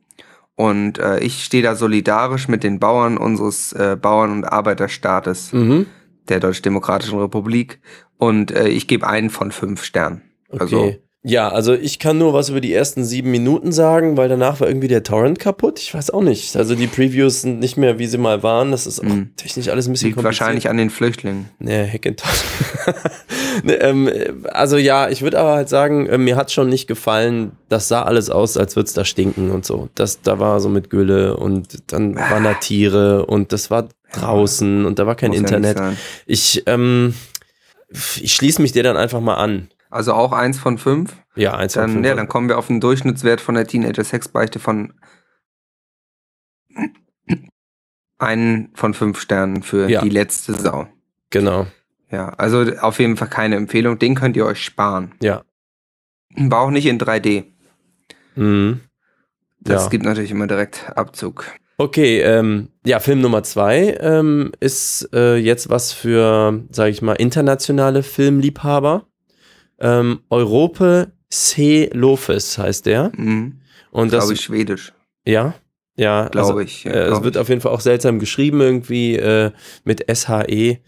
Und 0.55 0.97
äh, 0.99 1.19
ich 1.19 1.43
stehe 1.43 1.61
da 1.63 1.75
solidarisch 1.75 2.47
mit 2.47 2.63
den 2.63 2.79
Bauern 2.79 3.17
unseres 3.17 3.73
äh, 3.73 3.97
Bauern- 4.01 4.31
und 4.31 4.45
Arbeiterstaates 4.45 5.51
Mhm. 5.51 5.85
der 6.29 6.39
Deutsch-Demokratischen 6.39 7.19
Republik. 7.19 7.81
Und 8.17 8.51
äh, 8.51 8.69
ich 8.69 8.87
gebe 8.87 9.05
einen 9.05 9.29
von 9.29 9.51
fünf 9.51 9.83
Sternen. 9.83 10.21
Okay. 10.49 10.61
Also, 10.61 10.95
ja, 11.27 11.49
also 11.49 11.73
ich 11.73 11.97
kann 11.97 12.19
nur 12.19 12.33
was 12.33 12.49
über 12.49 12.61
die 12.61 12.71
ersten 12.71 13.03
sieben 13.03 13.31
Minuten 13.31 13.71
sagen, 13.71 14.15
weil 14.15 14.29
danach 14.29 14.59
war 14.59 14.67
irgendwie 14.67 14.87
der 14.87 15.01
Torrent 15.01 15.39
kaputt. 15.39 15.79
Ich 15.79 15.91
weiß 15.95 16.11
auch 16.11 16.21
nicht. 16.21 16.55
Also 16.55 16.75
die 16.75 16.85
Previews 16.85 17.41
sind 17.41 17.59
nicht 17.59 17.77
mehr, 17.77 17.97
wie 17.97 18.05
sie 18.05 18.19
mal 18.19 18.43
waren. 18.43 18.69
Das 18.69 18.85
ist 18.85 18.99
auch 18.99 19.03
Mhm. 19.05 19.31
technisch 19.35 19.69
alles 19.69 19.87
ein 19.87 19.93
bisschen 19.93 20.09
liegt 20.11 20.23
wahrscheinlich 20.23 20.69
an 20.69 20.77
den 20.77 20.91
Flüchtlingen. 20.91 21.49
Nee, 21.57 21.89
Hackintosh. 21.91 22.43
nee, 23.63 23.73
ähm, 23.73 24.07
also 24.51 24.77
ja, 24.77 25.09
ich 25.09 25.23
würde 25.23 25.39
aber 25.39 25.53
halt 25.55 25.69
sagen, 25.69 26.05
äh, 26.05 26.19
mir 26.19 26.35
hat 26.35 26.51
schon 26.51 26.69
nicht 26.69 26.85
gefallen, 26.87 27.53
das 27.69 27.87
sah 27.87 28.03
alles 28.03 28.29
aus, 28.29 28.55
als 28.55 28.75
würde 28.75 28.85
es 28.87 28.93
da 28.93 29.03
stinken 29.03 29.49
und 29.49 29.65
so. 29.65 29.89
Das, 29.95 30.21
da 30.21 30.37
war 30.37 30.59
so 30.59 30.69
mit 30.69 30.91
Gülle 30.91 31.37
und 31.37 31.91
dann 31.91 32.15
waren 32.15 32.43
da 32.43 32.53
Tiere 32.53 33.25
und 33.25 33.51
das 33.51 33.71
war 33.71 33.87
draußen 34.13 34.85
und 34.85 34.99
da 34.99 35.07
war 35.07 35.15
kein 35.15 35.29
Muss 35.29 35.37
ja 35.39 35.43
Internet. 35.45 35.77
sein. 35.77 35.97
ich, 36.27 36.63
ähm, 36.67 37.15
ich 38.21 38.33
schließe 38.33 38.61
mich 38.61 38.71
dir 38.73 38.83
dann 38.83 38.95
einfach 38.97 39.21
mal 39.21 39.35
an. 39.35 39.69
Also 39.95 40.13
auch 40.13 40.31
eins 40.33 40.59
von 40.59 40.77
fünf. 40.77 41.15
Ja, 41.35 41.55
eins 41.55 41.73
von 41.73 41.81
Dann, 41.83 41.91
fünf. 41.93 42.05
ja, 42.05 42.15
dann 42.15 42.27
kommen 42.27 42.49
wir 42.49 42.57
auf 42.57 42.69
einen 42.69 42.81
Durchschnittswert 42.81 43.39
von 43.41 43.55
der 43.55 43.65
Teenager-Sexbeichte 43.65 44.59
von 44.59 44.93
einen 48.17 48.69
von 48.75 48.93
fünf 48.93 49.19
Sternen 49.19 49.63
für 49.63 49.89
Ja. 49.89 50.01
die 50.01 50.09
letzte 50.09 50.53
Sau. 50.53 50.87
Genau, 51.29 51.67
Ja, 52.11 52.29
also 52.29 52.61
auf 52.81 52.99
jeden 52.99 53.17
Fall 53.17 53.27
keine 53.29 53.55
Empfehlung. 53.55 53.97
Den 53.99 54.15
könnt 54.15 54.37
ihr 54.37 54.45
euch 54.45 54.63
sparen. 54.63 55.13
ja. 55.21 55.43
War 56.37 56.59
auch 56.61 56.69
nicht 56.71 56.85
in 56.85 56.99
3D. 56.99 57.45
Mhm. 58.35 58.81
Das 59.61 59.83
ja. 59.85 59.89
gibt 59.89 60.03
natürlich 60.03 60.31
immer 60.31 60.47
direkt 60.47 60.91
Abzug. 60.97 61.45
Okay, 61.77 62.19
ähm, 62.21 62.69
ja, 62.85 62.99
Film 62.99 63.21
Nummer 63.21 63.43
zwei 63.43 63.97
ähm, 64.01 64.51
ist 64.59 65.09
äh, 65.13 65.35
jetzt 65.37 65.69
was 65.69 65.93
für, 65.93 66.63
sage 66.71 66.89
ich 66.91 67.01
mal, 67.01 67.13
internationale 67.13 68.03
Filmliebhaber. 68.03 69.07
Ähm, 69.79 70.21
Europe 70.29 71.11
C. 71.29 71.89
Lofes 71.93 72.57
heißt 72.57 72.85
der. 72.85 73.11
Mhm. 73.15 73.59
Und 73.91 74.13
das, 74.13 74.23
Glaube 74.23 74.33
ich 74.33 74.41
schwedisch. 74.41 74.93
ja, 75.25 75.53
ja, 75.97 76.27
Glaube 76.27 76.47
also, 76.49 76.59
ich. 76.59 76.83
Ja, 76.83 76.91
äh, 76.91 76.99
es 77.03 77.07
glaub 77.09 77.23
wird 77.23 77.35
ich. 77.35 77.41
auf 77.41 77.47
jeden 77.49 77.61
Fall 77.61 77.71
auch 77.71 77.79
seltsam 77.79 78.19
geschrieben 78.19 78.59
irgendwie 78.61 79.15
äh, 79.15 79.51
mit 79.85 80.05
SHE. 80.13 80.79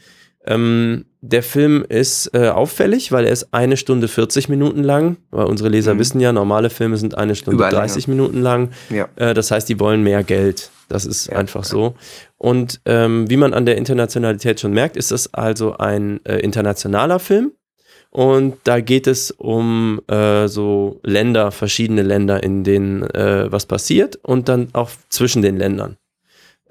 Ähm, 0.45 1.06
der 1.21 1.43
Film 1.43 1.86
ist 1.88 2.34
äh, 2.34 2.50
auffällig, 2.50 3.12
weil 3.12 3.26
er 3.26 3.32
ist 3.32 3.54
eine 3.54 3.76
Stunde 3.78 4.08
40 4.08 4.50
Minuten 4.50 4.84
lang. 4.84 5.17
Weil 5.32 5.45
unsere 5.45 5.69
Leser 5.69 5.93
Mhm. 5.93 6.00
wissen 6.00 6.19
ja, 6.21 6.32
normale 6.32 6.69
Filme 6.69 6.97
sind 6.97 7.17
eine 7.17 7.36
Stunde 7.36 7.56
Überlänge. 7.58 7.82
30 7.82 8.08
Minuten 8.08 8.41
lang. 8.41 8.71
Ja. 8.89 9.08
Äh, 9.15 9.34
das 9.34 9.52
heißt, 9.52 9.67
die 9.69 9.80
wollen 9.80 10.04
mehr 10.04 10.23
Geld. 10.23 10.69
Das 10.89 11.06
ist 11.06 11.28
Ja, 11.28 11.38
einfach 11.38 11.63
ja. 11.63 11.69
so. 11.69 11.95
Und 12.38 12.80
ähm, 12.86 13.30
wie 13.30 13.36
man 13.38 13.54
an 13.54 13.65
der 13.65 13.78
Internationalität 13.78 14.60
schon 14.62 14.71
merkt, 14.71 14.95
ist 14.95 15.12
das 15.12 15.34
also 15.34 15.76
ein 15.78 16.23
äh, 16.26 16.38
internationaler 16.39 17.19
Film. 17.19 17.52
Und 18.17 18.56
da 18.63 18.80
geht 18.80 19.06
es 19.06 19.30
um 19.30 20.01
äh, 20.08 20.47
so 20.47 20.99
Länder, 21.03 21.51
verschiedene 21.51 22.01
Länder, 22.01 22.41
in 22.41 22.63
denen 22.63 23.03
äh, 23.03 23.51
was 23.51 23.67
passiert 23.67 24.15
und 24.23 24.49
dann 24.49 24.69
auch 24.73 24.89
zwischen 25.10 25.43
den 25.43 25.58
Ländern. 25.58 25.97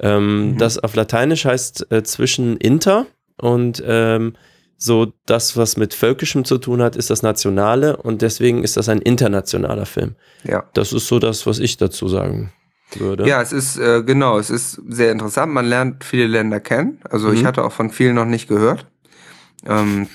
Ähm, 0.00 0.50
Mhm. 0.50 0.58
Das 0.58 0.76
auf 0.78 0.96
Lateinisch 0.96 1.44
heißt 1.44 1.92
äh, 1.92 2.02
zwischen 2.02 2.56
Inter 2.56 3.06
und 3.40 3.80
ähm, 3.86 4.32
so 4.76 5.12
das, 5.24 5.56
was 5.56 5.76
mit 5.76 5.94
Völkischem 5.94 6.44
zu 6.44 6.58
tun 6.58 6.82
hat, 6.82 6.96
ist 6.96 7.10
das 7.10 7.22
Nationale 7.22 7.96
und 7.96 8.22
deswegen 8.22 8.64
ist 8.64 8.76
das 8.76 8.88
ein 8.88 9.00
internationaler 9.00 9.86
Film. 9.86 10.16
Ja. 10.42 10.64
Das 10.74 10.92
ist 10.92 11.06
so 11.06 11.20
das, 11.20 11.46
was 11.46 11.60
ich 11.60 11.76
dazu 11.76 12.08
sagen 12.08 12.52
würde. 12.96 13.24
Ja, 13.28 13.40
es 13.40 13.52
ist, 13.52 13.78
äh, 13.78 14.02
genau, 14.02 14.38
es 14.40 14.50
ist 14.50 14.82
sehr 14.88 15.12
interessant. 15.12 15.52
Man 15.52 15.66
lernt 15.66 16.02
viele 16.02 16.26
Länder 16.26 16.58
kennen. 16.58 16.98
Also 17.08 17.30
ich 17.30 17.42
Mhm. 17.42 17.46
hatte 17.46 17.62
auch 17.64 17.72
von 17.72 17.90
vielen 17.90 18.16
noch 18.16 18.26
nicht 18.26 18.48
gehört. 18.48 18.84
Ähm, 19.64 20.08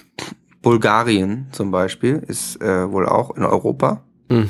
Bulgarien 0.61 1.47
zum 1.51 1.71
Beispiel 1.71 2.21
ist 2.27 2.61
äh, 2.61 2.91
wohl 2.91 3.07
auch 3.07 3.35
in 3.35 3.43
Europa. 3.43 4.03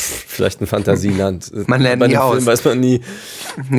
Vielleicht 0.00 0.60
ein 0.60 0.66
Fantasieland. 0.68 1.50
Man 1.68 1.80
lernt 1.80 2.06
nie 2.06 2.16
aus. 2.16 2.34
Film 2.34 2.46
weiß 2.46 2.64
man 2.66 2.78
nie. 2.78 3.00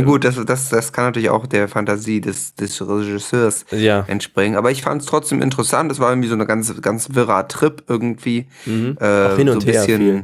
Gut, 0.04 0.26
das, 0.26 0.36
das, 0.46 0.68
das 0.68 0.92
kann 0.92 1.06
natürlich 1.06 1.30
auch 1.30 1.48
der 1.48 1.70
Fantasie 1.70 2.20
des, 2.20 2.56
des 2.56 2.82
Regisseurs 2.86 3.66
Ja. 3.72 4.04
entspringen. 4.08 4.58
Aber 4.58 4.70
ich 4.70 4.82
fand 4.82 5.02
es 5.02 5.08
trotzdem 5.08 5.42
interessant. 5.42 5.90
Es 5.92 6.00
war 6.00 6.10
irgendwie 6.10 6.28
so 6.28 6.34
eine 6.34 6.46
ganz, 6.46 6.82
ganz 6.82 7.14
wirrer 7.14 7.48
Trip 7.48 7.84
irgendwie. 7.88 8.48
Mhm. 8.66 8.98
Äh, 9.00 9.06
Auch 9.28 9.38
hin 9.38 9.48
und 9.48 9.62
so 9.62 9.68
ein 9.68 9.74
her 9.74 9.84
viel. 9.84 10.24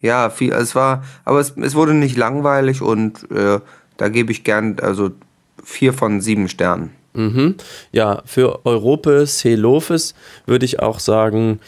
Ja, 0.00 0.28
viel. 0.28 0.52
Es 0.52 0.74
war, 0.74 1.04
aber 1.24 1.40
es, 1.40 1.54
es 1.56 1.74
wurde 1.74 1.94
nicht 1.94 2.16
langweilig 2.18 2.82
und 2.82 3.30
äh, 3.30 3.60
da 3.96 4.08
gebe 4.10 4.32
ich 4.32 4.44
gern 4.44 4.76
also 4.82 5.10
vier 5.64 5.94
von 5.94 6.20
sieben 6.20 6.48
Sternen. 6.48 6.90
Mhm. 7.12 7.56
Ja, 7.92 8.22
für 8.24 8.64
Europes, 8.64 9.42
Helofes 9.44 10.14
würde 10.46 10.64
ich 10.64 10.80
auch 10.80 11.00
sagen, 11.00 11.60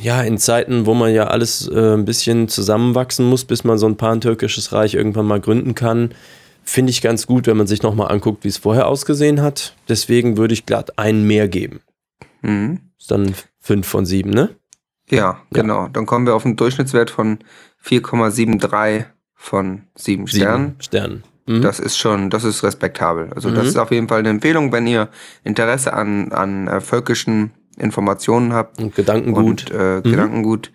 ja, 0.00 0.22
in 0.22 0.38
Zeiten, 0.38 0.86
wo 0.86 0.94
man 0.94 1.12
ja 1.12 1.28
alles 1.28 1.68
äh, 1.68 1.94
ein 1.94 2.04
bisschen 2.04 2.48
zusammenwachsen 2.48 3.26
muss, 3.26 3.44
bis 3.44 3.64
man 3.64 3.78
so 3.78 3.86
ein 3.86 3.96
pan-türkisches 3.96 4.72
Reich 4.72 4.94
irgendwann 4.94 5.26
mal 5.26 5.40
gründen 5.40 5.74
kann, 5.74 6.10
finde 6.64 6.90
ich 6.90 7.00
ganz 7.00 7.26
gut, 7.26 7.46
wenn 7.46 7.56
man 7.56 7.66
sich 7.66 7.82
nochmal 7.82 8.10
anguckt, 8.12 8.44
wie 8.44 8.48
es 8.48 8.58
vorher 8.58 8.88
ausgesehen 8.88 9.40
hat. 9.40 9.74
Deswegen 9.88 10.36
würde 10.36 10.54
ich 10.54 10.66
glatt 10.66 10.98
einen 10.98 11.26
mehr 11.26 11.48
geben. 11.48 11.80
Mhm. 12.42 12.80
Ist 12.98 13.10
dann 13.10 13.34
fünf 13.60 13.86
von 13.86 14.04
sieben, 14.04 14.30
ne? 14.30 14.50
Ja, 15.08 15.40
genau. 15.52 15.88
Dann 15.88 16.04
kommen 16.04 16.26
wir 16.26 16.34
auf 16.34 16.44
einen 16.44 16.56
Durchschnittswert 16.56 17.10
von 17.10 17.38
4,73 17.84 19.04
von 19.34 19.82
sieben 19.94 20.26
Sternen. 20.26 20.70
Sieben 20.70 20.82
Sternen. 20.82 21.24
Mhm. 21.46 21.62
Das 21.62 21.78
ist 21.80 21.96
schon, 21.96 22.28
das 22.30 22.44
ist 22.44 22.62
respektabel. 22.62 23.30
Also 23.34 23.48
Mhm. 23.50 23.54
das 23.54 23.66
ist 23.68 23.76
auf 23.78 23.90
jeden 23.90 24.08
Fall 24.08 24.18
eine 24.20 24.30
Empfehlung, 24.30 24.72
wenn 24.72 24.86
ihr 24.86 25.08
Interesse 25.44 25.92
an, 25.92 26.32
an 26.32 26.66
äh, 26.68 26.80
völkischen 26.80 27.52
Informationen 27.78 28.52
habt 28.52 28.80
Und 28.80 28.94
Gedankengut. 28.94 29.70
und 29.70 29.70
äh, 29.70 30.00
Gedankengut. 30.02 30.72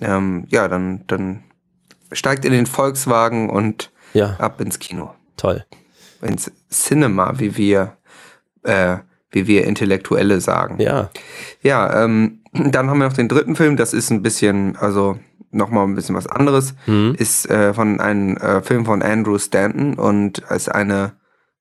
Ähm, 0.00 0.44
ja, 0.48 0.68
dann, 0.68 1.04
dann 1.08 1.42
steigt 2.12 2.44
in 2.44 2.52
den 2.52 2.66
Volkswagen 2.66 3.50
und 3.50 3.90
ja, 4.14 4.36
ab 4.38 4.60
ins 4.60 4.78
Kino. 4.78 5.14
toll. 5.36 5.64
Ins 6.22 6.50
Cinema, 6.70 7.38
wie 7.38 7.56
wir, 7.56 7.96
äh, 8.62 8.96
wie 9.30 9.46
wir 9.46 9.64
Intellektuelle 9.66 10.40
sagen. 10.40 10.80
Ja. 10.80 11.10
Ja, 11.62 12.04
ähm, 12.04 12.37
dann 12.52 12.88
haben 12.90 12.98
wir 12.98 13.06
noch 13.08 13.12
den 13.14 13.28
dritten 13.28 13.56
Film, 13.56 13.76
das 13.76 13.92
ist 13.92 14.10
ein 14.10 14.22
bisschen, 14.22 14.76
also 14.76 15.18
nochmal 15.50 15.84
ein 15.86 15.94
bisschen 15.94 16.14
was 16.14 16.26
anderes, 16.26 16.74
Mhm. 16.86 17.14
ist 17.18 17.48
äh, 17.50 17.72
von 17.74 18.00
einem 18.00 18.36
äh, 18.36 18.60
Film 18.62 18.84
von 18.84 19.02
Andrew 19.02 19.38
Stanton 19.38 19.94
und 19.94 20.38
ist 20.50 20.68
eine, 20.70 21.12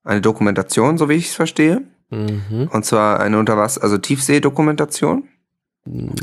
eine 0.03 0.21
Dokumentation, 0.21 0.97
so 0.97 1.07
wie 1.09 1.13
ich 1.13 1.27
es 1.29 1.35
verstehe. 1.35 1.81
Mhm. 2.09 2.69
Und 2.71 2.85
zwar 2.85 3.19
eine 3.19 3.37
Unterwasser, 3.39 3.83
also 3.83 3.97
Tiefseedokumentation. 3.97 5.23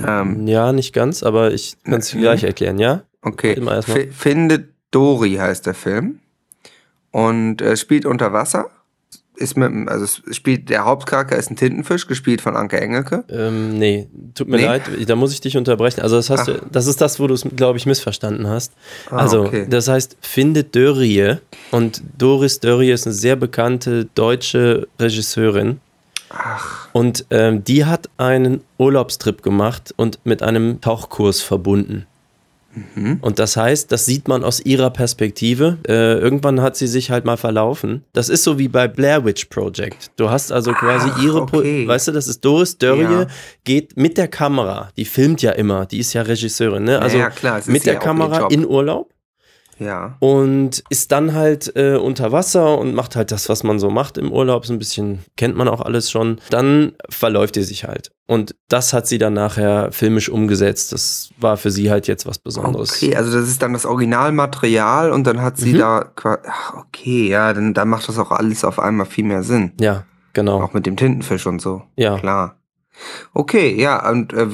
Ähm, 0.07 0.46
Ja, 0.46 0.72
nicht 0.72 0.92
ganz, 0.92 1.22
aber 1.22 1.53
ich 1.53 1.77
kann 1.85 1.94
es 1.94 2.11
gleich 2.12 2.44
erklären, 2.44 2.79
ja? 2.79 3.03
okay. 3.22 3.55
Immer 3.55 3.77
erstmal. 3.77 4.00
F 4.00 4.14
Findet 4.16 4.74
Dory 4.90 5.35
heißt 5.37 5.66
der 5.66 5.74
Film. 5.74 6.20
Und 7.11 7.62
äh, 7.62 7.77
spielt 7.77 8.07
unter 8.07 8.33
Wasser. 8.33 8.70
Ist 9.37 9.57
mit, 9.57 9.88
also 9.88 10.07
spielt, 10.31 10.70
der 10.70 10.85
Hauptcharakter 10.85 11.37
ist 11.37 11.51
ein 11.51 11.57
Tintenfisch, 11.57 12.07
gespielt 12.07 12.40
von 12.40 12.55
Anke 12.55 12.81
Engelke. 12.81 13.25
Ähm, 13.29 13.79
nee, 13.79 14.09
tut 14.35 14.49
mir 14.49 14.59
Nee? 14.59 14.64
leid, 14.64 14.83
da 15.07 15.16
muss 15.16 15.33
ich 15.33 15.40
dich 15.40 15.57
unterbrechen. 15.57 16.03
Also 16.03 16.14
das 16.16 16.31
hast 16.31 16.40
Ach. 16.42 16.47
du, 16.47 16.61
das 16.70 16.87
ist 16.87 17.01
das, 17.01 17.18
wo 17.18 17.27
du 17.27 17.35
es, 17.35 17.42
glaube 17.57 17.77
ich, 17.79 17.85
missverstanden 17.87 18.47
hast. 18.47 18.73
Ah, 19.11 19.16
also, 19.16 19.42
okay. 19.44 19.66
das 19.68 19.88
heißt, 19.88 20.16
findet 20.20 20.77
Dörrie 20.77 21.37
und 21.73 22.01
Doris 22.16 22.61
Dörrie 22.61 22.92
ist 22.92 23.07
eine 23.07 23.14
sehr 23.14 23.35
bekannte 23.35 24.05
deutsche 24.14 24.87
Regisseurin. 25.01 25.81
Ach, 26.31 26.88
Und 26.92 27.27
ähm, 27.31 27.64
die 27.64 27.85
hat 27.85 28.09
einen 28.16 28.61
Urlaubstrip 28.79 29.42
gemacht 29.42 29.92
und 29.97 30.18
mit 30.25 30.42
einem 30.42 30.81
Tauchkurs 30.81 31.40
verbunden. 31.42 32.07
Mhm. 32.95 33.19
Und 33.21 33.39
das 33.39 33.57
heißt, 33.57 33.93
das 33.93 34.05
sieht 34.07 34.27
man 34.29 34.43
aus 34.45 34.61
ihrer 34.61 34.91
Perspektive. 34.91 35.79
Äh, 35.87 36.19
irgendwann 36.19 36.61
hat 36.61 36.77
sie 36.77 36.87
sich 36.87 37.11
halt 37.11 37.25
mal 37.25 37.37
verlaufen. 37.37 38.05
Das 38.13 38.29
ist 38.29 38.43
so 38.45 38.59
wie 38.59 38.69
bei 38.69 38.89
Blair 38.89 39.25
Witch 39.25 39.45
Project. 39.47 40.11
Du 40.17 40.31
hast 40.31 40.51
also 40.53 40.73
quasi 40.73 41.09
Ach, 41.13 41.23
ihre, 41.23 41.47
Pro- 41.47 41.59
okay. 41.59 41.87
weißt 41.87 42.09
du, 42.09 42.13
das 42.13 42.27
ist 42.27 42.45
Doris 42.45 42.77
Dörrie, 42.79 43.03
Ja. 43.03 43.27
geht 43.65 43.97
mit 43.97 44.19
der 44.19 44.29
Kamera, 44.29 44.91
die 44.97 45.05
filmt 45.05 45.41
ja 45.43 45.53
immer, 45.53 45.87
die 45.87 45.99
ist 45.99 46.13
ja 46.15 46.23
Regisseurin, 46.23 46.85
ne? 46.85 46.99
Also 47.01 47.19
ja, 47.19 47.31
klar, 47.31 47.61
mit 47.67 47.87
der 47.87 47.97
Kamera 47.97 48.49
in 48.49 48.67
Urlaub 48.67 49.11
ja. 49.79 50.17
und 50.21 50.83
ist 50.91 51.13
dann 51.13 51.35
halt 51.35 51.75
äh, 51.77 51.97
unter 51.97 52.33
Wasser 52.33 52.79
und 52.79 52.95
macht 52.95 53.17
halt 53.17 53.33
das, 53.33 53.49
was 53.49 53.63
man 53.63 53.79
so 53.79 53.91
macht 53.91 54.19
im 54.19 54.33
Urlaub. 54.33 54.67
So 54.67 54.73
ein 54.73 54.79
bisschen 54.79 55.21
kennt 55.37 55.57
man 55.57 55.69
auch 55.69 55.81
alles 55.81 56.11
schon. 56.11 56.41
Dann 56.51 56.93
verläuft 57.09 57.57
die 57.57 57.63
sich 57.63 57.85
halt. 57.85 58.11
Und 58.27 58.55
das 58.69 58.93
hat 58.95 59.07
sie 59.07 59.19
dann 59.19 59.35
nachher 59.35 59.93
filmisch 59.93 60.29
umgesetzt. 60.31 60.93
Das 60.93 61.31
war 61.39 61.57
für 61.59 61.71
sie 61.71 61.91
halt 61.91 62.07
jetzt 62.07 62.27
was 62.27 62.39
Besonderes. 62.39 62.93
Okay, 62.97 63.15
also 63.17 63.39
das 63.39 63.49
ist 63.49 63.61
dann 63.61 63.75
das 63.75 63.85
Originalmaterial 63.85 65.13
und 65.13 65.27
dann 65.27 65.43
hat 65.43 65.59
sie 65.59 65.75
Mhm. 65.75 65.79
da 65.79 66.13
ach, 66.25 66.75
okay, 66.75 67.29
ja, 67.29 67.53
dann, 67.53 67.75
dann 67.75 67.89
macht 67.89 68.09
das 68.09 68.19
auch 68.19 68.31
alles 68.31 68.65
auf 68.65 68.79
einmal 68.79 69.07
viel 69.07 69.25
mehr 69.25 69.43
Sinn. 69.43 69.73
Ja, 69.79 70.05
genau. 70.33 70.63
Auch 70.63 70.73
mit 70.73 70.87
dem 70.87 70.97
Tintenfisch 70.97 71.47
und 71.47 71.61
so. 71.61 71.83
Ja. 71.97 72.19
Klar. 72.19 72.57
Okay, 73.33 73.74
ja, 73.80 74.09
und 74.11 74.33
äh, 74.33 74.46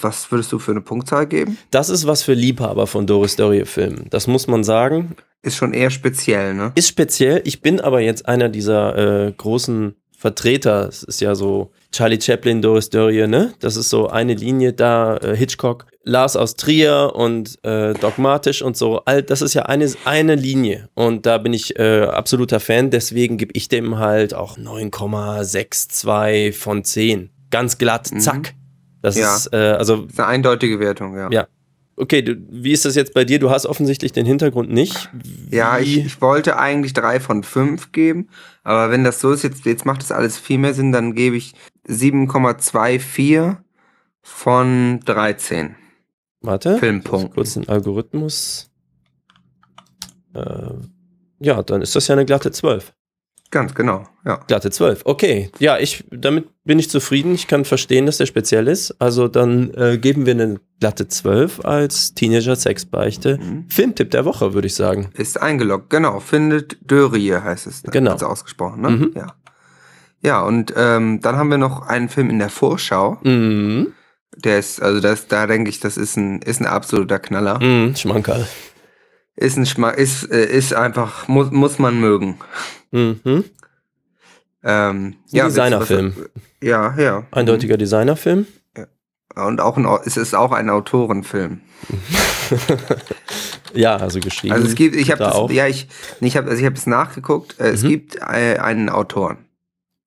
was 0.00 0.30
würdest 0.30 0.52
du 0.52 0.58
für 0.58 0.72
eine 0.72 0.80
Punktzahl 0.80 1.26
geben? 1.26 1.58
Das 1.70 1.88
ist 1.88 2.06
was 2.06 2.22
für 2.22 2.34
Liebhaber 2.34 2.86
von 2.86 3.06
Doris 3.06 3.36
Dörrie 3.36 3.64
Filmen. 3.64 4.06
Das 4.10 4.26
muss 4.26 4.46
man 4.46 4.64
sagen. 4.64 5.16
Ist 5.42 5.56
schon 5.56 5.72
eher 5.72 5.90
speziell, 5.90 6.54
ne? 6.54 6.72
Ist 6.74 6.88
speziell. 6.88 7.42
Ich 7.44 7.62
bin 7.62 7.80
aber 7.80 8.00
jetzt 8.00 8.28
einer 8.28 8.48
dieser 8.48 9.26
äh, 9.26 9.32
großen 9.32 9.94
Vertreter. 10.18 10.88
Es 10.88 11.04
ist 11.04 11.20
ja 11.20 11.36
so 11.36 11.70
Charlie 11.92 12.20
Chaplin, 12.20 12.60
Doris 12.60 12.90
Dörrie, 12.90 13.28
ne? 13.28 13.54
Das 13.60 13.76
ist 13.76 13.88
so 13.88 14.08
eine 14.08 14.34
Linie 14.34 14.72
da, 14.72 15.16
äh, 15.18 15.36
Hitchcock, 15.36 15.86
Lars 16.02 16.34
aus 16.34 16.56
Trier 16.56 17.12
und 17.14 17.56
äh, 17.64 17.94
dogmatisch 17.94 18.62
und 18.62 18.76
so. 18.76 19.02
All, 19.04 19.22
das 19.22 19.42
ist 19.42 19.54
ja 19.54 19.66
eine, 19.66 19.88
eine 20.04 20.34
Linie. 20.34 20.88
Und 20.94 21.24
da 21.24 21.38
bin 21.38 21.52
ich 21.52 21.78
äh, 21.78 22.02
absoluter 22.02 22.58
Fan. 22.58 22.90
Deswegen 22.90 23.38
gebe 23.38 23.52
ich 23.54 23.68
dem 23.68 23.98
halt 23.98 24.34
auch 24.34 24.58
9,62 24.58 26.52
von 26.52 26.82
10. 26.82 27.30
Ganz 27.50 27.78
glatt, 27.78 28.10
Mhm. 28.12 28.20
zack. 28.20 28.54
Das 29.02 29.16
Ja. 29.16 29.36
ist, 29.36 29.52
äh, 29.52 29.56
also 29.56 30.04
ist 30.06 30.18
eine 30.18 30.28
eindeutige 30.28 30.80
Wertung, 30.80 31.16
ja. 31.16 31.30
Ja. 31.30 31.46
Okay, 31.96 32.22
du, 32.22 32.36
wie 32.50 32.70
ist 32.72 32.84
das 32.84 32.94
jetzt 32.94 33.12
bei 33.14 33.24
dir? 33.24 33.38
Du 33.40 33.50
hast 33.50 33.66
offensichtlich 33.66 34.12
den 34.12 34.24
Hintergrund 34.26 34.70
nicht. 34.70 35.10
Ja, 35.50 35.78
ich, 35.78 35.96
Wie- 35.96 36.00
ich 36.00 36.20
wollte 36.20 36.56
eigentlich 36.58 36.92
drei 36.92 37.18
von 37.18 37.42
fünf 37.42 37.90
geben, 37.92 38.28
aber 38.62 38.90
wenn 38.90 39.02
das 39.02 39.20
so 39.20 39.32
ist, 39.32 39.42
jetzt, 39.42 39.64
jetzt 39.66 39.84
macht 39.84 40.02
das 40.02 40.12
alles 40.12 40.38
viel 40.38 40.58
mehr 40.58 40.74
Sinn, 40.74 40.92
dann 40.92 41.14
gebe 41.14 41.36
ich 41.36 41.54
7,24 41.88 43.56
von 44.22 45.00
13. 45.04 45.74
Warte. 46.40 46.78
Filmpunkten. 46.78 47.32
Kurz 47.34 47.54
den 47.54 47.68
Algorithmus. 47.68 48.70
Äh, 50.34 50.70
ja, 51.40 51.62
dann 51.62 51.82
ist 51.82 51.96
das 51.96 52.06
ja 52.08 52.14
eine 52.14 52.24
glatte 52.26 52.52
12. 52.52 52.94
Ganz 53.50 53.74
genau, 53.74 54.04
ja. 54.26 54.40
Glatte 54.46 54.70
12. 54.70 55.02
Okay. 55.04 55.50
Ja, 55.58 55.78
ich, 55.78 56.04
damit 56.10 56.48
bin 56.64 56.78
ich 56.78 56.90
zufrieden. 56.90 57.34
Ich 57.34 57.46
kann 57.46 57.64
verstehen, 57.64 58.04
dass 58.04 58.18
der 58.18 58.26
speziell 58.26 58.68
ist. 58.68 58.94
Also 59.00 59.26
dann 59.26 59.72
äh, 59.72 59.96
geben 59.96 60.26
wir 60.26 60.34
eine 60.34 60.60
glatte 60.80 61.08
12 61.08 61.64
als 61.64 62.12
Teenager-Sexbeichte. 62.12 63.38
Mhm. 63.38 63.64
Filmtipp 63.70 64.10
der 64.10 64.26
Woche, 64.26 64.52
würde 64.52 64.66
ich 64.66 64.74
sagen. 64.74 65.08
Ist 65.14 65.40
eingeloggt, 65.40 65.88
genau. 65.88 66.20
Findet 66.20 66.76
Dörie 66.82 67.32
heißt 67.32 67.66
es. 67.66 67.84
ne? 67.84 67.90
Genau. 67.90 68.12
Also 68.12 68.26
ausgesprochen, 68.26 68.82
ne? 68.82 68.90
Mhm. 68.90 69.12
Ja. 69.16 69.34
Ja, 70.20 70.42
und 70.42 70.74
ähm, 70.76 71.20
dann 71.22 71.36
haben 71.36 71.50
wir 71.50 71.58
noch 71.58 71.86
einen 71.86 72.08
Film 72.08 72.28
in 72.28 72.38
der 72.38 72.50
Vorschau. 72.50 73.18
Mhm. 73.22 73.94
Der 74.36 74.58
ist, 74.58 74.82
also 74.82 75.00
das, 75.00 75.26
da 75.28 75.46
denke 75.46 75.70
ich, 75.70 75.80
das 75.80 75.96
ist 75.96 76.16
ein, 76.16 76.42
ist 76.42 76.60
ein 76.60 76.66
absoluter 76.66 77.18
Knaller. 77.18 77.60
Mhm. 77.60 77.96
Schmankerl. 77.96 78.46
Ist 79.36 79.56
ein 79.56 79.66
Schmack, 79.66 79.96
ist, 79.96 80.24
äh, 80.30 80.44
ist 80.44 80.74
einfach, 80.74 81.28
muss, 81.28 81.50
muss 81.52 81.78
man 81.78 81.98
mögen. 82.00 82.38
Mhm. 82.90 83.44
Ähm, 84.64 85.14
Ein 85.14 85.16
Designerfilm. 85.32 86.14
was- 86.16 86.42
Ja, 86.62 86.94
ja. 86.98 87.26
Eindeutiger 87.30 87.76
Designerfilm. 87.76 88.46
Und 89.36 89.60
auch 89.60 89.76
ein, 89.76 89.86
es 90.04 90.16
ist 90.16 90.34
auch 90.34 90.52
ein 90.52 90.68
Autorenfilm. 90.70 91.60
Ja, 93.74 93.96
also 93.96 94.18
geschrieben. 94.20 94.54
Also 94.54 94.66
es 94.66 94.74
gibt, 94.74 94.96
ich 94.96 95.10
habe 95.10 95.22
da 95.22 95.46
ja, 95.50 95.66
ich, 95.66 95.88
ich 96.20 96.36
habe, 96.38 96.48
also 96.48 96.58
ich 96.58 96.64
habe 96.64 96.74
es 96.76 96.86
nachgeguckt. 96.86 97.60
Äh, 97.60 97.68
Es 97.68 97.82
Mhm. 97.82 97.88
gibt 97.88 98.16
äh, 98.16 98.56
einen 98.58 98.88
Autoren 98.88 99.44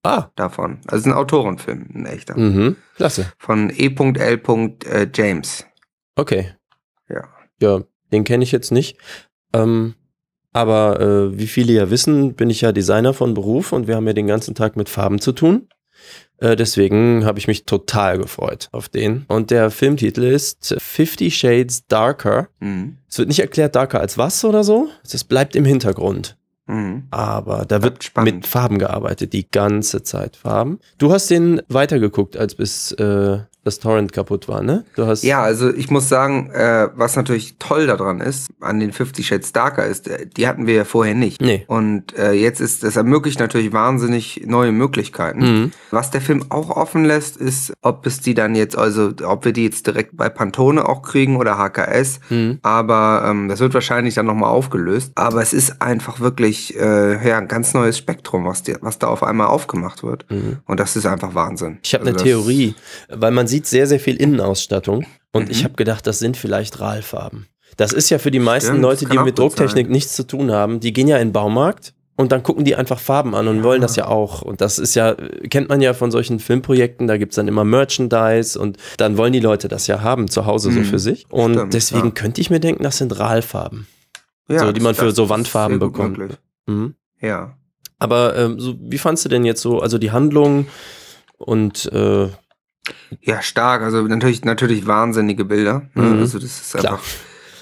Ah, 0.02 0.30
davon. 0.34 0.80
Also 0.86 0.96
es 0.96 1.00
ist 1.02 1.06
ein 1.06 1.12
Autorenfilm, 1.12 1.86
ein 1.94 2.06
echter. 2.06 2.36
mhm. 2.36 2.74
klasse. 2.96 3.32
Von 3.38 3.70
E.L. 3.70 4.42
äh, 4.84 5.06
James. 5.14 5.64
Okay. 6.16 6.52
Ja. 7.08 7.28
Ja, 7.60 7.82
den 8.12 8.24
kenne 8.24 8.42
ich 8.42 8.50
jetzt 8.50 8.72
nicht. 8.72 8.98
Ähm, 9.52 9.94
aber 10.52 11.00
äh, 11.00 11.38
wie 11.38 11.46
viele 11.46 11.72
ja 11.72 11.90
wissen, 11.90 12.34
bin 12.34 12.50
ich 12.50 12.60
ja 12.60 12.72
Designer 12.72 13.14
von 13.14 13.34
Beruf 13.34 13.72
und 13.72 13.86
wir 13.86 13.96
haben 13.96 14.06
ja 14.06 14.12
den 14.12 14.26
ganzen 14.26 14.54
Tag 14.54 14.76
mit 14.76 14.88
Farben 14.88 15.20
zu 15.20 15.32
tun. 15.32 15.68
Äh, 16.38 16.56
deswegen 16.56 17.24
habe 17.24 17.38
ich 17.38 17.46
mich 17.46 17.64
total 17.64 18.18
gefreut 18.18 18.68
auf 18.72 18.88
den. 18.88 19.24
Und 19.28 19.50
der 19.50 19.70
Filmtitel 19.70 20.24
ist 20.24 20.74
Fifty 20.78 21.30
Shades 21.30 21.86
Darker. 21.86 22.48
Mhm. 22.60 22.98
Es 23.08 23.18
wird 23.18 23.28
nicht 23.28 23.40
erklärt, 23.40 23.76
darker 23.76 24.00
als 24.00 24.18
was 24.18 24.44
oder 24.44 24.64
so. 24.64 24.88
Es 25.04 25.24
bleibt 25.24 25.54
im 25.54 25.64
Hintergrund. 25.64 26.36
Mhm. 26.66 27.04
Aber 27.10 27.64
da 27.66 27.82
wird 27.82 28.02
spannend. 28.02 28.34
mit 28.34 28.46
Farben 28.46 28.78
gearbeitet, 28.78 29.32
die 29.32 29.48
ganze 29.48 30.02
Zeit 30.02 30.36
Farben. 30.36 30.80
Du 30.98 31.12
hast 31.12 31.30
den 31.30 31.62
weitergeguckt, 31.68 32.36
als 32.36 32.56
bis 32.56 32.92
äh, 32.92 33.38
das 33.64 33.78
Torrent 33.78 34.12
kaputt 34.12 34.48
war, 34.48 34.62
ne? 34.62 34.84
Du 34.96 35.06
hast 35.06 35.22
Ja, 35.22 35.42
also 35.42 35.72
ich 35.72 35.88
muss 35.90 36.08
sagen, 36.08 36.50
äh, 36.50 36.88
was 36.94 37.14
natürlich 37.14 37.56
toll 37.58 37.86
daran 37.86 38.20
ist, 38.20 38.48
an 38.60 38.80
den 38.80 38.92
50 38.92 39.26
Shades 39.26 39.52
Darker 39.52 39.86
ist, 39.86 40.08
äh, 40.08 40.26
die 40.26 40.48
hatten 40.48 40.66
wir 40.66 40.74
ja 40.74 40.84
vorher 40.84 41.14
nicht. 41.14 41.40
Nee. 41.40 41.64
Und 41.68 42.16
äh, 42.18 42.32
jetzt 42.32 42.60
ist, 42.60 42.82
das 42.82 42.96
ermöglicht 42.96 43.38
natürlich 43.38 43.72
wahnsinnig 43.72 44.42
neue 44.46 44.72
Möglichkeiten. 44.72 45.40
Mhm. 45.40 45.72
Was 45.92 46.10
der 46.10 46.20
Film 46.20 46.44
auch 46.48 46.70
offen 46.70 47.04
lässt, 47.04 47.36
ist, 47.36 47.72
ob 47.82 48.04
es 48.06 48.20
die 48.20 48.34
dann 48.34 48.56
jetzt, 48.56 48.76
also 48.76 49.12
ob 49.24 49.44
wir 49.44 49.52
die 49.52 49.64
jetzt 49.64 49.86
direkt 49.86 50.16
bei 50.16 50.28
Pantone 50.28 50.88
auch 50.88 51.02
kriegen 51.02 51.36
oder 51.36 51.56
HKS. 51.56 52.18
Mhm. 52.30 52.58
Aber 52.62 53.24
ähm, 53.26 53.48
das 53.48 53.60
wird 53.60 53.74
wahrscheinlich 53.74 54.14
dann 54.14 54.26
nochmal 54.26 54.50
aufgelöst. 54.50 55.12
Aber 55.14 55.40
es 55.40 55.52
ist 55.52 55.80
einfach 55.80 56.18
wirklich 56.18 56.76
äh, 56.76 57.28
ja, 57.28 57.38
ein 57.38 57.46
ganz 57.46 57.74
neues 57.74 57.96
Spektrum, 57.96 58.44
was, 58.44 58.64
die, 58.64 58.74
was 58.80 58.98
da 58.98 59.06
auf 59.06 59.22
einmal 59.22 59.46
aufgemacht 59.46 60.02
wird. 60.02 60.28
Mhm. 60.30 60.58
Und 60.66 60.80
das 60.80 60.96
ist 60.96 61.06
einfach 61.06 61.34
Wahnsinn. 61.36 61.78
Ich 61.84 61.94
habe 61.94 62.06
Also 62.06 62.18
eine 62.18 62.24
Theorie, 62.24 62.74
weil 63.08 63.30
man 63.30 63.46
sieht 63.52 63.66
sehr, 63.66 63.86
sehr 63.86 64.00
viel 64.00 64.16
Innenausstattung 64.16 65.06
und 65.32 65.44
Mhm. 65.44 65.50
ich 65.50 65.64
habe 65.64 65.74
gedacht, 65.74 66.06
das 66.06 66.18
sind 66.18 66.36
vielleicht 66.36 66.80
RAL-Farben. 66.80 67.46
Das 67.76 67.92
ist 67.92 68.10
ja 68.10 68.18
für 68.18 68.30
die 68.30 68.38
meisten 68.38 68.68
Stimmt, 68.70 68.82
Leute, 68.82 69.06
die 69.06 69.18
mit 69.18 69.38
Drucktechnik 69.38 69.86
sein. 69.86 69.92
nichts 69.92 70.14
zu 70.16 70.26
tun 70.26 70.50
haben, 70.50 70.80
die 70.80 70.92
gehen 70.92 71.08
ja 71.08 71.16
in 71.18 71.28
den 71.28 71.32
Baumarkt 71.32 71.94
und 72.16 72.30
dann 72.32 72.42
gucken 72.42 72.64
die 72.66 72.76
einfach 72.76 72.98
Farben 72.98 73.34
an 73.34 73.48
und 73.48 73.62
wollen 73.62 73.80
das 73.80 73.96
ja 73.96 74.06
auch. 74.08 74.42
Und 74.42 74.60
das 74.60 74.78
ist 74.78 74.94
ja, 74.94 75.14
kennt 75.48 75.68
man 75.70 75.80
ja 75.80 75.94
von 75.94 76.10
solchen 76.10 76.38
Filmprojekten, 76.38 77.06
da 77.06 77.16
gibt's 77.16 77.36
dann 77.36 77.48
immer 77.48 77.64
Merchandise 77.64 78.58
und 78.58 78.76
dann 78.98 79.16
wollen 79.16 79.32
die 79.32 79.40
Leute 79.40 79.68
das 79.68 79.86
ja 79.86 80.02
haben 80.02 80.28
zu 80.28 80.44
Hause 80.44 80.70
so 80.72 80.80
Mhm. 80.80 80.84
für 80.84 80.98
sich. 80.98 81.24
Und 81.30 81.54
Stimmt, 81.54 81.72
deswegen 81.74 82.04
ja. 82.08 82.10
könnte 82.10 82.40
ich 82.42 82.50
mir 82.50 82.60
denken, 82.60 82.82
das 82.82 82.98
sind 82.98 83.18
RAL-Farben. 83.18 83.86
Ja, 84.48 84.58
so, 84.66 84.72
die 84.72 84.80
man 84.80 84.94
für 84.94 85.12
so 85.12 85.28
Wandfarben 85.30 85.78
bekommt. 85.78 86.18
Mhm. 86.66 86.94
Ja. 87.20 87.56
Aber 87.98 88.36
ähm, 88.36 88.60
so, 88.60 88.74
wie 88.80 88.98
fandst 88.98 89.24
du 89.24 89.28
denn 89.30 89.44
jetzt 89.46 89.62
so, 89.62 89.80
also 89.80 89.96
die 89.96 90.10
Handlung 90.10 90.66
und 91.38 91.90
äh, 91.92 92.28
Ja, 93.20 93.42
stark. 93.42 93.82
Also 93.82 94.02
natürlich, 94.02 94.44
natürlich 94.44 94.86
wahnsinnige 94.86 95.44
Bilder. 95.44 95.82
ne? 95.94 96.02
Mhm. 96.02 96.18
Also 96.20 96.38
das 96.38 96.60
ist 96.60 96.72
Klar. 96.76 96.94
einfach, 96.94 97.04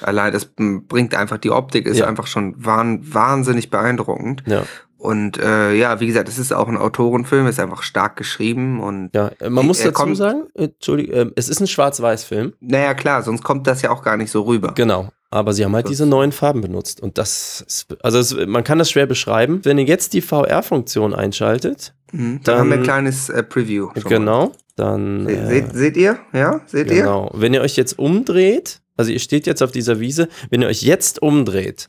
allein 0.02 0.33
das 0.33 0.46
bringt 0.56 1.14
einfach, 1.14 1.38
die 1.38 1.50
Optik 1.50 1.87
ist 1.87 1.98
Ja. 1.98 2.06
einfach 2.06 2.26
schon 2.26 2.54
wahn, 2.64 3.00
wahnsinnig 3.12 3.70
beeindruckend. 3.70 4.42
ja. 4.46 4.62
Und 4.96 5.38
äh, 5.38 5.72
ja, 5.72 5.98
wie 6.00 6.06
gesagt, 6.06 6.28
es 6.28 6.38
ist 6.38 6.52
auch 6.52 6.68
ein 6.68 6.76
Autorenfilm, 6.76 7.46
ist 7.46 7.59
einfach 7.59 7.83
stark 7.83 8.16
geschrieben 8.16 8.80
und 8.80 9.09
Ja, 9.14 9.30
man 9.48 9.64
muss 9.64 9.78
dazu 9.78 9.92
kommt- 9.92 10.18
sagen, 10.18 10.42
äh, 10.54 10.64
Entschuldigung, 10.64 11.14
äh, 11.14 11.30
es 11.37 11.48
ist 11.48 11.59
ein 11.59 11.66
Schwarz-Weiß-Film, 11.66 12.52
naja, 12.61 12.92
klar, 12.92 13.22
sonst 13.22 13.42
kommt 13.42 13.66
das 13.66 13.80
ja 13.80 13.88
auch 13.92 14.02
gar 14.02 14.18
nicht 14.18 14.30
so 14.30 14.42
rüber. 14.42 14.72
genau. 14.74 15.09
Aber 15.33 15.53
sie 15.53 15.64
haben 15.64 15.75
halt 15.77 15.88
diese 15.88 16.07
neuen 16.07 16.33
Farben 16.33 16.61
benutzt. 16.61 17.01
Und 17.01 17.16
das 17.16 17.64
ist, 17.66 17.87
also 18.03 18.19
es, 18.19 18.35
man 18.47 18.64
kann 18.64 18.79
das 18.79 18.90
schwer 18.90 19.07
beschreiben. 19.07 19.61
Wenn 19.64 19.79
ihr 19.79 19.85
jetzt 19.85 20.12
die 20.12 20.21
Mhm. 20.21 20.25
VR-Funktion 20.25 21.14
einschaltet, 21.14 21.95
Dann, 22.12 22.40
Dann- 22.43 22.59
haben 22.59 22.69
wir 22.71 22.77
ein 22.79 22.83
kleines 22.83 23.29
äh, 23.29 23.43
Preview. 23.45 23.90
genau, 23.95 24.51
dann. 24.75 25.27
Se 25.27 25.33
Äh, 25.37 25.47
seht, 25.47 25.73
seht 25.75 25.97
ihr? 25.97 26.19
Ja, 26.33 26.61
seht 26.66 26.90
ihr? 26.90 26.97
genau. 27.03 27.31
Wenn 27.33 27.55
ihr 27.55 27.61
euch 27.61 27.77
jetzt 27.77 27.97
umdreht, 28.01 28.81
also 28.97 29.12
ihr 29.12 29.21
steht 29.21 29.47
jetzt 29.47 29.62
auf 29.62 29.71
dieser 29.71 30.01
Wiese, 30.01 30.29
wenn 30.51 30.62
ihr 30.62 30.66
euch 30.69 30.83
jetzt 30.83 31.23
umdreht, 31.23 31.87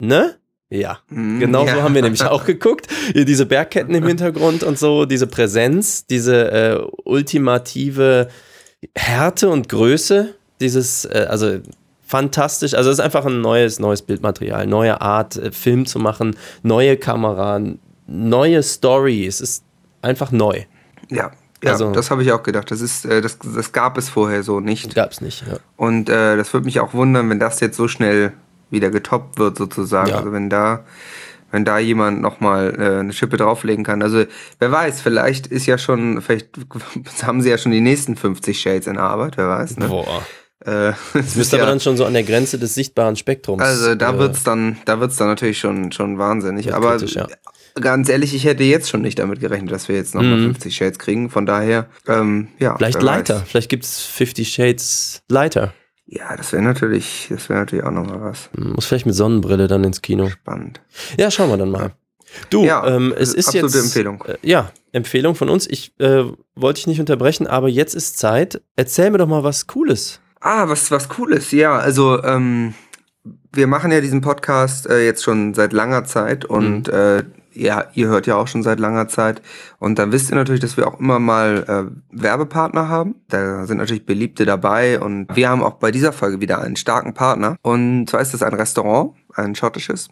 ne? 0.00 0.36
Ja. 0.70 0.98
Mhm, 1.10 1.40
Genau 1.40 1.66
ja. 1.66 1.74
so 1.76 1.82
haben 1.82 1.94
wir 1.94 2.00
nämlich 2.02 2.22
auch 2.24 2.44
geguckt. 2.46 2.86
Hier 3.12 3.24
diese 3.26 3.44
Bergketten 3.44 3.94
im 3.94 4.06
Hintergrund 4.06 4.62
und 4.62 4.78
so, 4.78 5.04
diese 5.04 5.26
Präsenz, 5.26 6.06
diese 6.06 6.50
äh, 6.50 6.80
ultimative 7.04 8.28
Härte 8.94 9.48
und 9.50 9.68
Größe, 9.68 10.34
dieses, 10.60 11.04
äh, 11.04 11.26
also 11.28 11.58
fantastisch. 12.08 12.74
Also 12.74 12.90
es 12.90 12.98
ist 12.98 13.04
einfach 13.04 13.26
ein 13.26 13.40
neues, 13.42 13.78
neues 13.78 14.02
Bildmaterial, 14.02 14.66
neue 14.66 15.00
Art, 15.00 15.36
äh, 15.36 15.52
Film 15.52 15.84
zu 15.84 15.98
machen, 15.98 16.36
neue 16.62 16.96
Kamera, 16.96 17.60
neue 18.06 18.62
Story. 18.62 19.26
Es 19.26 19.40
ist 19.42 19.62
einfach 20.00 20.32
neu. 20.32 20.62
Ja, 21.10 21.30
ja 21.62 21.72
Also- 21.72 21.92
das 21.92 22.10
habe 22.10 22.22
ich 22.22 22.32
auch 22.32 22.42
gedacht. 22.42 22.70
Das, 22.70 22.80
ist, 22.80 23.04
äh, 23.04 23.20
das, 23.20 23.38
das 23.38 23.72
gab 23.72 23.98
es 23.98 24.08
vorher 24.08 24.42
so 24.42 24.58
nicht. 24.58 24.94
Gab 24.94 25.12
es 25.12 25.20
nicht. 25.20 25.44
Ja. 25.46 25.58
Und 25.76 26.08
äh, 26.08 26.36
das 26.38 26.52
würde 26.54 26.64
mich 26.64 26.80
auch 26.80 26.94
wundern, 26.94 27.28
wenn 27.28 27.38
das 27.38 27.60
jetzt 27.60 27.76
so 27.76 27.88
schnell 27.88 28.32
wieder 28.70 28.90
getoppt 28.90 29.38
wird, 29.38 29.58
sozusagen. 29.58 30.08
Ja. 30.08 30.16
Also 30.16 30.32
wenn 30.32 30.48
da, 30.48 30.84
wenn 31.50 31.66
da 31.66 31.78
jemand 31.78 32.22
nochmal 32.22 32.74
äh, 32.78 33.00
eine 33.00 33.12
Schippe 33.12 33.36
drauflegen 33.36 33.84
kann. 33.84 34.02
Also 34.02 34.24
wer 34.58 34.72
weiß, 34.72 35.02
vielleicht 35.02 35.46
ist 35.46 35.66
ja 35.66 35.76
schon, 35.76 36.22
vielleicht 36.22 36.48
haben 37.22 37.42
sie 37.42 37.50
ja 37.50 37.58
schon 37.58 37.72
die 37.72 37.82
nächsten 37.82 38.16
50 38.16 38.58
Shades 38.58 38.86
in 38.86 38.96
Arbeit, 38.96 39.36
wer 39.36 39.48
weiß. 39.50 39.76
Ne? 39.76 39.88
Boah. 39.88 40.22
Äh, 40.64 40.92
Das 41.14 41.36
müsste 41.36 41.56
aber 41.56 41.66
dann 41.66 41.80
schon 41.80 41.96
so 41.96 42.04
an 42.04 42.12
der 42.14 42.22
Grenze 42.24 42.58
des 42.58 42.74
sichtbaren 42.74 43.16
Spektrums. 43.16 43.62
also 43.62 43.94
da 43.94 44.14
äh, 44.14 44.18
wird's 44.18 44.42
dann, 44.42 44.78
da 44.84 45.00
wird's 45.00 45.16
dann 45.16 45.28
natürlich 45.28 45.58
schon, 45.58 45.92
schon 45.92 46.18
wahnsinnig. 46.18 46.74
Aber 46.74 46.92
kritisch, 46.96 47.14
ja. 47.14 47.26
ganz 47.80 48.08
ehrlich, 48.08 48.34
ich 48.34 48.44
hätte 48.44 48.64
jetzt 48.64 48.88
schon 48.90 49.02
nicht 49.02 49.18
damit 49.18 49.40
gerechnet, 49.40 49.70
dass 49.70 49.88
wir 49.88 49.96
jetzt 49.96 50.14
nochmal 50.14 50.38
Mhm. 50.38 50.44
50 50.54 50.74
Shades 50.76 50.98
kriegen. 50.98 51.30
Von 51.30 51.46
daher, 51.46 51.86
ähm, 52.06 52.48
ja. 52.58 52.76
Vielleicht 52.76 52.96
wer 52.96 53.02
Lighter. 53.02 53.34
weiß. 53.36 53.42
Vielleicht 53.48 53.68
gibt 53.68 53.84
es 53.84 54.00
50 54.02 54.48
Shades 54.52 55.22
Lighter. 55.28 55.72
Ja, 56.10 56.34
das 56.36 56.52
wäre 56.52 56.62
natürlich, 56.62 57.26
das 57.28 57.48
wäre 57.50 57.60
natürlich 57.60 57.84
auch 57.84 57.90
nochmal 57.90 58.20
was. 58.22 58.48
Muss 58.56 58.86
vielleicht 58.86 59.04
mit 59.06 59.14
Sonnenbrille 59.14 59.68
dann 59.68 59.84
ins 59.84 60.00
Kino. 60.00 60.28
Spannend. 60.30 60.80
Ja, 61.18 61.30
schauen 61.30 61.50
wir 61.50 61.58
dann 61.58 61.70
mal. 61.70 61.92
Du, 62.50 62.64
Ja, 62.64 62.86
ähm, 62.86 63.14
es 63.16 63.32
ist 63.34 63.48
absolute 63.48 63.76
jetzt. 63.76 63.84
Empfehlung. 63.86 64.24
Äh, 64.26 64.36
ja, 64.42 64.70
Empfehlung 64.92 65.34
von 65.34 65.48
uns. 65.50 65.66
Ich 65.66 65.92
äh, 65.98 66.24
wollte 66.54 66.78
dich 66.78 66.86
nicht 66.86 67.00
unterbrechen, 67.00 67.46
aber 67.46 67.68
jetzt 67.68 67.94
ist 67.94 68.18
Zeit. 68.18 68.60
Erzähl 68.76 69.10
mir 69.10 69.18
doch 69.18 69.28
mal 69.28 69.44
was 69.44 69.66
Cooles. 69.66 70.20
Ah, 70.40 70.68
was, 70.68 70.90
was 70.90 71.08
Cooles, 71.08 71.50
ja. 71.52 71.76
Also, 71.76 72.22
ähm, 72.22 72.74
wir 73.52 73.66
machen 73.66 73.90
ja 73.90 74.00
diesen 74.00 74.20
Podcast 74.20 74.86
äh, 74.88 75.04
jetzt 75.04 75.22
schon 75.22 75.54
seit 75.54 75.72
langer 75.72 76.04
Zeit 76.04 76.44
und 76.44 76.88
äh, 76.88 77.24
ja, 77.58 77.86
ihr 77.94 78.06
hört 78.06 78.26
ja 78.26 78.36
auch 78.36 78.46
schon 78.46 78.62
seit 78.62 78.78
langer 78.78 79.08
Zeit. 79.08 79.42
Und 79.78 79.98
dann 79.98 80.12
wisst 80.12 80.30
ihr 80.30 80.36
natürlich, 80.36 80.60
dass 80.60 80.76
wir 80.76 80.86
auch 80.86 81.00
immer 81.00 81.18
mal 81.18 81.64
äh, 81.66 82.20
Werbepartner 82.22 82.88
haben. 82.88 83.16
Da 83.28 83.66
sind 83.66 83.78
natürlich 83.78 84.06
Beliebte 84.06 84.44
dabei 84.44 85.00
und 85.00 85.34
wir 85.34 85.48
haben 85.48 85.62
auch 85.62 85.74
bei 85.74 85.90
dieser 85.90 86.12
Folge 86.12 86.40
wieder 86.40 86.60
einen 86.60 86.76
starken 86.76 87.14
Partner. 87.14 87.56
Und 87.62 88.08
zwar 88.08 88.20
ist 88.20 88.32
das 88.32 88.42
ein 88.42 88.54
Restaurant, 88.54 89.14
ein 89.34 89.56
schottisches. 89.56 90.08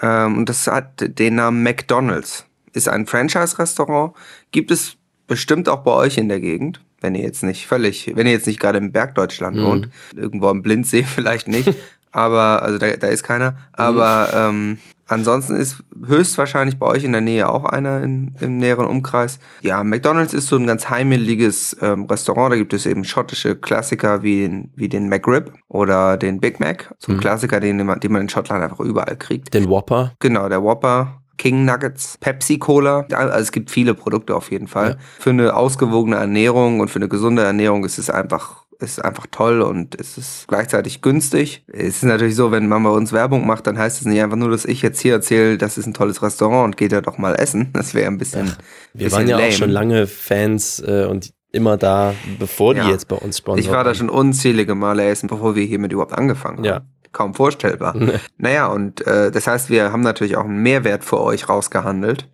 Ähm, 0.00 0.38
und 0.38 0.48
das 0.48 0.66
hat 0.66 1.18
den 1.18 1.34
Namen 1.34 1.62
McDonald's. 1.62 2.46
Ist 2.72 2.88
ein 2.88 3.06
Franchise-Restaurant. 3.06 4.14
Gibt 4.52 4.70
es 4.70 4.96
bestimmt 5.26 5.68
auch 5.68 5.82
bei 5.82 5.92
euch 5.92 6.16
in 6.16 6.28
der 6.28 6.40
Gegend. 6.40 6.80
Wenn 7.02 7.14
ihr 7.14 7.22
jetzt 7.22 7.42
nicht 7.42 7.66
völlig, 7.66 8.12
wenn 8.14 8.26
ihr 8.26 8.32
jetzt 8.32 8.46
nicht 8.46 8.60
gerade 8.60 8.78
im 8.78 8.92
Bergdeutschland 8.92 9.60
wohnt. 9.62 9.88
Irgendwo 10.16 10.48
am 10.48 10.62
Blindsee 10.62 11.02
vielleicht 11.06 11.48
nicht. 11.48 11.72
aber, 12.12 12.62
also 12.62 12.78
da, 12.78 12.88
da 12.96 13.06
ist 13.08 13.22
keiner. 13.22 13.56
Aber 13.72 14.28
ähm, 14.34 14.78
ansonsten 15.06 15.56
ist 15.56 15.82
höchstwahrscheinlich 16.06 16.78
bei 16.78 16.86
euch 16.86 17.04
in 17.04 17.12
der 17.12 17.20
Nähe 17.22 17.48
auch 17.48 17.64
einer 17.64 18.02
in, 18.02 18.34
im 18.40 18.58
näheren 18.58 18.86
Umkreis. 18.86 19.38
Ja, 19.62 19.82
McDonald's 19.82 20.34
ist 20.34 20.46
so 20.48 20.56
ein 20.56 20.66
ganz 20.66 20.90
heimeliges 20.90 21.76
ähm, 21.80 22.04
Restaurant. 22.04 22.52
Da 22.52 22.56
gibt 22.56 22.74
es 22.74 22.84
eben 22.86 23.04
schottische 23.04 23.56
Klassiker 23.56 24.22
wie 24.22 24.42
den, 24.42 24.70
wie 24.76 24.88
den 24.88 25.08
McRib 25.08 25.52
oder 25.68 26.16
den 26.18 26.38
Big 26.40 26.60
Mac. 26.60 26.94
So 26.98 27.12
ein 27.12 27.18
Klassiker, 27.20 27.60
den, 27.60 27.84
man- 27.84 28.00
den 28.00 28.12
man 28.12 28.22
in 28.22 28.28
Schottland 28.28 28.62
einfach 28.62 28.80
überall 28.80 29.16
kriegt. 29.16 29.54
Den 29.54 29.68
Whopper. 29.68 30.12
Genau, 30.20 30.48
der 30.50 30.62
Whopper, 30.62 31.21
King 31.38 31.64
Nuggets, 31.64 32.16
Pepsi 32.20 32.58
Cola. 32.58 33.06
Ja, 33.10 33.18
Also 33.18 33.40
es 33.42 33.52
gibt 33.52 33.70
viele 33.70 33.94
Produkte 33.94 34.34
auf 34.34 34.50
jeden 34.50 34.68
Fall. 34.68 34.90
Ja. 34.90 34.96
Für 35.18 35.30
eine 35.30 35.54
ausgewogene 35.56 36.16
Ernährung 36.16 36.80
und 36.80 36.88
für 36.88 36.96
eine 37.00 37.08
gesunde 37.08 37.42
Ernährung 37.42 37.84
ist 37.84 37.98
es 37.98 38.10
einfach 38.10 38.62
ist 38.78 39.04
einfach 39.04 39.26
toll 39.30 39.60
und 39.62 39.94
es 39.94 40.18
ist 40.18 40.48
gleichzeitig 40.48 41.02
günstig. 41.02 41.64
Es 41.72 41.98
ist 41.98 42.02
natürlich 42.02 42.34
so, 42.34 42.50
wenn 42.50 42.66
man 42.68 42.82
bei 42.82 42.90
uns 42.90 43.12
Werbung 43.12 43.46
macht, 43.46 43.68
dann 43.68 43.78
heißt 43.78 44.00
es 44.00 44.06
nicht 44.08 44.20
einfach 44.20 44.36
nur, 44.36 44.50
dass 44.50 44.64
ich 44.64 44.82
jetzt 44.82 44.98
hier 45.00 45.12
erzähle, 45.12 45.56
das 45.56 45.78
ist 45.78 45.86
ein 45.86 45.94
tolles 45.94 46.20
Restaurant 46.20 46.64
und 46.64 46.76
geht 46.76 46.90
ja 46.90 47.00
doch 47.00 47.16
mal 47.16 47.36
essen. 47.36 47.70
Das 47.74 47.94
wäre 47.94 48.08
ein 48.08 48.18
bisschen, 48.18 48.46
Wir 48.92 49.04
bisschen 49.04 49.12
waren 49.20 49.28
ja 49.28 49.36
lame. 49.36 49.48
auch 49.50 49.52
schon 49.52 49.70
lange 49.70 50.06
Fans 50.08 50.80
äh, 50.84 51.06
und 51.08 51.30
immer 51.52 51.76
da, 51.76 52.12
bevor 52.40 52.74
die 52.74 52.80
Ja. 52.80 52.88
jetzt 52.90 53.06
bei 53.06 53.14
uns 53.14 53.38
sponsern. 53.38 53.64
Ich 53.64 53.70
war 53.70 53.84
da 53.84 53.94
schon 53.94 54.08
unzählige 54.10 54.74
Male 54.74 55.04
essen, 55.04 55.28
bevor 55.28 55.54
wir 55.54 55.64
hiermit 55.64 55.92
überhaupt 55.92 56.14
angefangen 56.18 56.56
haben. 56.58 56.64
Ja. 56.64 56.80
Kaum 57.12 57.34
vorstellbar. 57.34 57.94
Naja, 58.38 58.66
und 58.66 59.06
äh, 59.06 59.30
das 59.30 59.46
heißt, 59.46 59.70
wir 59.70 59.92
haben 59.92 60.02
natürlich 60.02 60.36
auch 60.36 60.44
einen 60.44 60.62
Mehrwert 60.62 61.04
für 61.04 61.20
euch 61.20 61.48
rausgehandelt. 61.48 62.28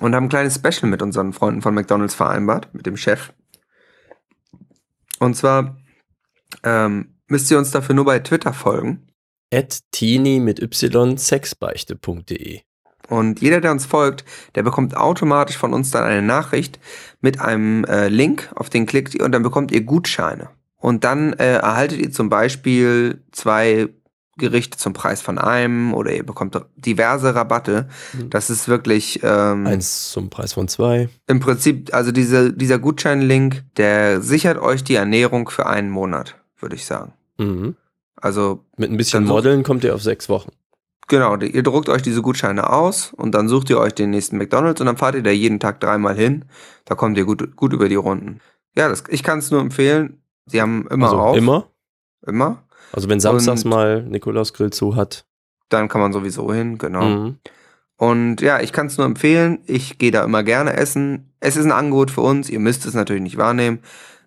und 0.00 0.14
haben 0.14 0.24
ein 0.24 0.30
kleines 0.30 0.54
Special 0.56 0.90
mit 0.90 1.02
unseren 1.02 1.32
Freunden 1.32 1.62
von 1.62 1.74
McDonalds 1.74 2.14
vereinbart, 2.14 2.72
mit 2.72 2.86
dem 2.86 2.96
Chef. 2.96 3.32
Und 5.18 5.36
zwar 5.36 5.76
ähm, 6.64 7.14
müsst 7.28 7.50
ihr 7.50 7.58
uns 7.58 7.70
dafür 7.70 7.94
nur 7.94 8.04
bei 8.04 8.18
Twitter 8.18 8.52
folgen. 8.52 9.08
At 9.52 9.80
teeny 9.92 10.40
mit 10.40 10.60
y 10.60 11.18
sexbeichte.de. 11.18 12.60
Und 13.08 13.42
jeder, 13.42 13.60
der 13.60 13.72
uns 13.72 13.84
folgt, 13.84 14.24
der 14.54 14.62
bekommt 14.62 14.96
automatisch 14.96 15.58
von 15.58 15.74
uns 15.74 15.90
dann 15.90 16.04
eine 16.04 16.22
Nachricht 16.22 16.80
mit 17.20 17.40
einem 17.40 17.84
äh, 17.84 18.08
Link, 18.08 18.50
auf 18.54 18.70
den 18.70 18.86
klickt 18.86 19.14
ihr 19.14 19.24
und 19.24 19.32
dann 19.32 19.42
bekommt 19.42 19.70
ihr 19.70 19.82
Gutscheine. 19.82 20.48
Und 20.82 21.04
dann 21.04 21.32
äh, 21.34 21.58
erhaltet 21.58 22.00
ihr 22.00 22.10
zum 22.10 22.28
Beispiel 22.28 23.22
zwei 23.30 23.88
Gerichte 24.36 24.76
zum 24.78 24.94
Preis 24.94 25.22
von 25.22 25.38
einem 25.38 25.94
oder 25.94 26.12
ihr 26.12 26.26
bekommt 26.26 26.60
diverse 26.74 27.36
Rabatte. 27.36 27.88
Mhm. 28.14 28.30
Das 28.30 28.50
ist 28.50 28.66
wirklich 28.66 29.20
ähm, 29.22 29.64
Eins 29.64 30.10
zum 30.10 30.28
Preis 30.28 30.54
von 30.54 30.66
zwei. 30.66 31.08
im 31.28 31.38
Prinzip, 31.38 31.94
also 31.94 32.10
diese, 32.10 32.52
dieser 32.52 32.80
Gutscheinlink, 32.80 33.62
der 33.76 34.22
sichert 34.22 34.58
euch 34.58 34.82
die 34.82 34.96
Ernährung 34.96 35.48
für 35.50 35.66
einen 35.66 35.88
Monat, 35.88 36.34
würde 36.58 36.74
ich 36.74 36.84
sagen. 36.84 37.12
Mhm. 37.38 37.76
Also 38.16 38.64
Mit 38.76 38.90
ein 38.90 38.96
bisschen 38.96 39.24
Modeln 39.24 39.62
kommt 39.62 39.84
ihr 39.84 39.94
auf 39.94 40.02
sechs 40.02 40.28
Wochen. 40.28 40.50
Genau, 41.06 41.36
ihr 41.36 41.62
druckt 41.62 41.88
euch 41.88 42.02
diese 42.02 42.22
Gutscheine 42.22 42.70
aus 42.70 43.12
und 43.12 43.36
dann 43.36 43.46
sucht 43.46 43.70
ihr 43.70 43.78
euch 43.78 43.94
den 43.94 44.10
nächsten 44.10 44.36
McDonalds 44.36 44.80
und 44.80 44.86
dann 44.88 44.96
fahrt 44.96 45.14
ihr 45.14 45.22
da 45.22 45.30
jeden 45.30 45.60
Tag 45.60 45.78
dreimal 45.78 46.16
hin. 46.16 46.46
Da 46.86 46.96
kommt 46.96 47.16
ihr 47.18 47.24
gut, 47.24 47.54
gut 47.54 47.72
über 47.72 47.88
die 47.88 47.94
Runden. 47.94 48.40
Ja, 48.74 48.88
das, 48.88 49.04
ich 49.08 49.22
kann 49.22 49.38
es 49.38 49.52
nur 49.52 49.60
empfehlen. 49.60 50.21
Sie 50.46 50.60
haben 50.60 50.86
immer 50.88 51.06
also 51.06 51.18
auf. 51.18 51.36
immer. 51.36 51.68
Immer. 52.26 52.62
Also 52.92 53.08
wenn 53.08 53.20
samstags 53.20 53.64
Und- 53.64 53.70
mal 53.70 54.02
Nikolaus 54.02 54.52
Grill 54.52 54.70
zu 54.70 54.96
hat. 54.96 55.24
Dann 55.68 55.88
kann 55.88 56.00
man 56.00 56.12
sowieso 56.12 56.52
hin, 56.52 56.76
genau. 56.78 57.02
Mhm. 57.04 57.38
Und 57.96 58.40
ja, 58.40 58.60
ich 58.60 58.72
kann 58.72 58.86
es 58.88 58.98
nur 58.98 59.06
empfehlen. 59.06 59.60
Ich 59.66 59.96
gehe 59.98 60.10
da 60.10 60.24
immer 60.24 60.42
gerne 60.42 60.74
essen. 60.74 61.32
Es 61.40 61.56
ist 61.56 61.64
ein 61.64 61.72
Angebot 61.72 62.10
für 62.10 62.20
uns. 62.20 62.50
Ihr 62.50 62.58
müsst 62.58 62.84
es 62.84 62.94
natürlich 62.94 63.22
nicht 63.22 63.36
wahrnehmen. 63.38 63.80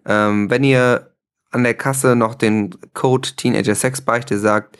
Ähm, 0.05 0.49
wenn 0.49 0.63
ihr 0.63 1.11
an 1.51 1.63
der 1.63 1.73
Kasse 1.75 2.15
noch 2.15 2.35
den 2.35 2.71
Code 2.93 3.29
Teenager 3.35 3.75
Sex 3.75 4.01
Beichte 4.01 4.39
sagt, 4.39 4.77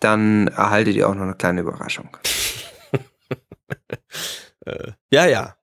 dann 0.00 0.48
erhaltet 0.48 0.96
ihr 0.96 1.08
auch 1.08 1.14
noch 1.14 1.22
eine 1.22 1.34
kleine 1.34 1.60
Überraschung. 1.62 2.08
Äh, 4.64 4.92
ja, 5.10 5.26
ja. 5.26 5.56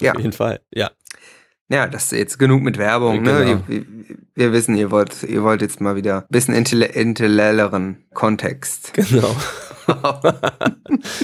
Ja. 0.00 0.12
Auf 0.14 0.18
jeden 0.20 0.32
Fall. 0.32 0.60
Ja. 0.72 0.90
Ja, 1.70 1.86
das 1.86 2.04
ist 2.04 2.12
jetzt 2.12 2.38
genug 2.38 2.62
mit 2.62 2.78
Werbung. 2.78 3.22
Ne? 3.22 3.44
Genau. 3.44 3.62
Ihr, 3.68 3.84
wir 4.34 4.52
wissen, 4.52 4.76
ihr 4.76 4.90
wollt, 4.90 5.22
ihr 5.22 5.42
wollt 5.44 5.62
jetzt 5.62 5.80
mal 5.80 5.94
wieder 5.96 6.18
ein 6.18 6.24
bisschen 6.28 6.54
intelle- 6.54 6.90
intellelleren 6.92 7.98
Kontext. 8.12 8.92
Genau. 8.94 9.34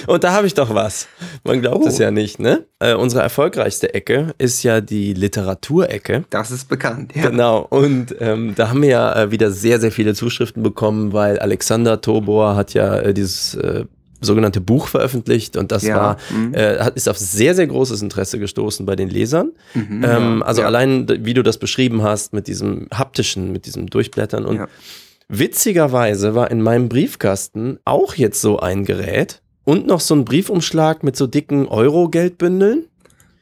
Und 0.06 0.24
da 0.24 0.32
habe 0.32 0.46
ich 0.46 0.54
doch 0.54 0.74
was. 0.74 1.08
Man 1.44 1.60
glaubt 1.60 1.84
Oh. 1.84 1.88
es 1.88 1.98
ja 1.98 2.10
nicht, 2.10 2.38
ne? 2.40 2.64
Äh, 2.78 2.94
unsere 2.94 3.22
erfolgreichste 3.22 3.94
Ecke 3.94 4.34
ist 4.38 4.62
ja 4.62 4.80
die 4.80 5.12
Literaturecke. 5.14 6.24
Das 6.30 6.50
ist 6.50 6.68
bekannt, 6.68 7.14
ja. 7.14 7.28
Genau. 7.28 7.66
Und 7.68 8.14
ähm, 8.20 8.54
da 8.56 8.68
haben 8.70 8.82
wir 8.82 8.88
ja 8.88 9.22
äh, 9.22 9.30
wieder 9.30 9.50
sehr, 9.50 9.80
sehr 9.80 9.92
viele 9.92 10.14
Zuschriften 10.14 10.62
bekommen, 10.62 11.12
weil 11.12 11.38
Alexander 11.38 12.00
Tobor 12.00 12.56
hat 12.56 12.74
ja 12.74 12.96
äh, 12.98 13.14
dieses 13.14 13.54
äh, 13.54 13.84
sogenannte 14.20 14.60
Buch 14.60 14.88
veröffentlicht 14.88 15.56
und 15.56 15.72
das 15.72 15.82
Ja, 15.84 15.96
war, 15.96 16.16
mhm. 16.30 16.54
äh, 16.54 16.78
hat, 16.78 16.96
ist 16.96 17.08
auf 17.08 17.18
sehr, 17.18 17.54
sehr 17.54 17.66
großes 17.66 18.00
Interesse 18.02 18.38
gestoßen 18.38 18.86
bei 18.86 18.96
den 18.96 19.08
Lesern. 19.08 19.52
Mhm, 19.74 20.02
Ähm, 20.04 20.38
ja, 20.40 20.44
also 20.46 20.60
ja. 20.62 20.66
allein, 20.66 21.06
wie 21.24 21.34
du 21.34 21.42
das 21.42 21.58
beschrieben 21.58 22.02
hast, 22.02 22.32
mit 22.32 22.46
diesem 22.48 22.88
haptischen, 22.92 23.52
mit 23.52 23.66
diesem 23.66 23.88
Durchblättern. 23.88 24.44
Und 24.46 24.56
Ja. 24.56 24.68
witzigerweise 25.28 26.34
war 26.34 26.50
in 26.50 26.62
meinem 26.62 26.88
Briefkasten 26.88 27.78
auch 27.84 28.14
jetzt 28.14 28.40
so 28.40 28.58
ein 28.58 28.84
Gerät 28.84 29.42
und 29.64 29.86
noch 29.86 30.00
so 30.00 30.14
ein 30.14 30.24
Briefumschlag 30.24 31.02
mit 31.02 31.16
so 31.16 31.26
dicken 31.26 31.66
Euro-Geldbündeln. 31.66 32.86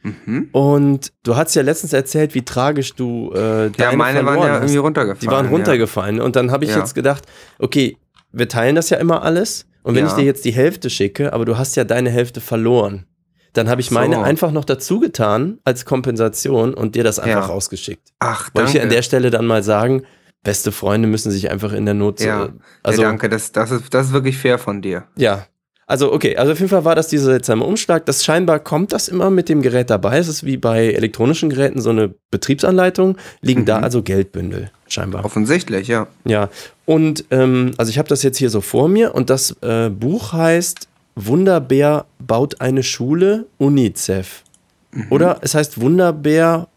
Mhm. 0.03 0.49
Und 0.51 1.13
du 1.23 1.35
hast 1.35 1.55
ja 1.55 1.61
letztens 1.63 1.93
erzählt, 1.93 2.35
wie 2.35 2.43
tragisch 2.43 2.93
du 2.93 3.31
äh, 3.33 3.65
Ja, 3.65 3.69
deine 3.69 3.97
meine 3.97 4.25
waren 4.25 4.37
ja 4.39 4.49
hast. 4.49 4.57
irgendwie 4.61 4.77
runtergefallen. 4.77 5.19
Die 5.21 5.27
waren 5.27 5.45
runtergefallen. 5.47 6.21
Und 6.21 6.35
dann 6.35 6.51
habe 6.51 6.65
ich 6.65 6.71
Ja. 6.71 6.79
jetzt 6.79 6.93
gedacht, 6.93 7.23
okay, 7.59 7.97
wir 8.31 8.47
teilen 8.47 8.75
das 8.75 8.89
ja 8.89 8.97
immer 8.97 9.23
alles. 9.23 9.65
Und 9.85 9.93
wenn 9.95 10.05
Ja. 10.05 10.09
ich 10.09 10.15
dir 10.17 10.23
jetzt 10.25 10.43
die 10.45 10.51
Hälfte 10.51 10.89
schicke, 10.89 11.31
aber 11.31 11.45
du 11.45 11.57
hast 11.57 11.75
ja 11.75 11.83
deine 11.83 12.09
Hälfte 12.09 12.41
verloren, 12.41 13.05
dann 13.53 13.69
habe 13.69 13.81
ich 13.81 13.91
meine 13.91 14.15
So. 14.15 14.21
einfach 14.21 14.51
noch 14.51 14.65
dazu 14.65 14.99
getan 14.99 15.59
als 15.63 15.85
Kompensation 15.85 16.73
und 16.73 16.95
dir 16.95 17.03
das 17.03 17.19
einfach 17.19 17.47
Ja. 17.47 17.53
rausgeschickt. 17.53 18.09
Ach, 18.19 18.45
Wollte 18.45 18.51
danke. 18.55 18.67
ich 18.69 18.73
dir 18.73 18.81
an 18.83 18.89
der 18.89 19.01
Stelle 19.03 19.29
dann 19.29 19.45
mal 19.45 19.61
sagen, 19.63 20.03
beste 20.43 20.71
Freunde 20.71 21.07
müssen 21.07 21.31
sich 21.31 21.51
einfach 21.51 21.71
in 21.71 21.85
der 21.85 21.93
Not 21.93 22.19
Ja. 22.19 22.49
also 22.83 23.01
ja, 23.03 23.07
danke, 23.09 23.29
das, 23.29 23.51
das, 23.51 23.71
ist, 23.71 23.93
das 23.93 24.07
ist 24.07 24.13
wirklich 24.13 24.37
fair 24.37 24.57
von 24.59 24.81
dir. 24.81 25.05
ja. 25.15 25.45
Also 25.87 26.11
okay, 26.11 26.35
also 26.35 26.51
auf 26.51 26.59
jeden 26.59 26.69
Fall 26.69 26.83
war 26.83 26.95
das 26.95 27.09
dieser 27.09 27.25
seltsame 27.25 27.63
Umschlag. 27.63 28.05
Das 28.07 28.25
scheinbar 28.25 28.59
kommt 28.59 28.91
das 28.91 29.07
immer 29.07 29.29
mit 29.29 29.49
dem 29.49 29.61
Gerät 29.61 29.89
dabei. 29.91 30.17
Es 30.17 30.27
ist 30.27 30.43
wie 30.43 30.57
bei 30.57 30.87
elektronischen 30.87 31.49
Geräten 31.49 31.79
so 31.79 31.91
eine 31.91 32.13
Betriebsanleitung. 32.31 33.17
Liegen 33.41 33.65
da 33.65 33.77
Mhm. 33.77 33.83
also 33.83 34.01
Geldbündel 34.01 34.71
scheinbar. 34.87 35.23
Offensichtlich, 35.25 35.87
ja. 35.87 36.07
Ja, 36.25 36.49
und 36.85 37.25
ähm, 37.29 37.73
also 37.77 37.89
ich 37.91 37.99
habe 37.99 38.09
das 38.09 38.23
jetzt 38.23 38.37
hier 38.37 38.49
so 38.49 38.61
vor 38.61 38.87
mir 38.87 39.13
und 39.13 39.29
das 39.29 39.55
äh, 39.61 39.89
Buch 39.89 40.33
heißt 40.33 40.87
Wunderbär 41.15 42.05
baut 42.19 42.61
eine 42.61 42.83
Schule, 42.83 43.45
UNICEF. 43.57 44.43
Mhm. 44.91 45.05
Oder 45.11 45.37
es 45.41 45.53
heißt 45.53 45.79
Wunderbär 45.79 46.67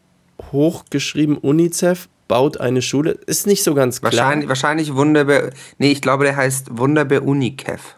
hochgeschrieben 0.53 1.39
UNICEF 1.39 2.09
baut 2.29 2.61
eine 2.61 2.83
Schule. 2.83 3.13
Ist 3.27 3.47
nicht 3.47 3.65
so 3.65 3.75
ganz 3.75 4.01
klar. 4.01 4.13
Wahrscheinlich, 4.13 4.49
wahrscheinlich 4.49 4.95
Wunderbar. 4.95 5.51
Nee, 5.79 5.93
ich 5.93 6.03
glaube, 6.03 6.25
der 6.25 6.37
heißt 6.37 6.77
Wunderbar 6.79 7.23
Unikev. 7.23 7.97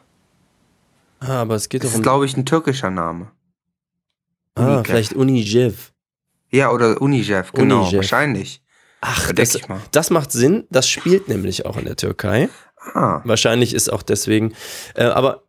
Ah, 1.20 1.42
aber 1.42 1.54
es 1.54 1.68
geht 1.68 1.82
Das 1.84 1.90
doch 1.90 1.94
ist, 1.94 1.98
um. 1.98 2.02
glaube 2.02 2.26
ich, 2.26 2.36
ein 2.36 2.46
türkischer 2.46 2.90
Name. 2.90 3.30
Ah, 4.54 4.64
Unikev. 4.66 4.86
vielleicht 4.90 5.12
Unijev. 5.12 5.92
Ja, 6.50 6.70
oder 6.72 7.00
Unijev, 7.00 7.52
genau. 7.52 7.82
Unijev. 7.82 7.96
Wahrscheinlich. 7.98 8.62
Ach, 9.02 9.28
Da 9.28 9.32
das, 9.34 9.50
denk 9.50 9.64
ich 9.64 9.68
mal. 9.68 9.80
das 9.92 10.10
macht 10.10 10.32
Sinn. 10.32 10.66
Das 10.70 10.88
spielt 10.88 11.28
nämlich 11.28 11.64
auch 11.66 11.76
in 11.76 11.84
der 11.84 11.96
Türkei. 11.96 12.48
Ah, 12.94 13.20
Wahrscheinlich 13.24 13.74
ist 13.74 13.92
auch 13.92 14.02
deswegen. 14.02 14.54
Äh, 14.94 15.04
aber 15.04 15.44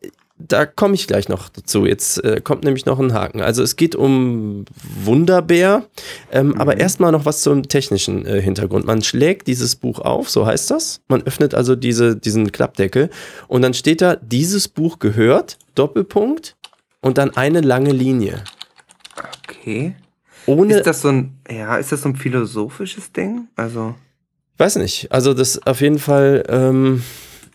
da 0.48 0.66
komme 0.66 0.96
ich 0.96 1.08
gleich 1.08 1.30
noch 1.30 1.50
dazu. 1.50 1.86
Jetzt 1.86 2.24
äh, 2.24 2.42
kommt 2.42 2.64
nämlich 2.64 2.86
noch 2.86 3.00
ein 3.00 3.14
Haken. 3.14 3.42
Also 3.42 3.64
es 3.64 3.76
geht 3.76 3.96
um 3.96 4.66
Wunderbär, 5.04 5.86
ähm, 6.32 6.60
aber 6.60 6.78
erstmal 6.78 7.12
noch 7.12 7.26
was 7.26 7.42
zum 7.42 7.68
technischen 7.68 8.26
äh, 8.26 8.42
Hintergrund. 8.42 8.86
Man 8.86 9.02
schlägt 9.04 9.48
dieses 9.48 9.76
Buch 9.76 10.00
auf, 10.00 10.30
so 10.30 10.46
heißt 10.46 10.72
das. 10.72 11.02
Man 11.08 11.24
öffnet 11.24 11.54
also 11.54 11.76
diese, 11.76 12.16
diesen 12.16 12.52
Klappdeckel 12.52 13.10
und 13.48 13.62
dann 13.62 13.74
steht 13.74 14.02
da, 14.02 14.16
dieses 14.16 14.68
Buch 14.68 15.00
gehört, 15.00 15.58
Doppelpunkt 15.76 16.56
und 17.02 17.18
dann 17.18 17.36
eine 17.36 17.62
lange 17.62 17.92
Linie. 17.92 18.44
okay. 19.48 19.96
Ohne, 20.46 20.78
Ist 20.78 20.88
das 20.88 21.02
so 21.02 21.10
ein, 21.10 21.38
ja, 21.50 21.78
ist 21.78 21.92
das 21.92 22.02
so 22.02 22.10
ein 22.10 22.16
philosophisches 22.16 23.12
Ding? 23.12 23.48
Also, 23.56 23.96
ich 24.56 24.60
weiß 24.60 24.78
nicht, 24.78 25.12
also 25.12 25.34
das 25.34 25.66
auf 25.68 25.82
jeden 25.82 26.00
Fall, 26.00 26.44
ähm, 26.50 27.04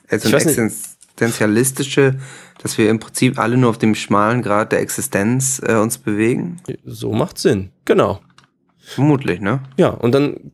also 0.09 0.29
Ich 0.29 0.35
ein 0.35 0.41
weiß 0.41 0.57
nicht. 0.57 0.77
Existenzialistische, 1.17 2.17
dass 2.63 2.79
wir 2.79 2.91
im 2.91 3.01
Prinzip 3.01 3.39
alle 3.39 3.57
nur 3.57 3.71
auf 3.71 3.79
dem 3.79 3.95
schmalen 3.95 4.43
Grad 4.43 4.73
der 4.73 4.81
Existenz 4.81 5.61
äh, 5.67 5.75
uns 5.75 5.99
bewegen? 5.99 6.59
so 6.85 7.13
macht 7.13 7.39
Sinn. 7.39 7.71
Genau. 7.85 8.21
Vermutlich, 8.79 9.41
ne? 9.41 9.61
Ja, 9.77 9.89
und 9.89 10.13
dann 10.13 10.53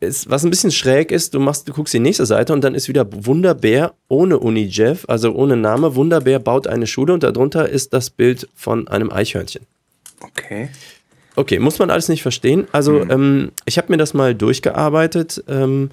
ist, 0.00 0.30
was 0.30 0.44
ein 0.44 0.50
bisschen 0.50 0.70
schräg 0.70 1.12
ist, 1.12 1.34
du 1.34 1.40
machst, 1.40 1.68
du 1.68 1.72
guckst 1.72 1.92
die 1.92 2.00
nächste 2.00 2.24
Seite 2.24 2.52
und 2.52 2.64
dann 2.64 2.74
ist 2.74 2.88
wieder 2.88 3.06
Wunderbär 3.12 3.94
ohne 4.08 4.38
Unijev, 4.38 5.04
also 5.08 5.32
ohne 5.32 5.56
Name. 5.56 5.94
Wunderbär 5.94 6.38
baut 6.38 6.66
eine 6.66 6.86
Schule 6.86 7.12
und 7.12 7.22
darunter 7.22 7.68
ist 7.68 7.92
das 7.92 8.08
Bild 8.08 8.48
von 8.54 8.88
einem 8.88 9.12
Eichhörnchen. 9.12 9.66
Okay. 10.20 10.70
Okay, 11.36 11.58
muss 11.58 11.78
man 11.78 11.90
alles 11.90 12.08
nicht 12.08 12.22
verstehen. 12.22 12.66
Also, 12.72 13.02
ähm, 13.08 13.52
ich 13.66 13.78
habe 13.78 13.92
mir 13.92 13.98
das 13.98 14.14
mal 14.14 14.34
durchgearbeitet. 14.34 15.44
Ähm, 15.48 15.90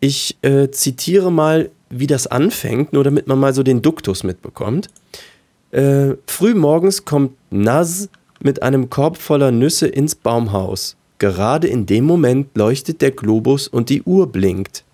ich 0.00 0.36
äh, 0.42 0.70
zitiere 0.70 1.30
mal, 1.30 1.70
wie 1.98 2.06
das 2.06 2.26
anfängt, 2.26 2.92
nur 2.92 3.04
damit 3.04 3.26
man 3.26 3.38
mal 3.38 3.54
so 3.54 3.62
den 3.62 3.82
Duktus 3.82 4.24
mitbekommt. 4.24 4.88
Äh, 5.70 6.14
früh 6.26 6.54
morgens 6.54 7.04
kommt 7.04 7.32
Naz 7.50 8.08
mit 8.40 8.62
einem 8.62 8.90
Korb 8.90 9.16
voller 9.16 9.50
Nüsse 9.50 9.86
ins 9.86 10.14
Baumhaus. 10.14 10.96
Gerade 11.18 11.68
in 11.68 11.86
dem 11.86 12.04
Moment 12.04 12.56
leuchtet 12.56 13.00
der 13.00 13.10
Globus 13.10 13.68
und 13.68 13.88
die 13.88 14.02
Uhr 14.02 14.30
blinkt. 14.30 14.84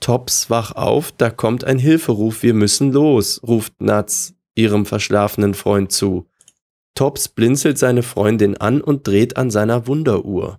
Tops, 0.00 0.50
wach 0.50 0.72
auf, 0.72 1.12
da 1.12 1.30
kommt 1.30 1.64
ein 1.64 1.78
Hilferuf, 1.78 2.42
wir 2.42 2.54
müssen 2.54 2.92
los, 2.92 3.40
ruft 3.46 3.80
Naz 3.80 4.34
ihrem 4.54 4.84
verschlafenen 4.84 5.54
Freund 5.54 5.92
zu. 5.92 6.26
Tops 6.94 7.28
blinzelt 7.28 7.78
seine 7.78 8.02
Freundin 8.02 8.56
an 8.56 8.80
und 8.80 9.06
dreht 9.06 9.36
an 9.36 9.50
seiner 9.50 9.86
Wunderuhr. 9.86 10.58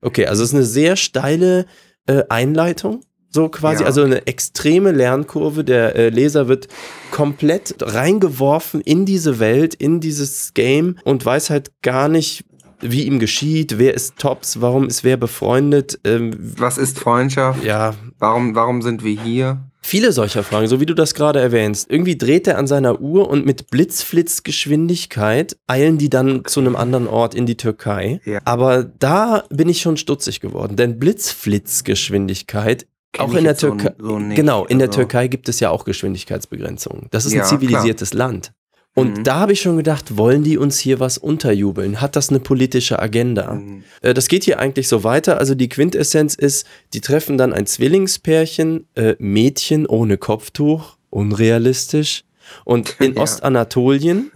Okay, 0.00 0.26
also 0.26 0.42
es 0.42 0.50
ist 0.50 0.54
eine 0.54 0.64
sehr 0.64 0.96
steile 0.96 1.66
äh, 2.06 2.22
Einleitung, 2.28 3.00
so 3.34 3.48
quasi, 3.48 3.82
Ja. 3.82 3.86
also 3.88 4.02
eine 4.02 4.26
extreme 4.26 4.92
Lernkurve. 4.92 5.64
Der 5.64 5.94
äh, 5.96 6.08
Leser 6.08 6.48
wird 6.48 6.68
komplett 7.10 7.74
reingeworfen 7.80 8.80
in 8.80 9.04
diese 9.04 9.38
Welt, 9.40 9.74
in 9.74 10.00
dieses 10.00 10.54
Game 10.54 10.96
und 11.04 11.24
weiß 11.26 11.50
halt 11.50 11.72
gar 11.82 12.08
nicht, 12.08 12.44
wie 12.80 13.04
ihm 13.04 13.18
geschieht, 13.18 13.78
wer 13.78 13.94
ist 13.94 14.16
Tops, 14.18 14.60
warum 14.60 14.86
ist 14.88 15.04
wer 15.04 15.16
befreundet. 15.16 15.98
Ähm, 16.04 16.32
Was 16.58 16.76
ist 16.78 16.98
Freundschaft? 16.98 17.64
ja, 17.64 17.94
Warum, 18.18 18.54
warum 18.54 18.80
sind 18.82 19.02
wir 19.04 19.20
hier? 19.20 19.64
viele 19.86 20.12
solcher 20.12 20.42
Fragen, 20.42 20.66
so 20.66 20.80
wie 20.80 20.86
du 20.86 20.94
das 20.94 21.12
gerade 21.14 21.40
erwähnst. 21.40 21.90
Irgendwie 21.90 22.16
dreht 22.16 22.46
er 22.46 22.56
an 22.56 22.66
seiner 22.66 23.02
Uhr 23.02 23.28
und 23.28 23.44
mit 23.44 23.68
Blitzflitzgeschwindigkeit 23.70 25.58
eilen 25.66 25.98
die 25.98 26.08
dann 26.08 26.42
zu 26.46 26.60
einem 26.60 26.74
anderen 26.74 27.06
Ort 27.06 27.34
in 27.34 27.44
die 27.44 27.58
Türkei. 27.58 28.18
Ja. 28.24 28.40
Aber 28.46 28.84
da 28.84 29.44
bin 29.50 29.68
ich 29.68 29.82
schon 29.82 29.98
stutzig 29.98 30.40
geworden, 30.40 30.76
denn 30.76 30.98
Blitzflitzgeschwindigkeit 30.98 32.86
auch 33.20 33.34
in 33.34 33.44
der 33.44 33.54
so- 33.56 33.68
Türkei. 33.70 33.94
so 33.98 34.18
nicht. 34.18 34.36
genau, 34.36 34.64
in 34.66 34.78
der 34.78 34.88
Also- 34.88 35.00
Türkei 35.00 35.28
gibt 35.28 35.48
es 35.48 35.60
ja 35.60 35.70
auch 35.70 35.84
Geschwindigkeitsbegrenzungen. 35.84 37.06
Das 37.10 37.24
ist 37.26 37.32
ein 37.32 37.38
Ja, 37.38 37.44
zivilisiertes 37.44 38.12
Land. 38.14 38.52
Und 38.96 39.18
Mhm. 39.18 39.24
da 39.24 39.40
habe 39.40 39.52
ich 39.52 39.60
schon 39.60 39.76
gedacht, 39.76 40.16
wollen 40.16 40.44
die 40.44 40.56
uns 40.56 40.78
hier 40.78 41.00
was 41.00 41.18
unterjubeln? 41.18 42.00
Hat 42.00 42.14
das 42.14 42.28
eine 42.30 42.38
politische 42.38 43.00
Agenda? 43.00 43.54
Mhm. 43.54 43.82
Äh, 44.02 44.14
Das 44.14 44.28
geht 44.28 44.44
hier 44.44 44.60
eigentlich 44.60 44.86
so 44.86 45.02
weiter. 45.02 45.38
Also 45.38 45.56
die 45.56 45.68
Quintessenz 45.68 46.36
ist, 46.36 46.64
die 46.92 47.00
treffen 47.00 47.36
dann 47.36 47.52
ein 47.52 47.66
Zwillingspärchen, 47.66 48.86
äh, 48.94 49.16
Mädchen 49.18 49.86
ohne 49.86 50.16
Kopftuch, 50.16 50.96
unrealistisch. 51.10 52.24
Und 52.64 52.96
in 53.00 53.14
Ja. 53.14 53.22
Ostanatolien 53.22 54.30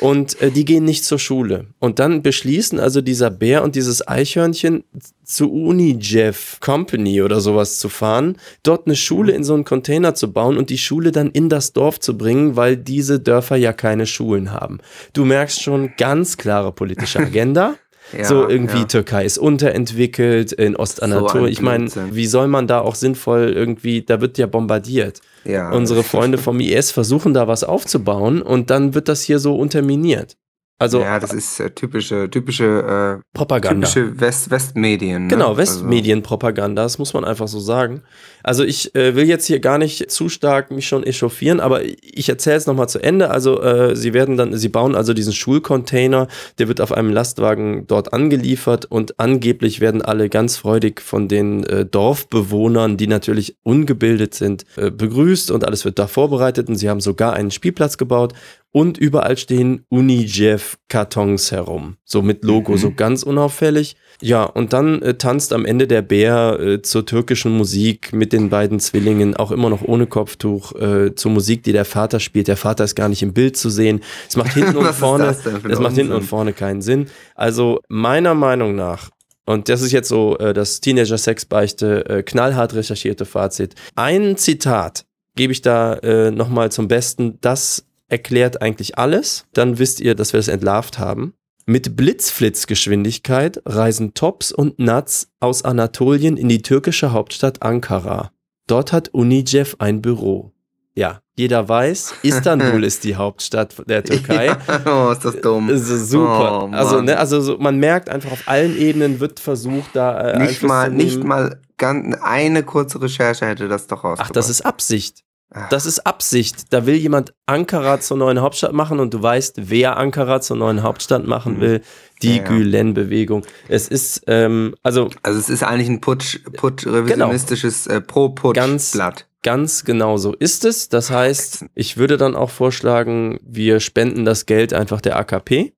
und 0.00 0.40
äh, 0.40 0.50
die 0.50 0.64
gehen 0.64 0.84
nicht 0.84 1.04
zur 1.04 1.18
Schule. 1.18 1.66
Und 1.78 1.98
dann 1.98 2.22
beschließen 2.22 2.80
also 2.80 3.00
dieser 3.00 3.30
Bär 3.30 3.62
und 3.62 3.74
dieses 3.74 4.06
Eichhörnchen 4.06 4.84
zu 5.24 5.52
Unijeff 5.52 6.58
Company 6.60 7.22
oder 7.22 7.40
sowas 7.40 7.78
zu 7.78 7.88
fahren, 7.88 8.36
dort 8.62 8.86
eine 8.86 8.96
Schule 8.96 9.32
in 9.32 9.44
so 9.44 9.54
einen 9.54 9.64
Container 9.64 10.14
zu 10.14 10.32
bauen 10.32 10.56
und 10.56 10.70
die 10.70 10.78
Schule 10.78 11.12
dann 11.12 11.30
in 11.30 11.48
das 11.48 11.72
Dorf 11.72 12.00
zu 12.00 12.16
bringen, 12.16 12.56
weil 12.56 12.76
diese 12.76 13.20
Dörfer 13.20 13.56
ja 13.56 13.72
keine 13.72 14.06
Schulen 14.06 14.52
haben. 14.52 14.78
Du 15.12 15.24
merkst 15.24 15.62
schon 15.62 15.92
ganz 15.96 16.36
klare 16.36 16.72
politische 16.72 17.18
Agenda. 17.20 17.74
Ja, 18.16 18.24
so 18.24 18.48
irgendwie 18.48 18.78
ja. 18.78 18.84
Türkei 18.84 19.24
ist 19.24 19.38
unterentwickelt 19.38 20.52
in 20.52 20.76
Ostanatolien. 20.76 21.44
So 21.44 21.46
ich 21.46 21.60
meine, 21.60 21.90
wie 22.12 22.26
soll 22.26 22.48
man 22.48 22.66
da 22.66 22.80
auch 22.80 22.94
sinnvoll 22.94 23.52
irgendwie, 23.54 24.02
da 24.02 24.20
wird 24.20 24.38
ja 24.38 24.46
bombardiert. 24.46 25.20
Ja. 25.44 25.70
Unsere 25.72 26.02
Freunde 26.02 26.38
vom 26.38 26.60
IS 26.60 26.90
versuchen 26.90 27.34
da 27.34 27.48
was 27.48 27.64
aufzubauen 27.64 28.42
und 28.42 28.70
dann 28.70 28.94
wird 28.94 29.08
das 29.08 29.22
hier 29.22 29.38
so 29.38 29.56
unterminiert. 29.56 30.36
Also 30.80 31.00
ja, 31.00 31.18
das 31.18 31.32
ist 31.32 31.58
äh, 31.58 31.70
typische, 31.70 32.30
typische, 32.30 33.18
äh, 33.18 33.22
Propaganda. 33.34 33.88
typische 33.88 34.20
West 34.20 34.50
Westmedien. 34.50 35.22
Ne? 35.24 35.28
Genau, 35.28 35.48
Also- 35.48 35.58
Westmedienpropaganda, 35.58 36.82
das 36.84 36.98
muss 36.98 37.14
man 37.14 37.24
einfach 37.24 37.48
so 37.48 37.58
sagen. 37.58 38.02
Also 38.44 38.62
ich 38.62 38.94
äh, 38.94 39.16
will 39.16 39.26
jetzt 39.26 39.46
hier 39.46 39.58
gar 39.58 39.78
nicht 39.78 40.10
zu 40.10 40.28
stark 40.28 40.70
mich 40.70 40.86
schon 40.86 41.02
echauffieren, 41.02 41.58
aber 41.58 41.82
ich 41.84 42.28
erzähle 42.28 42.56
es 42.56 42.66
nochmal 42.66 42.88
zu 42.88 43.00
Ende. 43.02 43.30
Also 43.30 43.60
äh, 43.60 43.96
sie 43.96 44.14
werden 44.14 44.36
dann, 44.36 44.56
sie 44.56 44.68
bauen 44.68 44.94
also 44.94 45.14
diesen 45.14 45.32
Schulcontainer, 45.32 46.28
der 46.58 46.68
wird 46.68 46.80
auf 46.80 46.92
einem 46.92 47.10
Lastwagen 47.12 47.86
dort 47.88 48.12
angeliefert 48.12 48.84
und 48.84 49.18
angeblich 49.18 49.80
werden 49.80 50.00
alle 50.00 50.28
ganz 50.28 50.56
freudig 50.56 51.00
von 51.00 51.26
den 51.26 51.64
äh, 51.64 51.84
Dorfbewohnern, 51.86 52.96
die 52.96 53.08
natürlich 53.08 53.56
ungebildet 53.64 54.34
sind, 54.34 54.64
äh, 54.76 54.90
begrüßt 54.92 55.50
und 55.50 55.64
alles 55.64 55.84
wird 55.84 55.98
da 55.98 56.06
vorbereitet 56.06 56.68
und 56.68 56.76
sie 56.76 56.88
haben 56.88 57.00
sogar 57.00 57.32
einen 57.32 57.50
Spielplatz 57.50 57.98
gebaut 57.98 58.32
und 58.78 58.96
überall 58.96 59.36
stehen 59.36 59.84
Unijev-Kartons 59.88 61.50
herum. 61.50 61.96
So 62.04 62.22
mit 62.22 62.44
Logo, 62.44 62.72
Mhm. 62.74 62.76
so 62.78 62.92
ganz 62.92 63.24
unauffällig. 63.24 63.96
Ja, 64.20 64.44
und 64.44 64.72
dann 64.72 65.02
äh, 65.02 65.14
tanzt 65.14 65.52
am 65.52 65.64
Ende 65.64 65.88
der 65.88 66.02
Bär 66.02 66.60
äh, 66.60 66.82
zur 66.82 67.04
türkischen 67.04 67.50
Musik 67.56 68.12
mit 68.12 68.32
den 68.32 68.50
beiden 68.50 68.78
Zwillingen, 68.78 69.34
auch 69.34 69.50
immer 69.50 69.68
noch 69.68 69.82
ohne 69.82 70.06
Kopftuch, 70.06 70.76
äh, 70.76 71.12
zur 71.16 71.32
Musik, 71.32 71.64
die 71.64 71.72
der 71.72 71.84
Vater 71.84 72.20
spielt. 72.20 72.46
Der 72.46 72.56
Vater 72.56 72.84
ist 72.84 72.94
gar 72.94 73.08
nicht 73.08 73.22
im 73.22 73.32
Bild 73.32 73.56
zu 73.56 73.68
sehen. 73.68 73.98
Es 74.28 74.36
macht 74.36 74.52
hinten 74.54 74.76
und 74.76 74.86
vorne, 74.92 75.36
das 75.68 75.80
macht 75.80 75.96
hinten 75.96 76.12
und 76.12 76.22
vorne 76.22 76.52
keinen 76.52 76.80
Sinn. 76.80 77.06
Also 77.34 77.80
meiner 77.88 78.34
Meinung 78.34 78.76
nach 78.76 79.10
und 79.44 79.68
das 79.68 79.82
ist 79.82 79.90
jetzt 79.90 80.08
so 80.08 80.38
äh, 80.38 80.52
das 80.54 80.80
Teenager-Sex-Beichte, 80.80 82.06
äh, 82.08 82.22
knallhart 82.22 82.74
recherchierte 82.74 83.24
Fazit. 83.24 83.74
Ein 83.96 84.36
Zitat 84.36 85.04
gebe 85.34 85.52
ich 85.52 85.62
da 85.62 85.94
äh, 85.94 86.30
nochmal 86.30 86.70
zum 86.70 86.86
Besten. 86.86 87.38
Das 87.40 87.84
erklärt 88.08 88.62
eigentlich 88.62 88.98
alles. 88.98 89.46
Dann 89.52 89.78
wisst 89.78 90.00
ihr, 90.00 90.14
dass 90.14 90.32
wir 90.32 90.40
es 90.40 90.48
entlarvt 90.48 90.98
haben. 90.98 91.34
Mit 91.66 91.96
Blitzflitzgeschwindigkeit 91.96 93.60
reisen 93.66 94.14
Tops 94.14 94.52
und 94.52 94.78
Nuts 94.78 95.28
aus 95.38 95.64
Anatolien 95.64 96.36
in 96.38 96.48
die 96.48 96.62
türkische 96.62 97.12
Hauptstadt 97.12 97.62
Ankara. 97.62 98.30
Dort 98.66 98.92
hat 98.92 99.10
Unijev 99.10 99.76
ein 99.78 100.00
Büro. 100.00 100.52
Ja, 100.94 101.20
jeder 101.36 101.68
weiß, 101.68 102.14
Istanbul 102.22 102.82
ist 102.82 103.04
die 103.04 103.16
Hauptstadt 103.16 103.74
der 103.86 104.02
Türkei. 104.02 104.46
Ja, 104.66 105.08
oh, 105.08 105.12
ist 105.12 105.24
das 105.24 105.40
dumm. 105.40 105.68
Das 105.68 105.88
ist 105.88 106.10
super. 106.10 106.64
Oh, 106.64 106.74
also, 106.74 107.00
ne, 107.00 107.18
also 107.18 107.40
so, 107.40 107.58
man 107.58 107.78
merkt 107.78 108.08
einfach 108.08 108.32
auf 108.32 108.42
allen 108.46 108.76
Ebenen 108.76 109.20
wird 109.20 109.38
versucht, 109.38 109.90
da 109.92 110.32
äh, 110.32 110.38
nicht 110.38 110.62
mal, 110.62 110.90
nicht 110.90 111.22
mal 111.22 111.60
ganz, 111.76 112.16
eine 112.20 112.62
kurze 112.62 113.00
Recherche 113.00 113.46
hätte 113.46 113.68
das 113.68 113.86
doch 113.86 114.04
rausgebracht. 114.04 114.30
Ach, 114.30 114.32
das 114.32 114.48
ist 114.48 114.62
Absicht. 114.62 115.22
Ach. 115.50 115.68
Das 115.70 115.86
ist 115.86 116.00
Absicht. 116.06 116.72
Da 116.72 116.84
will 116.84 116.96
jemand 116.96 117.32
Ankara 117.46 118.00
zur 118.00 118.16
neuen 118.18 118.40
Hauptstadt 118.40 118.72
machen 118.74 119.00
und 119.00 119.14
du 119.14 119.22
weißt, 119.22 119.54
wer 119.70 119.96
Ankara 119.96 120.40
zur 120.42 120.56
neuen 120.58 120.82
Hauptstadt 120.82 121.26
machen 121.26 121.56
Mhm. 121.56 121.60
will. 121.60 121.82
Die 122.22 122.36
Ja, 122.36 122.42
ja. 122.42 122.48
Gülen-Bewegung. 122.48 123.46
Es 123.68 123.88
ist, 123.88 124.24
ähm, 124.26 124.74
also 124.82 125.08
Also 125.22 125.38
es 125.38 125.48
ist 125.48 125.62
eigentlich 125.62 125.88
ein 125.88 126.00
Putsch, 126.00 126.40
Putsch 126.56 126.86
revisionistisches 126.86 127.86
äh, 127.86 128.00
Pro-Putsch-Blatt. 128.00 129.26
ganz 129.42 129.84
genau 129.84 130.16
so 130.18 130.34
ist 130.34 130.64
es. 130.64 130.88
Das 130.88 131.10
heißt, 131.10 131.64
ich 131.74 131.96
würde 131.96 132.16
dann 132.18 132.34
auch 132.36 132.50
vorschlagen, 132.50 133.38
wir 133.42 133.80
spenden 133.80 134.24
das 134.24 134.46
Geld 134.46 134.74
einfach 134.74 135.00
der 135.00 135.16
AKP. 135.16 135.74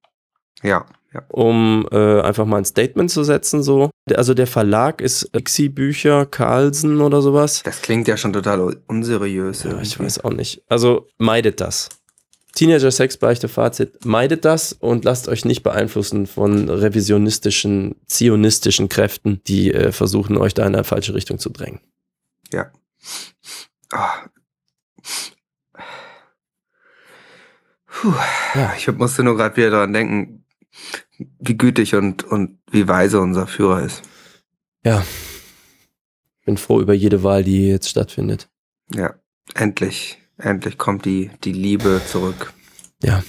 Ja, 0.62 0.84
ja. 1.12 1.22
um 1.28 1.86
äh, 1.90 2.20
einfach 2.20 2.46
mal 2.46 2.58
ein 2.58 2.64
Statement 2.64 3.10
zu 3.10 3.24
setzen. 3.24 3.62
So. 3.62 3.90
Also 4.14 4.34
der 4.34 4.46
Verlag 4.46 5.00
ist 5.00 5.30
Exi 5.34 5.68
Bücher, 5.68 6.26
Carlsen 6.26 7.00
oder 7.00 7.22
sowas. 7.22 7.62
Das 7.62 7.82
klingt 7.82 8.08
ja 8.08 8.16
schon 8.16 8.32
total 8.32 8.76
unseriös. 8.86 9.64
Ja, 9.64 9.80
ich 9.80 9.98
weiß 9.98 10.24
auch 10.24 10.32
nicht. 10.32 10.62
Also 10.68 11.08
meidet 11.18 11.60
das. 11.60 11.88
Teenager 12.54 12.90
Sex 12.90 13.16
Beichte 13.16 13.48
Fazit, 13.48 14.04
meidet 14.04 14.44
das 14.44 14.72
und 14.72 15.04
lasst 15.04 15.28
euch 15.28 15.44
nicht 15.44 15.62
beeinflussen 15.62 16.26
von 16.26 16.68
revisionistischen, 16.68 17.94
zionistischen 18.06 18.88
Kräften, 18.88 19.40
die 19.46 19.72
äh, 19.72 19.92
versuchen, 19.92 20.36
euch 20.36 20.52
da 20.52 20.66
in 20.66 20.74
eine 20.74 20.84
falsche 20.84 21.14
Richtung 21.14 21.38
zu 21.38 21.50
drängen. 21.50 21.80
Ja. 22.52 22.72
Puh. 27.86 28.14
Ja. 28.54 28.74
Ich 28.76 28.90
musste 28.92 29.22
nur 29.22 29.36
gerade 29.36 29.56
wieder 29.56 29.70
daran 29.70 29.92
denken, 29.92 30.39
wie 31.38 31.56
gütig 31.56 31.94
und, 31.94 32.24
und 32.24 32.58
wie 32.70 32.88
weise 32.88 33.20
unser 33.20 33.46
Führer 33.46 33.82
ist. 33.82 34.02
Ja. 34.84 35.04
Bin 36.44 36.56
froh 36.56 36.80
über 36.80 36.94
jede 36.94 37.22
Wahl, 37.22 37.44
die 37.44 37.68
jetzt 37.68 37.88
stattfindet. 37.88 38.48
Ja, 38.92 39.14
endlich, 39.54 40.18
endlich 40.38 40.78
kommt 40.78 41.04
die, 41.04 41.30
die 41.44 41.52
Liebe 41.52 42.00
zurück. 42.06 42.52
Ja. 43.02 43.22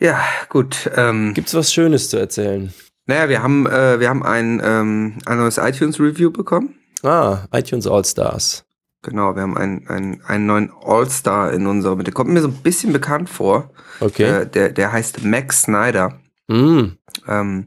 Ja, 0.00 0.24
gut. 0.48 0.90
Ähm, 0.94 1.34
Gibt's 1.34 1.54
was 1.54 1.72
Schönes 1.72 2.08
zu 2.10 2.18
erzählen? 2.18 2.72
naja, 3.06 3.28
wir 3.28 3.42
haben, 3.42 3.66
äh, 3.66 4.00
wir 4.00 4.08
haben 4.08 4.22
ein, 4.22 4.60
ähm, 4.62 5.18
ein 5.24 5.38
neues 5.38 5.58
iTunes-Review 5.58 6.30
bekommen. 6.30 6.74
Ah, 7.02 7.46
iTunes 7.52 7.86
All 7.86 8.04
Stars. 8.04 8.64
Genau, 9.02 9.34
wir 9.34 9.42
haben 9.42 9.56
einen, 9.56 9.86
einen, 9.88 10.22
einen 10.22 10.46
neuen 10.46 10.72
All-Star 10.84 11.52
in 11.52 11.66
unserer 11.66 11.96
Mitte. 11.96 12.10
Kommt 12.10 12.30
mir 12.30 12.40
so 12.42 12.48
ein 12.48 12.62
bisschen 12.62 12.92
bekannt 12.92 13.30
vor. 13.30 13.70
Okay. 14.00 14.24
Äh, 14.24 14.46
der, 14.46 14.70
der 14.70 14.92
heißt 14.92 15.24
Max 15.24 15.62
Snyder. 15.62 16.20
Mm. 16.48 16.97
Ähm, 17.28 17.66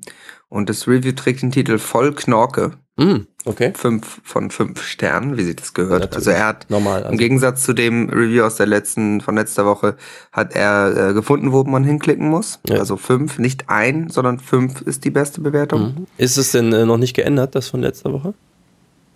und 0.49 0.69
das 0.69 0.87
Review 0.87 1.13
trägt 1.13 1.41
den 1.41 1.51
Titel 1.51 1.77
Voll 1.77 2.13
Knorke. 2.13 2.71
Mm. 2.97 3.21
Okay. 3.45 3.71
Fünf 3.75 4.21
von 4.23 4.51
fünf 4.51 4.83
Sternen, 4.83 5.37
wie 5.37 5.43
sich 5.43 5.55
das 5.55 5.73
gehört. 5.73 6.01
Natürlich. 6.01 6.27
Also 6.27 6.31
er 6.31 6.45
hat 6.45 6.69
Normal. 6.69 7.01
im 7.01 7.05
Also. 7.07 7.17
Gegensatz 7.17 7.63
zu 7.63 7.73
dem 7.73 8.09
Review 8.09 8.43
aus 8.43 8.57
der 8.57 8.67
letzten, 8.67 9.21
von 9.21 9.35
letzter 9.35 9.65
Woche, 9.65 9.95
hat 10.31 10.55
er 10.55 11.09
äh, 11.09 11.13
gefunden, 11.13 11.51
wo 11.51 11.63
man 11.63 11.83
hinklicken 11.83 12.29
muss. 12.29 12.59
Ja. 12.67 12.77
Also 12.77 12.97
fünf, 12.97 13.39
nicht 13.39 13.69
ein, 13.69 14.09
sondern 14.09 14.39
fünf 14.39 14.81
ist 14.81 15.05
die 15.05 15.09
beste 15.09 15.41
Bewertung. 15.41 15.81
Mhm. 15.81 16.07
Ist 16.17 16.37
es 16.37 16.51
denn 16.51 16.71
äh, 16.73 16.85
noch 16.85 16.97
nicht 16.97 17.15
geändert, 17.15 17.55
das 17.55 17.69
von 17.69 17.81
letzter 17.81 18.13
Woche? 18.13 18.33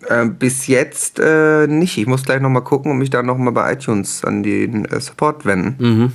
Ähm, 0.08 0.36
bis 0.36 0.66
jetzt 0.66 1.20
äh, 1.20 1.66
nicht. 1.66 1.98
Ich 1.98 2.06
muss 2.06 2.24
gleich 2.24 2.40
nochmal 2.40 2.64
gucken 2.64 2.90
und 2.90 2.98
mich 2.98 3.10
dann 3.10 3.26
nochmal 3.26 3.52
bei 3.52 3.72
iTunes 3.72 4.24
an 4.24 4.42
den 4.42 4.84
äh, 4.86 5.00
Support 5.00 5.44
wenden. 5.44 5.76
Mhm. 5.78 6.12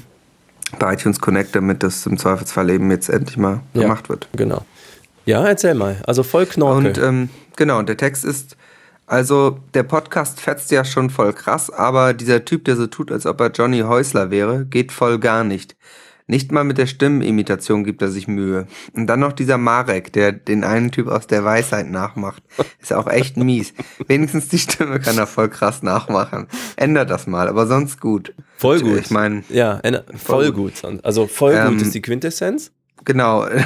Bei 0.79 0.93
iTunes 0.93 1.19
Connect, 1.19 1.55
damit 1.55 1.83
das 1.83 2.05
im 2.05 2.17
Zweifelsfall 2.17 2.69
eben 2.69 2.89
jetzt 2.91 3.09
endlich 3.09 3.37
mal 3.37 3.61
Ja. 3.73 3.81
gemacht 3.83 4.09
wird. 4.09 4.27
Genau. 4.35 4.65
Ja, 5.25 5.45
erzähl 5.45 5.75
mal. 5.75 5.97
Also 6.07 6.23
voll 6.23 6.45
Knorke. 6.45 6.87
Und 6.87 6.97
ähm, 6.97 7.29
genau, 7.55 7.79
und 7.79 7.89
der 7.89 7.97
Text 7.97 8.25
ist, 8.25 8.57
also 9.05 9.59
der 9.73 9.83
Podcast 9.83 10.39
fetzt 10.39 10.71
ja 10.71 10.83
schon 10.85 11.09
voll 11.09 11.33
krass, 11.33 11.69
aber 11.69 12.13
dieser 12.13 12.45
Typ, 12.45 12.65
der 12.65 12.75
so 12.75 12.87
tut, 12.87 13.11
als 13.11 13.25
ob 13.25 13.39
er 13.41 13.51
Johnny 13.51 13.81
Häusler 13.81 14.31
wäre, 14.31 14.65
geht 14.65 14.91
voll 14.91 15.19
gar 15.19 15.43
nicht. 15.43 15.75
Nicht 16.27 16.51
mal 16.51 16.63
mit 16.63 16.77
der 16.77 16.85
Stimmenimitation 16.87 17.83
gibt 17.83 18.01
er 18.01 18.09
sich 18.09 18.27
Mühe. 18.27 18.67
Und 18.93 19.07
dann 19.07 19.19
noch 19.19 19.33
dieser 19.33 19.57
Marek, 19.57 20.13
der 20.13 20.31
den 20.31 20.63
einen 20.63 20.91
Typ 20.91 21.07
aus 21.07 21.27
der 21.27 21.43
Weisheit 21.43 21.89
nachmacht. 21.89 22.43
Ist 22.79 22.93
auch 22.93 23.07
echt 23.07 23.37
mies. 23.37 23.73
Wenigstens 24.07 24.47
die 24.47 24.59
Stimme 24.59 24.99
kann 24.99 25.17
er 25.17 25.27
voll 25.27 25.49
krass 25.49 25.83
nachmachen. 25.83 26.47
Ändert 26.75 27.09
das 27.09 27.27
mal, 27.27 27.47
aber 27.47 27.67
sonst 27.67 27.99
gut. 27.99 28.33
voll 28.57 28.79
gut. 28.81 28.99
Ich 28.99 29.11
meine, 29.11 29.43
ja, 29.49 29.81
voll 30.15 30.51
gut. 30.51 30.73
Also 31.03 31.27
voll 31.27 31.53
Ähm, 31.53 31.73
gut 31.73 31.81
ist 31.81 31.93
die 31.93 32.01
Quintessenz. 32.01 32.71
Genau. 33.05 33.47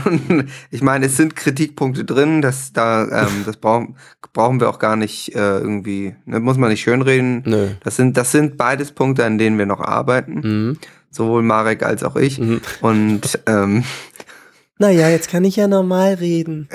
Ich 0.72 0.82
meine, 0.82 1.06
es 1.06 1.18
sind 1.18 1.36
Kritikpunkte 1.36 2.06
drin, 2.06 2.42
dass 2.42 2.74
da, 2.74 3.04
ähm, 3.24 3.44
das 3.46 3.58
brauchen, 3.58 3.96
brauchen 4.34 4.60
wir 4.60 4.70
auch 4.70 4.80
gar 4.80 4.96
nicht 4.96 5.36
äh, 5.36 5.58
irgendwie, 5.60 6.16
ne, 6.26 6.40
muss 6.40 6.58
man 6.58 6.70
nicht 6.70 6.82
schönreden. 6.82 7.44
Nö. 7.46 7.70
Das 7.84 7.96
sind, 7.96 8.18
das 8.18 8.32
sind 8.32 8.58
beides 8.58 8.92
Punkte, 8.92 9.26
an 9.26 9.38
denen 9.38 9.58
wir 9.58 9.66
noch 9.66 9.80
arbeiten. 9.80 10.34
Mhm. 10.40 10.78
Sowohl 11.16 11.44
Marek 11.44 11.82
als 11.84 12.04
auch 12.04 12.18
ich. 12.18 12.40
Mhm. 12.40 12.60
Und 12.82 13.40
ähm, 13.46 13.84
Naja, 14.78 15.08
jetzt 15.10 15.30
kann 15.30 15.46
ich 15.46 15.56
ja 15.56 15.68
normal 15.70 16.16
reden. 16.16 16.68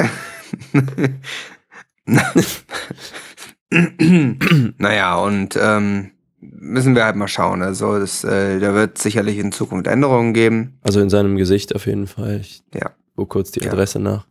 naja, 4.79 5.17
und 5.19 5.59
ähm, 5.61 6.11
müssen 6.41 6.95
wir 6.97 7.05
halt 7.05 7.17
mal 7.17 7.29
schauen. 7.29 7.63
Also 7.63 7.99
das, 7.99 8.25
äh, 8.25 8.59
da 8.59 8.75
wird 8.75 8.99
sicherlich 8.99 9.39
in 9.39 9.53
Zukunft 9.53 9.87
Änderungen 9.87 10.33
geben. 10.35 10.79
Also 10.83 11.01
in 11.01 11.11
seinem 11.11 11.37
Gesicht 11.37 11.75
auf 11.75 11.87
jeden 11.87 12.07
Fall. 12.07 12.39
Ich 12.41 12.63
Ja. 12.75 12.91
guck 13.17 13.29
kurz 13.29 13.51
die 13.51 13.61
Ja. 13.61 13.71
Adresse 13.71 14.01
nach. 14.01 14.27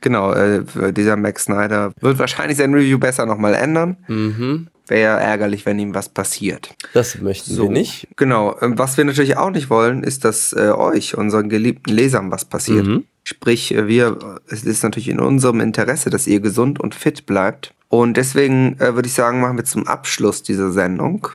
Genau, 0.00 0.32
äh, 0.32 0.64
dieser 0.92 1.16
Max 1.16 1.44
Snyder 1.44 1.92
wird 2.00 2.18
wahrscheinlich 2.18 2.58
sein 2.58 2.74
Review 2.74 2.98
besser 2.98 3.24
nochmal 3.26 3.54
ändern. 3.54 3.96
Mhm. 4.08 4.68
Wäre 4.92 5.18
ärgerlich, 5.18 5.64
wenn 5.64 5.78
ihm 5.78 5.94
was 5.94 6.10
passiert. 6.10 6.74
Das 6.92 7.18
möchten 7.18 7.56
wir 7.56 7.70
nicht. 7.70 8.08
Genau. 8.16 8.54
Ähm, 8.60 8.78
Was 8.78 8.98
wir 8.98 9.06
natürlich 9.06 9.38
auch 9.38 9.48
nicht 9.48 9.70
wollen, 9.70 10.02
ist, 10.02 10.22
dass 10.26 10.52
äh, 10.52 10.70
euch, 10.70 11.16
unseren 11.16 11.48
geliebten 11.48 11.90
Lesern, 11.90 12.30
was 12.30 12.44
passiert. 12.44 12.86
Mhm. 12.86 13.04
Sprich, 13.24 13.74
äh, 13.74 13.88
wir, 13.88 14.40
es 14.48 14.64
ist 14.64 14.82
natürlich 14.82 15.08
in 15.08 15.18
unserem 15.18 15.60
Interesse, 15.60 16.10
dass 16.10 16.26
ihr 16.26 16.40
gesund 16.40 16.78
und 16.78 16.94
fit 16.94 17.24
bleibt. 17.24 17.72
Und 17.88 18.18
deswegen 18.18 18.78
äh, 18.80 18.94
würde 18.94 19.06
ich 19.06 19.14
sagen, 19.14 19.40
machen 19.40 19.56
wir 19.56 19.64
zum 19.64 19.86
Abschluss 19.86 20.42
dieser 20.42 20.72
Sendung, 20.72 21.28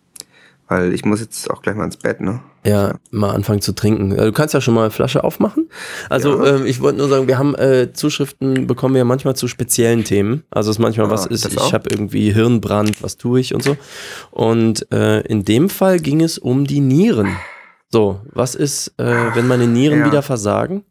weil 0.68 0.94
ich 0.94 1.06
muss 1.06 1.20
jetzt 1.22 1.50
auch 1.50 1.62
gleich 1.62 1.76
mal 1.76 1.86
ins 1.86 1.98
Bett, 1.98 2.20
ne? 2.22 2.42
Ja, 2.66 2.96
mal 3.12 3.32
anfangen 3.32 3.62
zu 3.62 3.72
trinken. 3.74 4.12
Äh, 4.12 4.26
Du 4.26 4.32
kannst 4.34 4.54
ja 4.54 4.60
schon 4.62 4.74
mal 4.74 4.82
eine 4.82 4.92
Flasche 4.92 5.24
aufmachen. 5.24 5.70
Also 6.10 6.44
Ja. 6.44 6.56
ähm, 6.58 6.66
ich 6.66 6.82
wollte 6.82 6.98
nur 6.98 7.08
sagen, 7.08 7.28
wir 7.28 7.38
haben 7.38 7.56
äh, 7.56 7.94
Zuschriften 7.94 8.68
bekommen 8.68 8.94
wir 8.96 9.00
ja 9.00 9.06
manchmal 9.06 9.36
zu 9.36 9.48
speziellen 9.48 10.04
Themen. 10.04 10.44
Also 10.52 10.70
es 10.70 10.76
ist 10.78 10.82
manchmal 10.82 11.08
Ah, 11.08 11.12
was 11.12 11.26
ist, 11.26 11.46
ich 11.54 11.74
habe 11.74 11.90
irgendwie 11.90 12.32
Hirnbrand, 12.34 13.02
was 13.02 13.16
tue 13.18 13.40
ich 13.40 13.54
und 13.56 13.64
so. 13.64 13.78
Und 14.32 14.92
äh, 14.92 15.22
in 15.22 15.46
dem 15.46 15.70
Fall 15.70 16.00
ging 16.00 16.22
es 16.22 16.38
um 16.38 16.66
die 16.68 16.82
Nieren. 16.82 17.38
So, 17.90 18.20
was 18.34 18.54
ist, 18.56 18.94
äh, 18.98 19.36
wenn 19.36 19.48
meine 19.48 19.68
Nieren 19.68 20.00
ja. 20.00 20.06
wieder 20.08 20.22
versagen? 20.22 20.84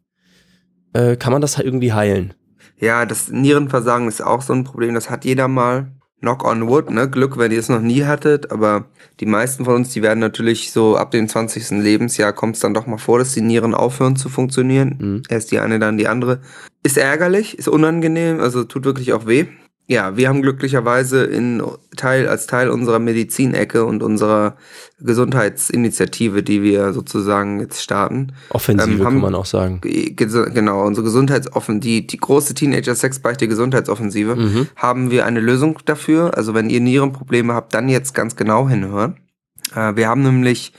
Äh, 0.94 1.16
kann 1.16 1.32
man 1.32 1.42
das 1.42 1.58
irgendwie 1.58 1.92
heilen? 1.92 2.32
Ja, 2.78 3.04
das 3.04 3.28
Nierenversagen 3.30 4.08
ist 4.08 4.22
auch 4.22 4.40
so 4.40 4.52
ein 4.54 4.64
Problem, 4.64 4.94
das 4.94 5.10
hat 5.10 5.24
jeder 5.26 5.48
mal. 5.48 5.92
Knock 6.20 6.44
on 6.44 6.68
wood, 6.68 6.90
ne? 6.90 7.10
Glück, 7.10 7.36
wenn 7.36 7.52
ihr 7.52 7.58
es 7.58 7.68
noch 7.68 7.80
nie 7.80 8.04
hattet, 8.04 8.50
aber 8.50 8.86
die 9.20 9.26
meisten 9.26 9.64
von 9.64 9.76
uns, 9.76 9.90
die 9.90 10.02
werden 10.02 10.18
natürlich 10.18 10.72
so 10.72 10.96
ab 10.96 11.10
dem 11.10 11.28
20. 11.28 11.82
Lebensjahr 11.82 12.32
kommt 12.32 12.56
es 12.56 12.62
dann 12.62 12.74
doch 12.74 12.86
mal 12.86 12.96
vor, 12.96 13.18
dass 13.18 13.34
die 13.34 13.42
Nieren 13.42 13.74
aufhören 13.74 14.16
zu 14.16 14.28
funktionieren. 14.28 14.96
Mhm. 14.98 15.22
Erst 15.28 15.52
die 15.52 15.58
eine, 15.58 15.78
dann 15.78 15.98
die 15.98 16.08
andere. 16.08 16.40
Ist 16.82 16.96
ärgerlich, 16.96 17.58
ist 17.58 17.68
unangenehm, 17.68 18.40
also 18.40 18.64
tut 18.64 18.84
wirklich 18.84 19.12
auch 19.12 19.26
weh. 19.26 19.46
Ja, 19.88 20.16
wir 20.16 20.28
haben 20.28 20.42
glücklicherweise 20.42 21.22
in 21.24 21.62
Teil, 21.96 22.26
als 22.28 22.46
Teil 22.48 22.70
unserer 22.70 22.98
Medizinecke 22.98 23.84
und 23.84 24.02
unserer 24.02 24.56
Gesundheitsinitiative, 24.98 26.42
die 26.42 26.62
wir 26.62 26.92
sozusagen 26.92 27.60
jetzt 27.60 27.82
starten, 27.82 28.32
Offensive 28.50 28.90
Ähm, 28.90 28.98
haben- 28.98 29.14
kann 29.14 29.20
man 29.22 29.34
auch 29.34 29.46
sagen. 29.46 29.80
Ge- 29.82 30.14
Genau, 30.16 30.84
unsere 30.86 31.04
Gesundheitsoffen, 31.04 31.80
die, 31.80 32.06
die 32.06 32.16
große 32.16 32.54
Teenager-Sex-Beichte 32.54 33.48
Gesundheitsoffensive, 33.48 34.36
Mhm. 34.36 34.68
haben 34.76 35.10
wir 35.10 35.26
eine 35.26 35.40
Lösung 35.40 35.78
dafür. 35.84 36.36
Also 36.36 36.54
wenn 36.54 36.70
ihr 36.70 36.80
Nierenprobleme 36.80 37.54
habt, 37.54 37.74
dann 37.74 37.88
jetzt 37.88 38.14
ganz 38.14 38.36
genau 38.36 38.68
hinhören. 38.68 39.16
Äh, 39.74 39.96
wir 39.96 40.08
haben 40.08 40.22
nämlich 40.22 40.72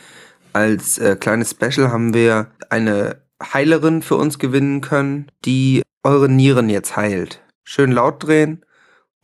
als 0.53 0.97
äh, 0.97 1.15
kleines 1.15 1.51
Special 1.51 1.91
haben 1.91 2.13
wir 2.13 2.47
eine 2.69 3.17
Heilerin 3.53 4.01
für 4.01 4.15
uns 4.15 4.39
gewinnen 4.39 4.81
können, 4.81 5.27
die 5.45 5.83
eure 6.03 6.29
Nieren 6.29 6.69
jetzt 6.69 6.95
heilt. 6.97 7.41
Schön 7.63 7.91
laut 7.91 8.25
drehen 8.25 8.63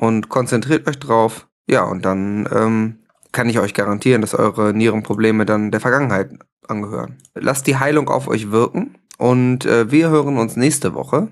und 0.04 0.28
konzentriert 0.28 0.86
euch 0.86 1.00
drauf. 1.00 1.48
Ja, 1.66 1.84
und 1.84 2.04
dann 2.04 2.48
ähm, 2.52 3.00
kann 3.32 3.48
ich 3.48 3.60
euch 3.60 3.74
garantieren, 3.74 4.22
dass 4.22 4.36
eure 4.36 4.74
Nierenprobleme 4.74 5.46
dann 5.46 5.72
der 5.72 5.80
Vergangenheit 5.80 6.32
angehören. 6.68 7.18
Lasst 7.36 7.68
die 7.68 7.78
Heilung 7.78 8.10
auf 8.10 8.28
euch 8.28 8.52
wirken 8.52 8.98
und 9.18 9.66
äh, 9.66 9.90
wir 9.92 10.10
hören 10.10 10.38
uns 10.38 10.58
nächste 10.58 10.94
Woche 10.94 11.30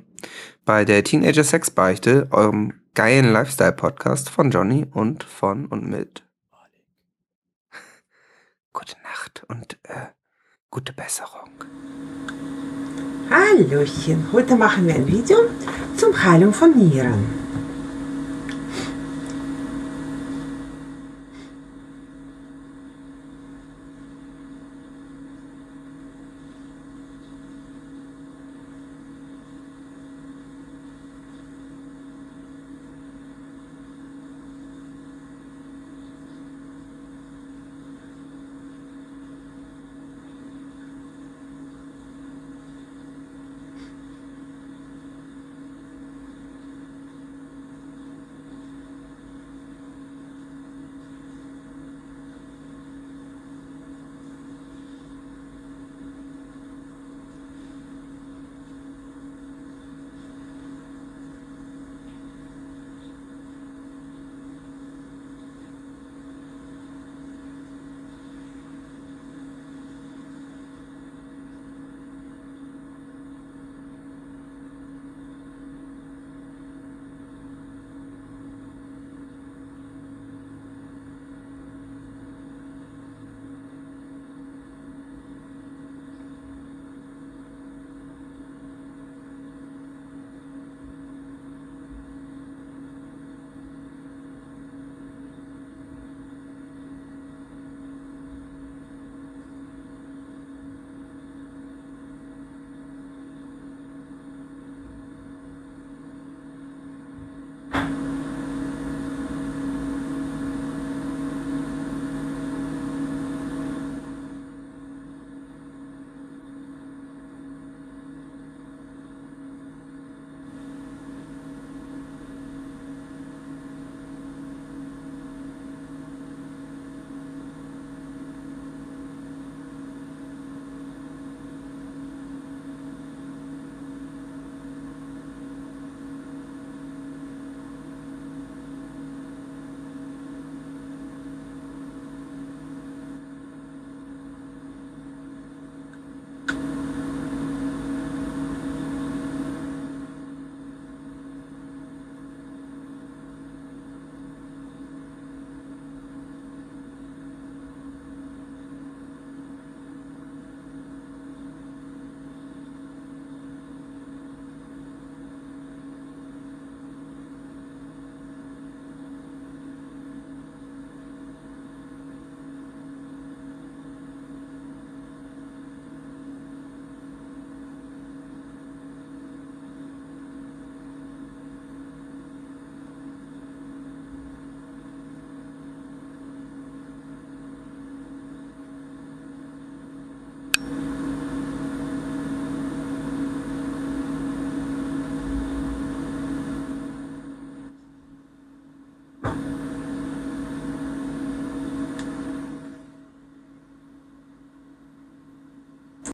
bei 0.63 0.85
der 0.85 1.03
Teenager 1.03 1.43
Sex 1.43 1.69
Beichte, 1.69 2.27
eurem 2.31 2.73
geilen 2.93 3.33
Lifestyle 3.33 3.73
Podcast 3.73 4.29
von 4.29 4.51
Johnny 4.51 4.87
und 4.89 5.25
von 5.25 5.65
und 5.65 5.89
mit. 5.89 6.23
Gute 8.71 8.95
Nacht 9.03 9.43
und 9.49 9.77
äh, 9.83 10.07
gute 10.69 10.93
Besserung. 10.93 11.49
Hallöchen, 13.29 14.27
heute 14.31 14.55
machen 14.55 14.87
wir 14.87 14.95
ein 14.95 15.07
Video 15.07 15.39
zum 15.97 16.23
Heilung 16.23 16.53
von 16.53 16.71
Nieren. 16.77 17.50